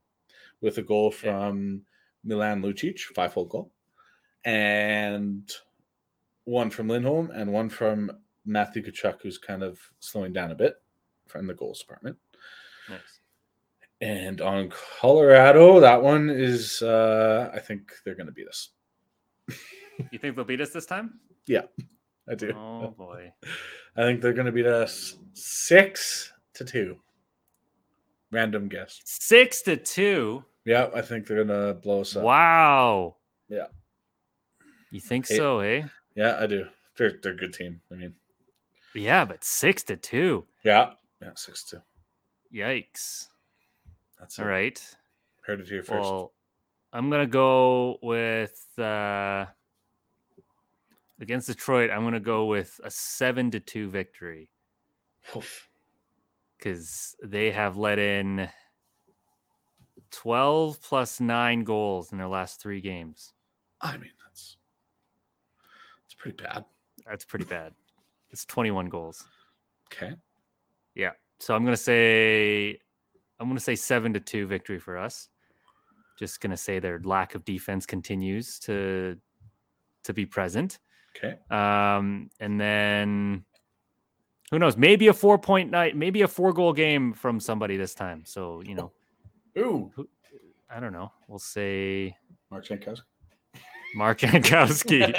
with 0.60 0.78
a 0.78 0.82
goal 0.82 1.10
from 1.10 1.82
Milan 2.24 2.62
Lucic, 2.62 3.00
five 3.14 3.32
hole 3.32 3.46
goal, 3.46 3.72
and 4.44 5.50
one 6.44 6.70
from 6.70 6.88
Lindholm 6.88 7.30
and 7.34 7.52
one 7.52 7.68
from 7.68 8.10
Matthew 8.44 8.82
Tkachuk, 8.82 9.22
who's 9.22 9.38
kind 9.38 9.62
of 9.62 9.78
slowing 10.00 10.32
down 10.32 10.50
a 10.50 10.54
bit 10.54 10.74
from 11.26 11.46
the 11.46 11.54
goals 11.54 11.80
department. 11.80 12.16
nice. 12.88 13.20
And 14.00 14.40
on 14.40 14.70
Colorado, 15.00 15.80
that 15.80 16.02
one 16.02 16.28
is 16.30 16.82
uh 16.82 17.50
I 17.52 17.58
think 17.58 17.92
they're 18.04 18.14
gonna 18.14 18.32
beat 18.32 18.48
us. 18.48 18.70
You 20.10 20.18
think 20.18 20.36
they'll 20.36 20.44
beat 20.44 20.60
us 20.60 20.70
this 20.70 20.86
time? 20.86 21.20
Yeah, 21.46 21.62
I 22.28 22.34
do. 22.34 22.52
Oh 22.56 22.94
boy. 22.96 23.32
I 23.96 24.02
think 24.02 24.20
they're 24.20 24.32
gonna 24.32 24.52
beat 24.52 24.66
us 24.66 25.16
six 25.34 26.32
to 26.54 26.64
two. 26.64 26.96
Random 28.32 28.68
guess. 28.68 29.00
Six 29.04 29.62
to 29.62 29.76
two. 29.76 30.44
Yeah, 30.64 30.88
I 30.94 31.00
think 31.02 31.26
they're 31.26 31.44
gonna 31.44 31.74
blow 31.74 32.00
us 32.00 32.16
up. 32.16 32.24
Wow. 32.24 33.16
Yeah. 33.48 33.66
You 34.90 35.00
think 35.00 35.30
It- 35.30 35.36
so, 35.36 35.60
eh? 35.60 35.84
Yeah, 36.14 36.36
I 36.40 36.46
do. 36.46 36.66
They're 36.96 37.18
they're 37.22 37.32
a 37.32 37.36
good 37.36 37.52
team. 37.54 37.80
I 37.90 37.94
mean, 37.94 38.14
Yeah, 38.94 39.24
but 39.24 39.44
six 39.44 39.82
to 39.84 39.96
two. 39.96 40.46
yeah, 40.64 40.94
yeah, 41.20 41.32
six 41.36 41.64
to 41.64 41.76
two. 41.76 41.82
Yikes. 42.58 43.28
That's 44.18 44.38
All 44.38 44.46
it. 44.46 44.48
right. 44.48 44.96
Heard 45.42 45.60
it 45.60 45.68
here 45.68 45.82
first. 45.82 46.00
Well, 46.00 46.32
I'm 46.92 47.10
gonna 47.10 47.26
go 47.26 47.98
with 48.02 48.66
uh 48.78 49.46
Against 51.20 51.46
Detroit, 51.46 51.90
I'm 51.90 52.02
going 52.02 52.14
to 52.14 52.20
go 52.20 52.44
with 52.46 52.78
a 52.84 52.90
7 52.90 53.50
to 53.52 53.60
2 53.60 53.88
victory 53.88 54.50
cuz 56.58 57.16
they 57.22 57.50
have 57.50 57.76
let 57.76 57.98
in 57.98 58.48
12 60.10 60.80
plus 60.82 61.20
9 61.20 61.64
goals 61.64 62.12
in 62.12 62.18
their 62.18 62.28
last 62.28 62.60
3 62.60 62.80
games. 62.80 63.34
I 63.80 63.96
mean, 63.96 64.12
that's 64.24 64.56
it's 66.04 66.14
pretty 66.14 66.42
bad. 66.42 66.64
That's 67.06 67.24
pretty 67.24 67.44
bad. 67.44 67.74
It's 68.30 68.44
21 68.44 68.88
goals. 68.88 69.24
Okay. 69.92 70.14
Yeah. 70.94 71.12
So 71.38 71.54
I'm 71.54 71.64
gonna 71.64 71.76
say 71.76 72.78
I'm 73.38 73.48
gonna 73.48 73.60
say 73.60 73.76
seven 73.76 74.12
to 74.14 74.20
two 74.20 74.46
victory 74.46 74.78
for 74.78 74.96
us. 74.96 75.28
Just 76.18 76.40
gonna 76.40 76.56
say 76.56 76.78
their 76.78 76.98
lack 77.00 77.34
of 77.34 77.44
defense 77.44 77.86
continues 77.86 78.58
to 78.60 79.18
to 80.04 80.14
be 80.14 80.24
present. 80.24 80.78
Okay. 81.16 81.36
Um, 81.50 82.30
and 82.40 82.60
then 82.60 83.44
who 84.50 84.58
knows? 84.58 84.76
Maybe 84.76 85.08
a 85.08 85.12
four 85.12 85.38
point 85.38 85.70
night, 85.70 85.96
maybe 85.96 86.22
a 86.22 86.28
four 86.28 86.52
goal 86.52 86.72
game 86.72 87.12
from 87.12 87.40
somebody 87.40 87.76
this 87.76 87.94
time. 87.94 88.22
So 88.24 88.62
you 88.64 88.74
know, 88.74 88.92
Ooh. 89.58 89.90
I 90.70 90.80
don't 90.80 90.92
know. 90.92 91.12
We'll 91.28 91.38
say 91.38 92.16
Mark 92.50 92.66
Jankowski. 92.66 93.00
Mark 93.94 94.18
Jankowski. 94.18 95.10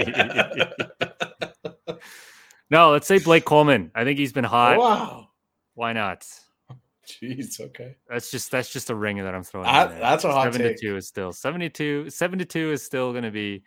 no, 2.69 2.91
let's 2.91 3.07
say 3.07 3.19
Blake 3.19 3.45
Coleman. 3.45 3.91
I 3.95 4.03
think 4.03 4.19
he's 4.19 4.33
been 4.33 4.43
hot. 4.43 4.77
wow. 4.77 5.29
Why 5.73 5.93
not? 5.93 6.27
Jeez. 7.07 7.59
Okay. 7.59 7.95
That's 8.09 8.29
just 8.29 8.51
that's 8.51 8.71
just 8.71 8.89
a 8.89 8.95
ringer 8.95 9.23
that 9.23 9.33
I'm 9.33 9.43
throwing. 9.43 9.67
in 9.67 9.99
that's 9.99 10.23
a 10.25 10.31
hot 10.31 10.43
seven 10.45 10.61
take. 10.61 10.77
to 10.77 10.81
two 10.81 10.97
is 10.97 11.07
still 11.07 11.31
seventy 11.31 11.69
two. 11.69 12.09
72 12.09 12.71
is 12.71 12.83
still 12.83 13.11
going 13.11 13.23
to 13.23 13.31
be, 13.31 13.63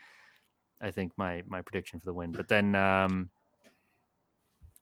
I 0.81 0.91
think 0.91 1.13
my 1.17 1.43
my 1.47 1.63
prediction 1.63 2.01
for 2.01 2.07
the 2.07 2.15
win. 2.15 2.33
But 2.33 2.49
then 2.49 2.75
um 2.75 3.31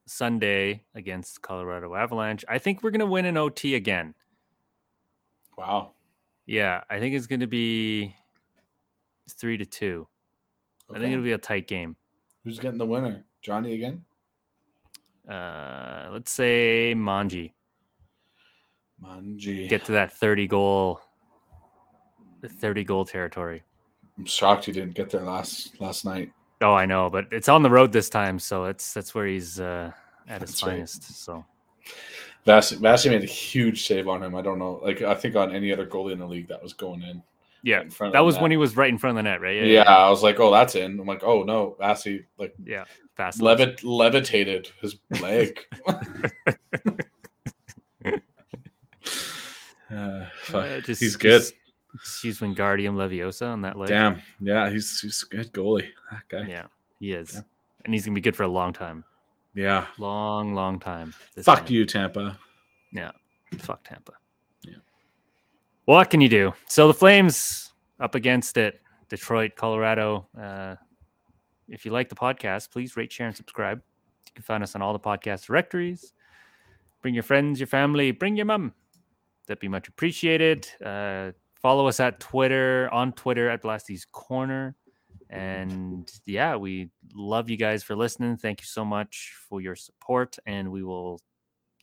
Sunday 0.06 0.84
against 0.94 1.42
Colorado 1.42 1.94
Avalanche, 1.94 2.44
I 2.48 2.58
think 2.58 2.82
we're 2.82 2.90
going 2.90 3.00
to 3.00 3.06
win 3.06 3.26
an 3.26 3.36
OT 3.36 3.74
again. 3.74 4.14
Wow. 5.56 5.92
Yeah, 6.46 6.82
I 6.88 6.98
think 6.98 7.14
it's 7.14 7.26
going 7.26 7.40
to 7.40 7.46
be 7.46 8.16
three 9.30 9.58
to 9.58 9.66
two. 9.66 10.08
I 10.90 10.98
think 10.98 11.12
it'll 11.12 11.24
be 11.24 11.32
a 11.32 11.38
tight 11.38 11.66
game. 11.66 11.96
Who's 12.44 12.58
getting 12.58 12.78
the 12.78 12.86
winner? 12.86 13.24
Johnny 13.42 13.74
again? 13.74 14.04
Uh, 15.28 16.08
let's 16.10 16.30
say 16.30 16.94
Manji 16.96 17.52
Manji. 19.02 19.68
get 19.68 19.84
to 19.84 19.92
that 19.92 20.12
thirty 20.12 20.46
goal, 20.46 21.02
thirty 22.42 22.84
goal 22.84 23.04
territory. 23.04 23.62
I'm 24.18 24.24
shocked 24.24 24.64
he 24.64 24.72
didn't 24.72 24.94
get 24.94 25.10
there 25.10 25.22
last 25.22 25.80
last 25.80 26.04
night. 26.04 26.32
Oh, 26.60 26.74
I 26.74 26.86
know, 26.86 27.08
but 27.08 27.26
it's 27.30 27.48
on 27.48 27.62
the 27.62 27.70
road 27.70 27.92
this 27.92 28.10
time, 28.10 28.38
so 28.38 28.64
it's 28.64 28.92
that's 28.92 29.14
where 29.14 29.26
he's 29.26 29.60
uh, 29.60 29.92
at 30.26 30.40
his 30.40 30.50
That's 30.50 30.62
right. 30.64 30.70
finest. 30.72 31.24
So 31.24 31.44
Vassie 32.44 33.10
made 33.10 33.22
a 33.22 33.26
huge 33.26 33.86
save 33.86 34.08
on 34.08 34.22
him. 34.22 34.34
I 34.34 34.42
don't 34.42 34.58
know. 34.58 34.80
Like 34.82 35.02
I 35.02 35.14
think 35.14 35.36
on 35.36 35.54
any 35.54 35.72
other 35.72 35.86
goalie 35.86 36.12
in 36.12 36.18
the 36.18 36.26
league 36.26 36.48
that 36.48 36.62
was 36.62 36.72
going 36.72 37.02
in. 37.02 37.22
yeah, 37.62 37.82
in 37.82 37.90
that 38.12 38.20
was 38.20 38.36
the 38.36 38.42
when 38.42 38.50
he 38.50 38.56
was 38.56 38.76
right 38.76 38.88
in 38.88 38.98
front 38.98 39.16
of 39.16 39.24
the 39.24 39.30
net, 39.30 39.40
right? 39.40 39.64
Yeah, 39.64 39.82
I 39.82 40.10
was 40.10 40.22
like, 40.22 40.40
oh, 40.40 40.50
that's 40.50 40.74
in. 40.74 40.98
I'm 40.98 41.06
like, 41.06 41.22
oh 41.22 41.44
no, 41.44 41.76
Vassie 41.78 42.24
like 42.38 42.54
yeah. 42.64 42.84
Fast 43.16 43.40
levit 43.40 43.84
levitated 43.84 44.70
his 44.80 44.96
leg. 45.20 45.60
Uh, 49.90 50.26
fuck. 50.42 50.66
Uh, 50.66 50.80
just- 50.80 51.00
he's 51.00 51.16
good. 51.16 51.40
just 51.40 51.54
Excuse 51.94 52.40
Wingardium 52.40 52.94
Leviosa 52.94 53.48
on 53.52 53.62
that 53.62 53.76
leg. 53.78 53.88
Damn. 53.88 54.20
Yeah, 54.40 54.70
he's 54.70 55.00
he's 55.00 55.24
a 55.30 55.34
good 55.36 55.52
goalie. 55.52 55.88
That 56.10 56.22
guy. 56.28 56.46
Yeah, 56.48 56.66
he 57.00 57.12
is, 57.12 57.34
Yeah. 57.34 57.40
and 57.84 57.94
he's 57.94 58.04
gonna 58.04 58.14
be 58.14 58.20
good 58.20 58.36
for 58.36 58.42
a 58.44 58.48
long 58.48 58.72
time, 58.72 59.04
Yeah. 59.54 59.86
long, 59.98 60.54
long 60.54 60.78
time. 60.78 61.12
Fuck 61.42 61.64
man. 61.64 61.72
you, 61.72 61.86
Tampa. 61.86 62.38
Yeah. 62.92 63.12
Fuck 63.58 63.84
Tampa. 63.84 64.12
Yeah. 64.62 64.76
What 65.86 66.10
can 66.10 66.20
you 66.20 66.28
do? 66.28 66.52
So 66.66 66.86
the 66.88 66.94
Flames 66.94 67.72
up 67.98 68.14
against 68.14 68.56
it. 68.58 68.80
Detroit, 69.08 69.52
Colorado. 69.56 70.28
Uh, 70.38 70.76
if 71.68 71.86
you 71.86 71.90
like 71.92 72.10
the 72.10 72.14
podcast, 72.14 72.70
please 72.70 72.96
rate, 72.96 73.10
share, 73.10 73.26
and 73.26 73.34
subscribe. 73.36 73.80
You 74.26 74.32
can 74.34 74.42
find 74.42 74.62
us 74.62 74.74
on 74.74 74.82
all 74.82 74.92
the 74.92 75.00
podcast 75.00 75.46
directories. 75.46 76.12
Bring 77.00 77.14
your 77.14 77.22
friends, 77.22 77.58
your 77.58 77.66
family, 77.66 78.10
bring 78.10 78.36
your 78.36 78.44
mom. 78.46 78.74
That'd 79.46 79.60
be 79.60 79.68
much 79.68 79.88
appreciated. 79.88 80.68
Uh, 80.84 81.32
follow 81.60 81.88
us 81.88 82.00
at 82.00 82.20
Twitter, 82.20 82.88
on 82.92 83.12
Twitter 83.12 83.48
at 83.48 83.62
Blasty's 83.62 84.04
Corner. 84.04 84.76
And 85.30 86.10
yeah, 86.26 86.56
we 86.56 86.90
love 87.14 87.50
you 87.50 87.56
guys 87.56 87.82
for 87.82 87.94
listening. 87.94 88.36
Thank 88.36 88.60
you 88.60 88.66
so 88.66 88.84
much 88.84 89.34
for 89.48 89.60
your 89.60 89.76
support, 89.76 90.36
and 90.46 90.72
we 90.72 90.82
will 90.82 91.20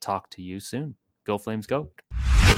talk 0.02 0.30
to 0.32 0.42
you 0.42 0.60
soon. 0.60 0.96
Go 1.26 1.38
Flames, 1.38 1.68
go. 1.68 1.92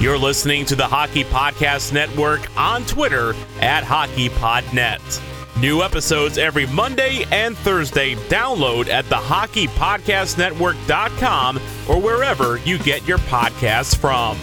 You're 0.00 0.18
listening 0.18 0.64
to 0.66 0.76
the 0.76 0.86
Hockey 0.86 1.24
Podcast 1.24 1.92
Network 1.92 2.56
on 2.56 2.84
Twitter 2.84 3.34
at 3.60 3.82
HockeyPodNet. 3.82 5.60
New 5.60 5.82
episodes 5.82 6.38
every 6.38 6.66
Monday 6.66 7.24
and 7.32 7.58
Thursday. 7.58 8.14
Download 8.14 8.86
at 8.88 9.08
the 9.08 9.16
HockeyPodcastNetwork.com 9.16 11.56
or 11.88 12.00
wherever 12.00 12.58
you 12.58 12.78
get 12.78 13.08
your 13.08 13.18
podcasts 13.18 13.96
from. 13.96 14.38